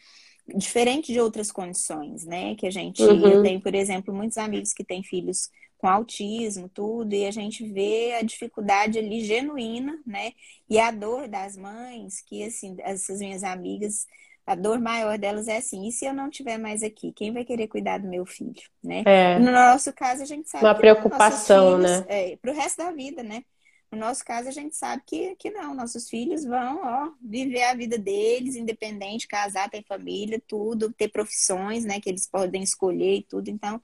[0.57, 2.53] diferente de outras condições, né?
[2.55, 3.29] Que a gente, uhum.
[3.29, 5.49] eu tenho, por exemplo, muitos amigos que têm filhos
[5.83, 10.31] com autismo, tudo, e a gente vê a dificuldade ali genuína, né?
[10.69, 14.07] E a dor das mães, que assim, essas minhas amigas,
[14.47, 17.43] a dor maior delas é assim, e se eu não estiver mais aqui, quem vai
[17.43, 19.03] querer cuidar do meu filho, né?
[19.05, 19.37] É.
[19.37, 22.05] No nosso caso, a gente sabe Uma preocupação, filhos, né?
[22.07, 23.43] É, pro resto da vida, né?
[23.91, 27.75] No nosso caso, a gente sabe que, que não, nossos filhos vão ó, viver a
[27.75, 33.23] vida deles, independente, casar, ter família, tudo, ter profissões, né, que eles podem escolher e
[33.23, 33.81] tudo, então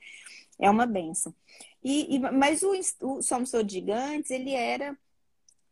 [0.59, 1.33] é uma benção.
[1.83, 4.97] E, e, mas o, o Somos Todos Gigantes, ele era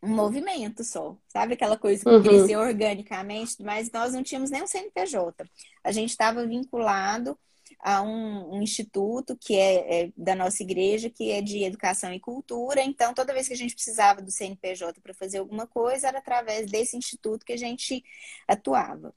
[0.02, 1.54] um movimento só, sabe?
[1.54, 2.24] Aquela coisa que uhum.
[2.24, 5.46] cresceu organicamente, mas nós não tínhamos nem um CNPJ.
[5.84, 7.38] A gente estava vinculado
[7.80, 12.20] a um, um instituto que é, é, da nossa igreja, que é de educação e
[12.20, 12.82] cultura.
[12.82, 16.70] Então, toda vez que a gente precisava do CNPJ para fazer alguma coisa, era através
[16.70, 18.04] desse instituto que a gente
[18.48, 19.14] atuava.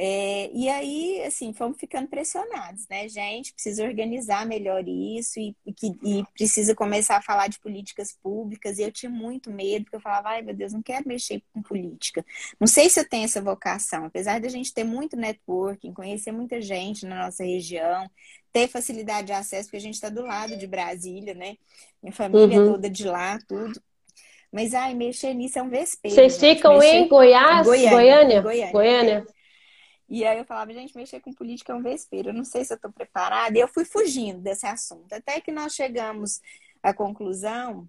[0.00, 3.52] É, e aí, assim, fomos ficando pressionados, né, gente?
[3.52, 8.78] Precisa organizar melhor isso e, e, e, precisa começar a falar de políticas públicas.
[8.78, 11.60] E eu tinha muito medo, porque eu falava, ai meu Deus, não quero mexer com
[11.60, 12.24] política.
[12.60, 16.60] Não sei se eu tenho essa vocação, apesar da gente ter muito networking, conhecer muita
[16.60, 18.08] gente na nossa região,
[18.52, 21.56] ter facilidade de acesso, porque a gente está do lado de Brasília, né?
[22.00, 22.72] Minha família uhum.
[22.74, 23.82] toda de lá, tudo.
[24.52, 26.14] Mas, ai, mexer nisso é um vespeiro.
[26.14, 27.66] Vocês ficam em Goiás?
[27.66, 27.90] Goiânia?
[27.90, 28.40] Goiânia.
[28.42, 28.72] Goiânia.
[28.72, 29.37] Goiânia.
[30.08, 32.72] E aí eu falava, gente, mexer com política é um vespeiro, eu não sei se
[32.72, 33.56] eu estou preparada.
[33.56, 35.12] E eu fui fugindo desse assunto.
[35.12, 36.40] Até que nós chegamos
[36.82, 37.88] à conclusão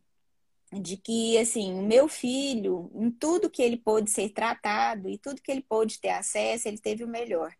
[0.71, 5.41] de que, assim, o meu filho, em tudo que ele pôde ser tratado e tudo
[5.41, 7.53] que ele pôde ter acesso, ele teve o melhor.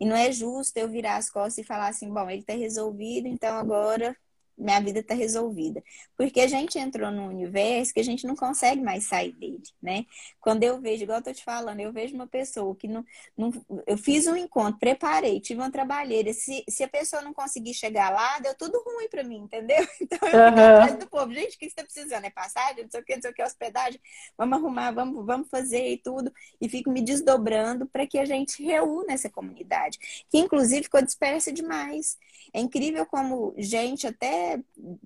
[0.00, 3.28] E não é justo eu virar as costas e falar assim, bom, ele está resolvido,
[3.28, 4.16] então agora
[4.56, 5.82] minha vida está resolvida.
[6.16, 10.04] Porque a gente entrou num universo que a gente não consegue mais sair dele, né?
[10.40, 13.04] Quando eu vejo, igual eu tô te falando, eu vejo uma pessoa que não,
[13.36, 13.52] não
[13.86, 16.32] eu fiz um encontro, preparei, tive uma trabalheira.
[16.32, 19.84] Se, se a pessoa não conseguir chegar lá, deu tudo ruim para mim, entendeu?
[20.04, 20.48] Então eu uhum.
[20.48, 22.24] fico atrás do povo, gente, o que você tá precisando?
[22.24, 24.00] É passagem, não sei o que, não sei o que, hospedagem,
[24.36, 26.30] vamos arrumar, vamos, vamos fazer e tudo.
[26.60, 29.98] E fico me desdobrando para que a gente reúna essa comunidade,
[30.30, 32.18] que inclusive ficou dispersa demais.
[32.54, 34.62] É incrível como gente até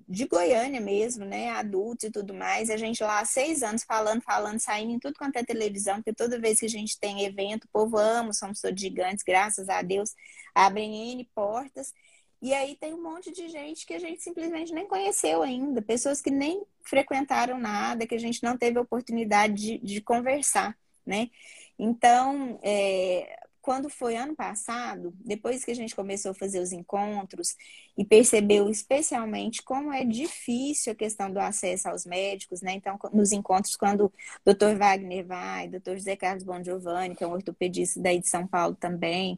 [0.07, 4.21] de Goiânia mesmo, né, adultos e tudo mais, a gente lá há seis anos falando,
[4.21, 7.63] falando, saindo em tudo quanto é televisão, porque toda vez que a gente tem evento,
[7.63, 10.13] o povo ama, somos todos gigantes, graças a Deus,
[10.53, 11.91] abrem N portas.
[12.39, 16.21] E aí tem um monte de gente que a gente simplesmente nem conheceu ainda, pessoas
[16.21, 21.31] que nem frequentaram nada, que a gente não teve oportunidade de, de conversar, né?
[21.79, 23.39] Então, é,
[23.69, 27.55] quando foi ano passado, depois que a gente começou a fazer os encontros
[27.95, 32.73] e percebeu especialmente como é difícil a questão do acesso aos médicos, né?
[32.73, 34.11] Então, nos encontros, quando o
[34.43, 38.27] doutor Wagner vai, o doutor José Carlos Bon Giovanni, que é um ortopedista daí de
[38.27, 39.37] São Paulo também,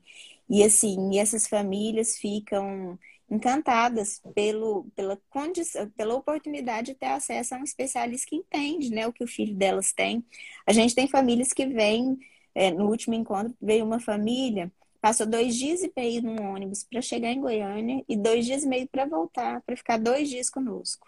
[0.49, 2.97] e assim, e essas famílias ficam
[3.29, 9.05] encantadas pelo, pela condição, pela oportunidade de ter acesso a um especialista que entende, né,
[9.05, 10.23] o que o filho delas tem.
[10.65, 12.17] A gente tem famílias que vêm
[12.53, 14.71] é, no último encontro, veio uma família,
[15.01, 18.67] passou dois dias e meio no ônibus para chegar em Goiânia e dois dias e
[18.67, 21.07] meio para voltar, para ficar dois dias conosco.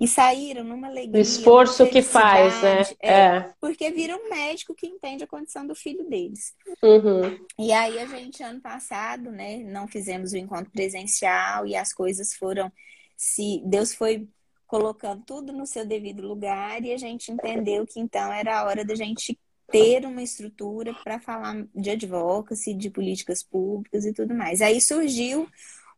[0.00, 1.18] E saíram numa alegria.
[1.18, 2.80] O esforço que faz, né?
[3.00, 3.54] É, é.
[3.60, 6.54] Porque viram um médico que entende a condição do filho deles.
[6.82, 7.38] Uhum.
[7.58, 12.34] E aí a gente, ano passado, né, não fizemos o encontro presencial e as coisas
[12.34, 12.72] foram.
[13.14, 14.26] se Deus foi
[14.66, 18.84] colocando tudo no seu devido lugar e a gente entendeu que então era a hora
[18.84, 19.38] da gente
[19.70, 24.60] ter uma estrutura para falar de advocacy, de políticas públicas e tudo mais.
[24.60, 25.48] Aí surgiu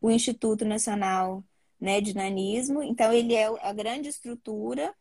[0.01, 1.45] o Instituto Nacional
[1.81, 4.95] né, de Nanismo, então ele é a grande estrutura,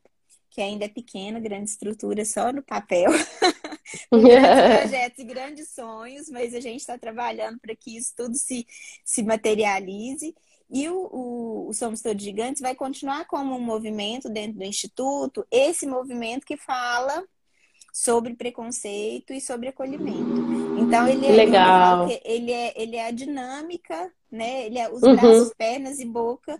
[0.50, 3.12] que ainda é pequena, grande estrutura só no papel,
[4.12, 8.66] grandes projetos e grandes sonhos, mas a gente está trabalhando para que isso tudo se,
[9.06, 10.36] se materialize.
[10.74, 15.46] E o, o, o, Somos Todos Gigantes vai continuar como um movimento dentro do Instituto,
[15.52, 17.26] esse movimento que fala
[17.92, 20.80] sobre preconceito e sobre acolhimento.
[20.80, 22.08] Então ele é legal.
[22.24, 24.66] Ele é, ele é a dinâmica, né?
[24.66, 25.16] Ele é os uhum.
[25.16, 26.58] braços, pernas e boca.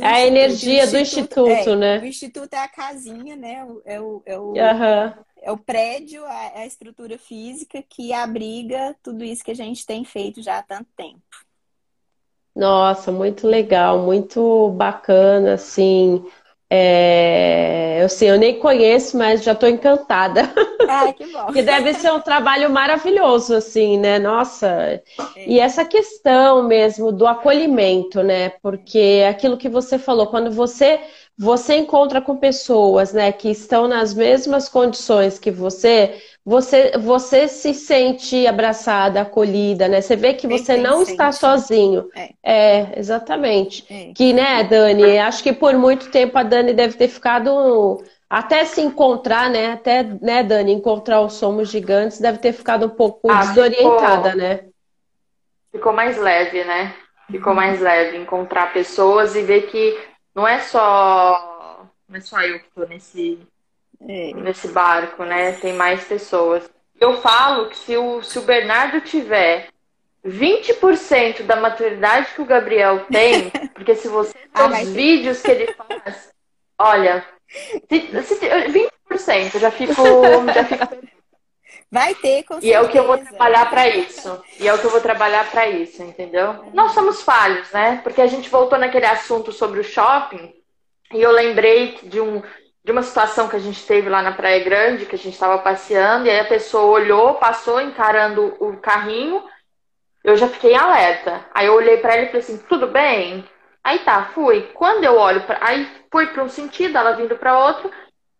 [0.00, 1.98] É a energia do instituto, do instituto é, né?
[1.98, 3.66] O instituto é a casinha, né?
[3.84, 4.56] É o, é o, uhum.
[4.56, 10.04] é o prédio, a, a estrutura física que abriga tudo isso que a gente tem
[10.04, 11.22] feito já há tanto tempo.
[12.54, 16.24] Nossa, muito legal, muito bacana, assim.
[16.70, 20.42] É, eu sei, eu nem conheço, mas já estou encantada.
[20.86, 21.46] Ah, que bom.
[21.46, 24.18] que deve ser um trabalho maravilhoso, assim, né?
[24.18, 24.66] Nossa.
[24.68, 25.02] É.
[25.46, 28.50] E essa questão mesmo do acolhimento, né?
[28.62, 31.00] Porque aquilo que você falou, quando você
[31.36, 37.74] você encontra com pessoas, né, que estão nas mesmas condições que você, você, você se
[37.74, 40.00] sente abraçada, acolhida, né?
[40.00, 42.08] Você vê que você não está sozinho.
[42.14, 43.84] É, é exatamente.
[43.90, 44.12] É.
[44.14, 45.18] Que, né, Dani?
[45.18, 49.72] Acho que por muito tempo a Dani deve ter ficado até se encontrar, né?
[49.72, 54.42] Até, né, Dani, encontrar os Somos Gigantes, deve ter ficado um pouco ah, desorientada, ficou...
[54.42, 54.60] né?
[55.72, 56.94] Ficou mais leve, né?
[57.28, 59.98] Ficou mais leve encontrar pessoas e ver que
[60.34, 63.38] não é só não é só eu que tô nesse
[64.00, 64.32] é.
[64.34, 65.52] nesse barco, né?
[65.52, 66.68] Tem mais pessoas.
[67.00, 69.68] Eu falo que se o, se o Bernardo tiver
[70.24, 75.74] 20% da maturidade que o Gabriel tem, porque se você ah, os vídeos que ele
[75.74, 76.30] faz,
[76.78, 78.40] olha, se, se,
[79.10, 79.94] 20%, já fico,
[80.54, 81.13] já fico
[81.94, 82.72] Vai ter, com certeza.
[82.72, 84.42] E é o que eu vou trabalhar para isso.
[84.58, 86.64] E é o que eu vou trabalhar para isso, entendeu?
[86.74, 88.00] Nós somos falhos, né?
[88.02, 90.52] Porque a gente voltou naquele assunto sobre o shopping
[91.12, 92.42] e eu lembrei de um
[92.84, 95.56] de uma situação que a gente teve lá na Praia Grande, que a gente estava
[95.56, 99.42] passeando, e aí a pessoa olhou, passou encarando o carrinho,
[100.22, 101.46] eu já fiquei alerta.
[101.54, 103.44] Aí eu olhei para ela e falei assim: tudo bem?
[103.84, 104.62] Aí tá, fui.
[104.74, 105.58] Quando eu olho para.
[105.60, 107.88] Aí fui para um sentido, ela vindo para outro.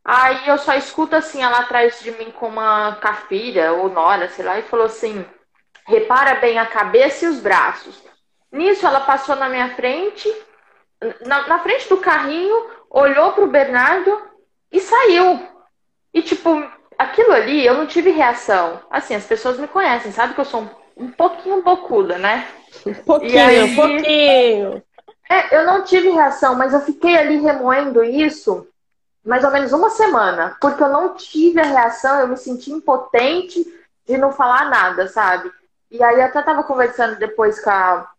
[0.05, 4.45] Aí eu só escuto assim, ela atrás de mim com uma cafilha ou nora, sei
[4.45, 5.25] lá, e falou assim:
[5.87, 8.03] repara bem a cabeça e os braços.
[8.53, 10.31] Nisso ela passou na minha frente,
[11.27, 14.17] na, na frente do carrinho, olhou pro Bernardo
[14.71, 15.49] e saiu.
[16.13, 16.63] E tipo,
[16.99, 18.83] aquilo ali eu não tive reação.
[18.91, 22.47] Assim, as pessoas me conhecem, sabe que eu sou um, um pouquinho bocuda, né?
[22.87, 24.83] Um pouquinho, aí, um pouquinho.
[25.31, 28.69] É, eu não tive reação, mas eu fiquei ali remoendo isso
[29.25, 33.65] mais ou menos uma semana, porque eu não tive a reação, eu me senti impotente
[34.07, 35.51] de não falar nada, sabe?
[35.91, 38.11] E aí eu até tava conversando depois com a,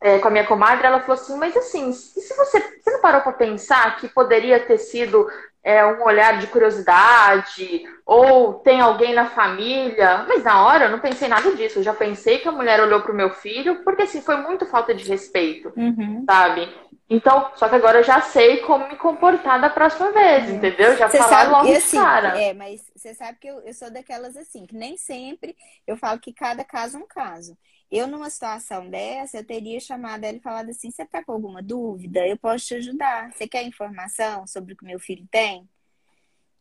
[0.00, 3.00] é, com a minha comadre, ela falou assim, mas assim, e se você, você não
[3.00, 5.28] parou para pensar que poderia ter sido
[5.64, 10.26] é, um olhar de curiosidade, ou tem alguém na família.
[10.28, 11.78] Mas na hora eu não pensei nada disso.
[11.78, 14.94] Eu já pensei que a mulher olhou pro meu filho, porque assim, foi muito falta
[14.94, 16.22] de respeito, uhum.
[16.28, 16.68] sabe?
[17.08, 20.56] Então, só que agora eu já sei como me comportar da próxima vez, uhum.
[20.56, 20.96] entendeu?
[20.96, 22.40] Já falar sabe, logo assim, cara.
[22.40, 26.18] É, mas você sabe que eu, eu sou daquelas assim, que nem sempre eu falo
[26.18, 27.56] que cada caso é um caso.
[27.90, 31.62] Eu, numa situação dessa, eu teria chamado ela e falado assim: você está com alguma
[31.62, 32.26] dúvida?
[32.26, 33.32] Eu posso te ajudar.
[33.32, 35.68] Você quer informação sobre o que meu filho tem?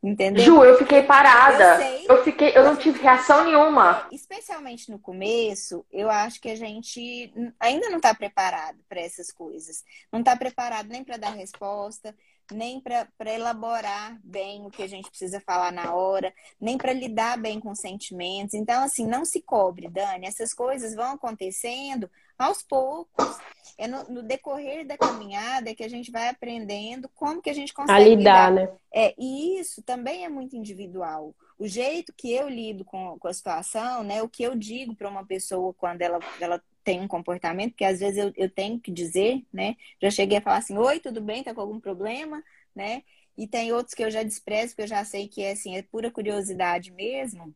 [0.03, 0.43] Entendeu?
[0.43, 1.63] Ju, eu fiquei parada.
[1.63, 4.05] Eu, sei, eu fiquei, eu não tive reação nenhuma.
[4.11, 9.81] Especialmente no começo, eu acho que a gente ainda não está preparado para essas coisas.
[10.11, 12.13] Não está preparado nem para dar resposta,
[12.53, 17.37] nem para elaborar bem o que a gente precisa falar na hora, nem para lidar
[17.37, 18.53] bem com sentimentos.
[18.53, 20.27] Então, assim, não se cobre, Dani.
[20.27, 23.37] Essas coisas vão acontecendo aos poucos.
[23.77, 27.73] É no, no, decorrer da caminhada que a gente vai aprendendo como que a gente
[27.73, 28.51] consegue a lidar, lidar.
[28.51, 28.77] né?
[28.93, 31.33] É, e isso também é muito individual.
[31.57, 34.21] O jeito que eu lido com, com a situação, né?
[34.21, 37.99] O que eu digo para uma pessoa quando ela, ela tem um comportamento, porque às
[37.99, 39.75] vezes eu, eu tenho que dizer, né?
[40.01, 41.43] Já cheguei a falar assim, oi, tudo bem?
[41.43, 42.43] Tá com algum problema?
[42.75, 43.03] Né?
[43.37, 45.81] E tem outros que eu já desprezo, porque eu já sei que é assim, é
[45.81, 47.53] pura curiosidade mesmo.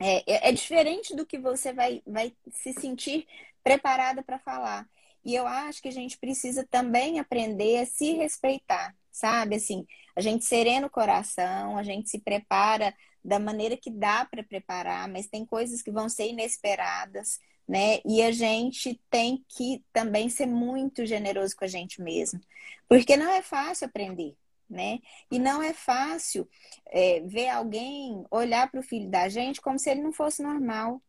[0.00, 3.26] É, é, é diferente do que você vai, vai se sentir
[3.62, 4.88] preparada para falar.
[5.24, 9.56] E eu acho que a gente precisa também aprender a se respeitar, sabe?
[9.56, 12.94] Assim, a gente serena o coração, a gente se prepara
[13.24, 18.00] da maneira que dá para preparar, mas tem coisas que vão ser inesperadas, né?
[18.04, 22.40] E a gente tem que também ser muito generoso com a gente mesmo,
[22.88, 24.36] porque não é fácil aprender,
[24.68, 24.98] né?
[25.30, 26.48] E não é fácil
[26.86, 31.00] é, ver alguém olhar para o filho da gente como se ele não fosse normal.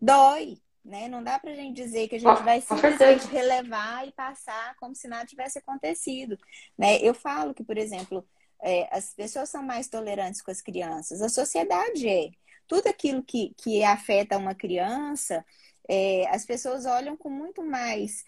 [0.00, 1.08] Dói, né?
[1.08, 4.94] Não dá para a gente dizer que a gente vai simplesmente relevar e passar como
[4.94, 6.36] se nada tivesse acontecido.
[6.76, 6.98] Né?
[7.00, 8.26] Eu falo que, por exemplo,
[8.60, 12.30] é, as pessoas são mais tolerantes com as crianças, a sociedade é.
[12.66, 15.44] Tudo aquilo que, que afeta uma criança,
[15.88, 18.24] é, as pessoas olham com muito mais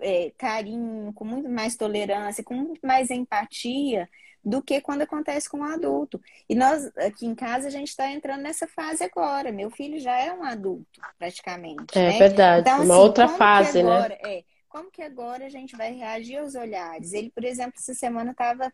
[0.00, 4.08] é, carinho, com muito mais tolerância, com muito mais empatia
[4.44, 6.20] do que quando acontece com um adulto.
[6.48, 9.50] E nós, aqui em casa, a gente está entrando nessa fase agora.
[9.50, 11.98] Meu filho já é um adulto, praticamente.
[11.98, 12.18] É né?
[12.18, 13.90] verdade, então, uma assim, outra fase, né?
[13.90, 14.38] agora, né?
[14.38, 17.12] É, como que agora a gente vai reagir aos olhares?
[17.12, 18.72] Ele, por exemplo, essa semana estava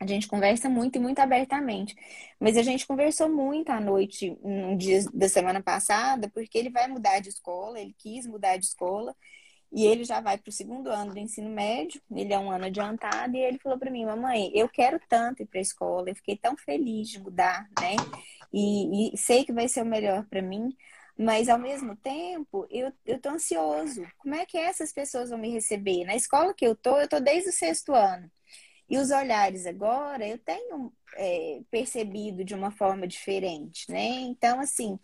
[0.00, 1.94] a gente conversa muito e muito abertamente.
[2.38, 6.88] Mas a gente conversou muito à noite, um dia da semana passada, porque ele vai
[6.88, 9.14] mudar de escola, ele quis mudar de escola.
[9.72, 12.66] E ele já vai para o segundo ano do ensino médio, ele é um ano
[12.66, 16.14] adiantado, e ele falou para mim, mamãe, eu quero tanto ir para a escola, eu
[16.14, 17.96] fiquei tão feliz de mudar, né?
[18.52, 20.76] E, e sei que vai ser o melhor para mim,
[21.18, 24.06] mas ao mesmo tempo eu, eu tô ansioso.
[24.18, 26.04] Como é que essas pessoas vão me receber?
[26.04, 28.30] Na escola que eu tô, eu tô desde o sexto ano.
[28.88, 34.00] E os olhares agora eu tenho é, percebido de uma forma diferente, né?
[34.20, 34.98] Então, assim,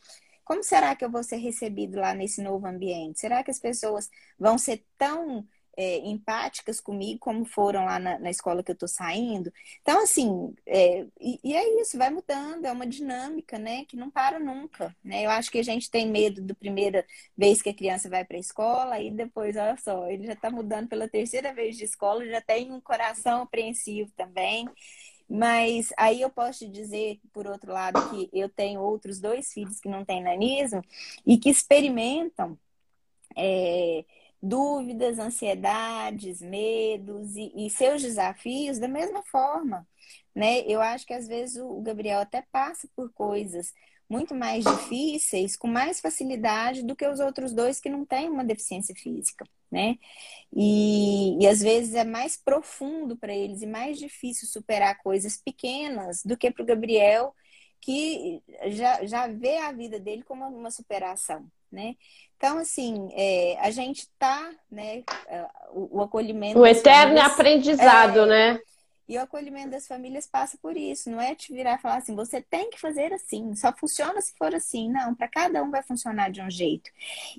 [0.44, 3.20] como será que eu vou ser recebido lá nesse novo ambiente?
[3.20, 8.30] Será que as pessoas vão ser tão é, empáticas comigo como foram lá na, na
[8.30, 9.52] escola que eu estou saindo?
[9.82, 13.84] Então, assim, é, e, e, é isso, vai mudando, é uma dinâmica, né?
[13.86, 15.24] Que não para nunca, né?
[15.24, 17.04] Eu acho que a gente tem medo da primeira
[17.36, 20.50] vez que a criança vai para a escola e depois, olha só, ele já está
[20.50, 24.68] mudando pela terceira vez de escola, já tem um coração apreensivo também.
[25.28, 29.78] Mas aí eu posso te dizer, por outro lado, que eu tenho outros dois filhos
[29.78, 30.82] que não têm nanismo
[31.24, 32.58] e que experimentam
[33.36, 34.04] é,
[34.42, 39.86] dúvidas, ansiedades, medos e, e, seus desafios da mesma forma.
[40.34, 40.60] Né?
[40.66, 43.72] Eu acho que às vezes o Gabriel até passa por coisas
[44.10, 48.44] muito mais difíceis com mais facilidade do que os outros dois que não têm uma
[48.44, 49.96] deficiência física, né?
[50.52, 56.24] E, e às vezes é mais profundo para eles e mais difícil superar coisas pequenas
[56.24, 57.32] do que para o Gabriel,
[57.80, 61.96] que já, já vê a vida dele como uma superação, né?
[62.36, 65.02] Então, assim, é, a gente está, né,
[65.72, 66.58] o, o, acolhimento...
[66.58, 68.60] O eterno famílias, aprendizado, é, né?
[69.10, 72.14] E o acolhimento das famílias passa por isso, não é te virar e falar assim,
[72.14, 74.88] você tem que fazer assim, só funciona se for assim.
[74.88, 76.88] Não, para cada um vai funcionar de um jeito.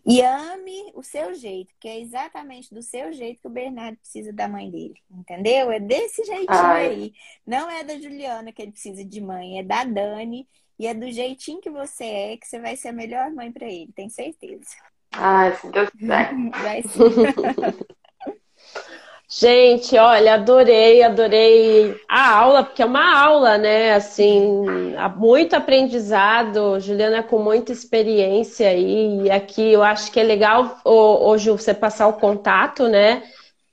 [0.05, 4.33] E ame o seu jeito, que é exatamente do seu jeito que o Bernardo precisa
[4.33, 5.71] da mãe dele, entendeu?
[5.71, 6.87] É desse jeitinho Ai.
[6.87, 7.13] aí.
[7.47, 10.45] Não é da Juliana que ele precisa de mãe, é da Dani.
[10.79, 13.67] E é do jeitinho que você é que você vai ser a melhor mãe para
[13.67, 14.65] ele, tenho certeza.
[15.11, 16.31] Ai, se Deus quiser.
[16.63, 16.99] Vai sim.
[19.33, 23.93] Gente, olha, adorei, adorei a aula, porque é uma aula, é né?
[23.93, 24.65] Assim,
[25.15, 31.49] muito aprendizado, Juliana com muita experiência aí, e aqui eu acho que é legal hoje
[31.49, 33.23] você passar o contato, né?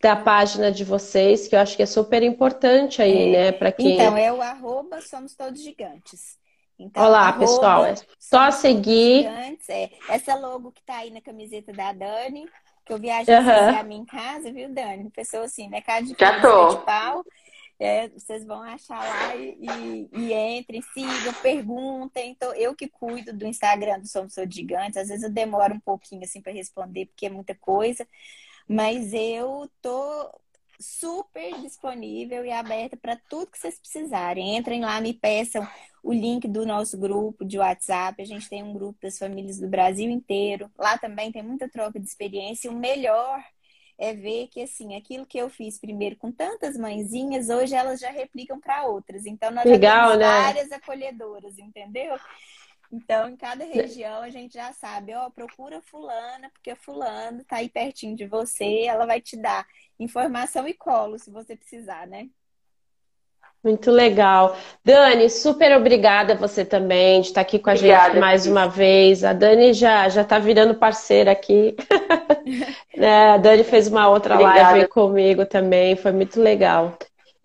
[0.01, 3.47] Da página de vocês, que eu acho que é super importante aí, é.
[3.47, 3.53] né?
[3.53, 3.95] Para quem.
[3.95, 6.39] Então, é o arroba Somos Todos Gigantes.
[6.79, 9.27] Então, Olá, pessoal, é só seguir.
[9.27, 9.91] É.
[10.09, 12.49] Essa logo que tá aí na camiseta da Dani,
[12.87, 13.79] que eu viajei uhum.
[13.79, 15.11] a minha em casa, viu, Dani?
[15.11, 16.69] Pessoa assim, mercado de, Já tô.
[16.69, 17.25] de pau.
[17.81, 22.31] É, vocês vão achar lá e, e, e, entrem, sigam, perguntem.
[22.31, 25.81] Então, eu que cuido do Instagram do Somos Sou Gigantes, às vezes eu demoro um
[25.81, 28.07] pouquinho assim para responder, porque é muita coisa,
[28.67, 30.29] mas eu tô
[30.79, 34.57] super disponível e aberta para tudo que vocês precisarem.
[34.57, 35.67] Entrem lá, me peçam
[36.03, 38.21] o link do nosso grupo de WhatsApp.
[38.21, 40.71] A gente tem um grupo das famílias do Brasil inteiro.
[40.79, 42.69] Lá também tem muita troca de experiência.
[42.69, 43.43] E o melhor
[43.99, 48.11] é ver que assim, aquilo que eu fiz primeiro com tantas mãezinhas, hoje elas já
[48.11, 49.27] replicam para outras.
[49.27, 50.43] Então nós Legal, já temos né?
[50.43, 52.17] várias acolhedoras, entendeu?
[52.91, 57.69] Então, em cada região a gente já sabe, ó, procura fulana, porque fulano tá aí
[57.69, 59.67] pertinho de você, ela vai te dar
[59.99, 62.29] informação e colo se você precisar, né?
[63.63, 64.57] Muito legal.
[64.85, 69.25] Dani, super obrigada você também de estar aqui com a obrigada, gente mais uma vez.
[69.25, 71.75] A Dani já já está virando parceira aqui.
[72.97, 73.31] né?
[73.31, 74.71] A Dani fez uma outra obrigada.
[74.73, 76.97] live comigo também, foi muito legal.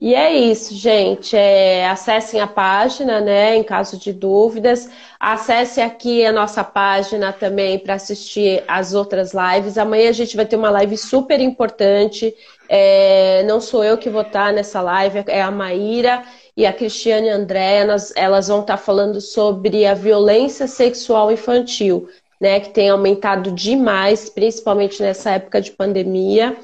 [0.04, 1.34] E é isso, gente.
[1.34, 3.56] É, acessem a página, né?
[3.56, 4.90] Em caso de dúvidas.
[5.18, 9.78] Acesse aqui a nossa página também para assistir as outras lives.
[9.78, 12.36] Amanhã a gente vai ter uma live super importante.
[12.68, 16.22] É, não sou eu que vou estar nessa live, é a Maíra
[16.58, 17.78] e a Cristiane André.
[18.18, 22.10] elas vão estar falando sobre a violência sexual infantil,
[22.42, 22.60] né?
[22.60, 26.58] Que tem aumentado demais, principalmente nessa época de pandemia.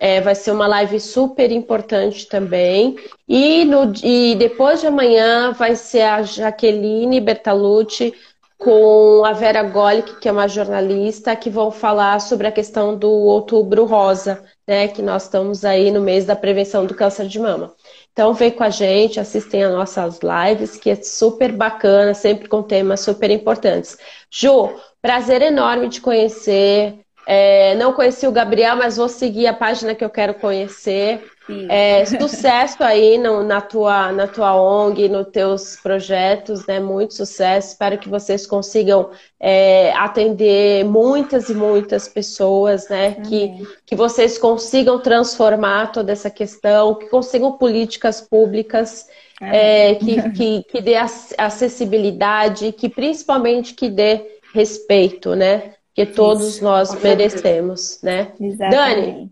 [0.00, 2.96] É, vai ser uma live super importante também.
[3.28, 8.14] E, no, e depois de amanhã vai ser a Jaqueline Bertalucci
[8.60, 13.10] com a Vera Golic, que é uma jornalista, que vão falar sobre a questão do
[13.10, 14.86] outubro rosa, né?
[14.88, 17.74] Que nós estamos aí no mês da prevenção do câncer de mama.
[18.12, 22.62] Então vem com a gente, assistem as nossas lives, que é super bacana, sempre com
[22.62, 23.96] temas super importantes.
[24.30, 24.70] Ju,
[25.00, 26.98] prazer enorme te conhecer.
[27.26, 31.22] É, não conheci o Gabriel, mas vou seguir a página que eu quero conhecer.
[31.68, 36.78] É, sucesso aí no, na, tua, na tua ONG, nos teus projetos, né?
[36.78, 37.68] Muito sucesso.
[37.68, 43.16] Espero que vocês consigam é, atender muitas e muitas pessoas, né?
[43.28, 49.08] Que, que vocês consigam transformar toda essa questão, que consigam políticas públicas
[49.40, 55.74] é, que, que, que dê acessibilidade, que principalmente que dê respeito, né?
[55.94, 58.32] Que todos Isso, nós merecemos, né?
[58.40, 58.70] Exatamente.
[58.70, 59.30] Dani,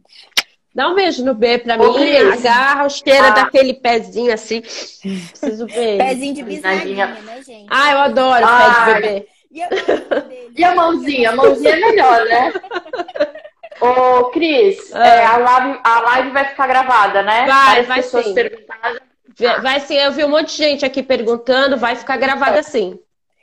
[0.74, 2.44] dá um beijo no B pra Ô, mim, Cris.
[2.44, 3.30] agarra o cheiro ah.
[3.30, 4.60] daquele pezinho assim.
[4.60, 5.98] Preciso ver.
[5.98, 7.66] Pezinho de bisnaguinha, né, gente?
[7.70, 9.28] Ah, eu adoro o pé de bebê.
[9.50, 9.68] E a,
[10.56, 11.30] e a mãozinha?
[11.30, 12.52] A mãozinha é melhor, né?
[13.80, 15.06] Ô, Cris, ah.
[15.06, 17.46] é, a, live, a live vai ficar gravada, né?
[17.46, 18.34] Vai, vai sim.
[19.62, 22.98] Vai sim, eu vi um monte de gente aqui perguntando, vai ficar gravada sim.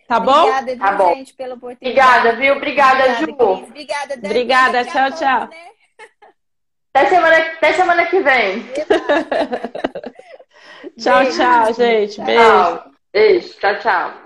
[0.07, 0.32] Tá bom?
[0.32, 1.15] Obrigada, tá bom.
[1.15, 1.99] gente, pela oportunidade.
[1.99, 2.56] Obrigada, viu?
[2.56, 3.36] Obrigada, Obrigada Ju.
[3.36, 3.69] Cris.
[3.69, 4.27] Obrigada, Dani.
[4.27, 5.48] Obrigada, tchau, tchau.
[5.48, 5.57] Né?
[6.94, 8.64] Até, semana, até semana que vem.
[10.98, 12.22] tchau, tchau, gente.
[12.22, 12.84] Beijo.
[13.11, 14.24] Beijo, tchau, tchau.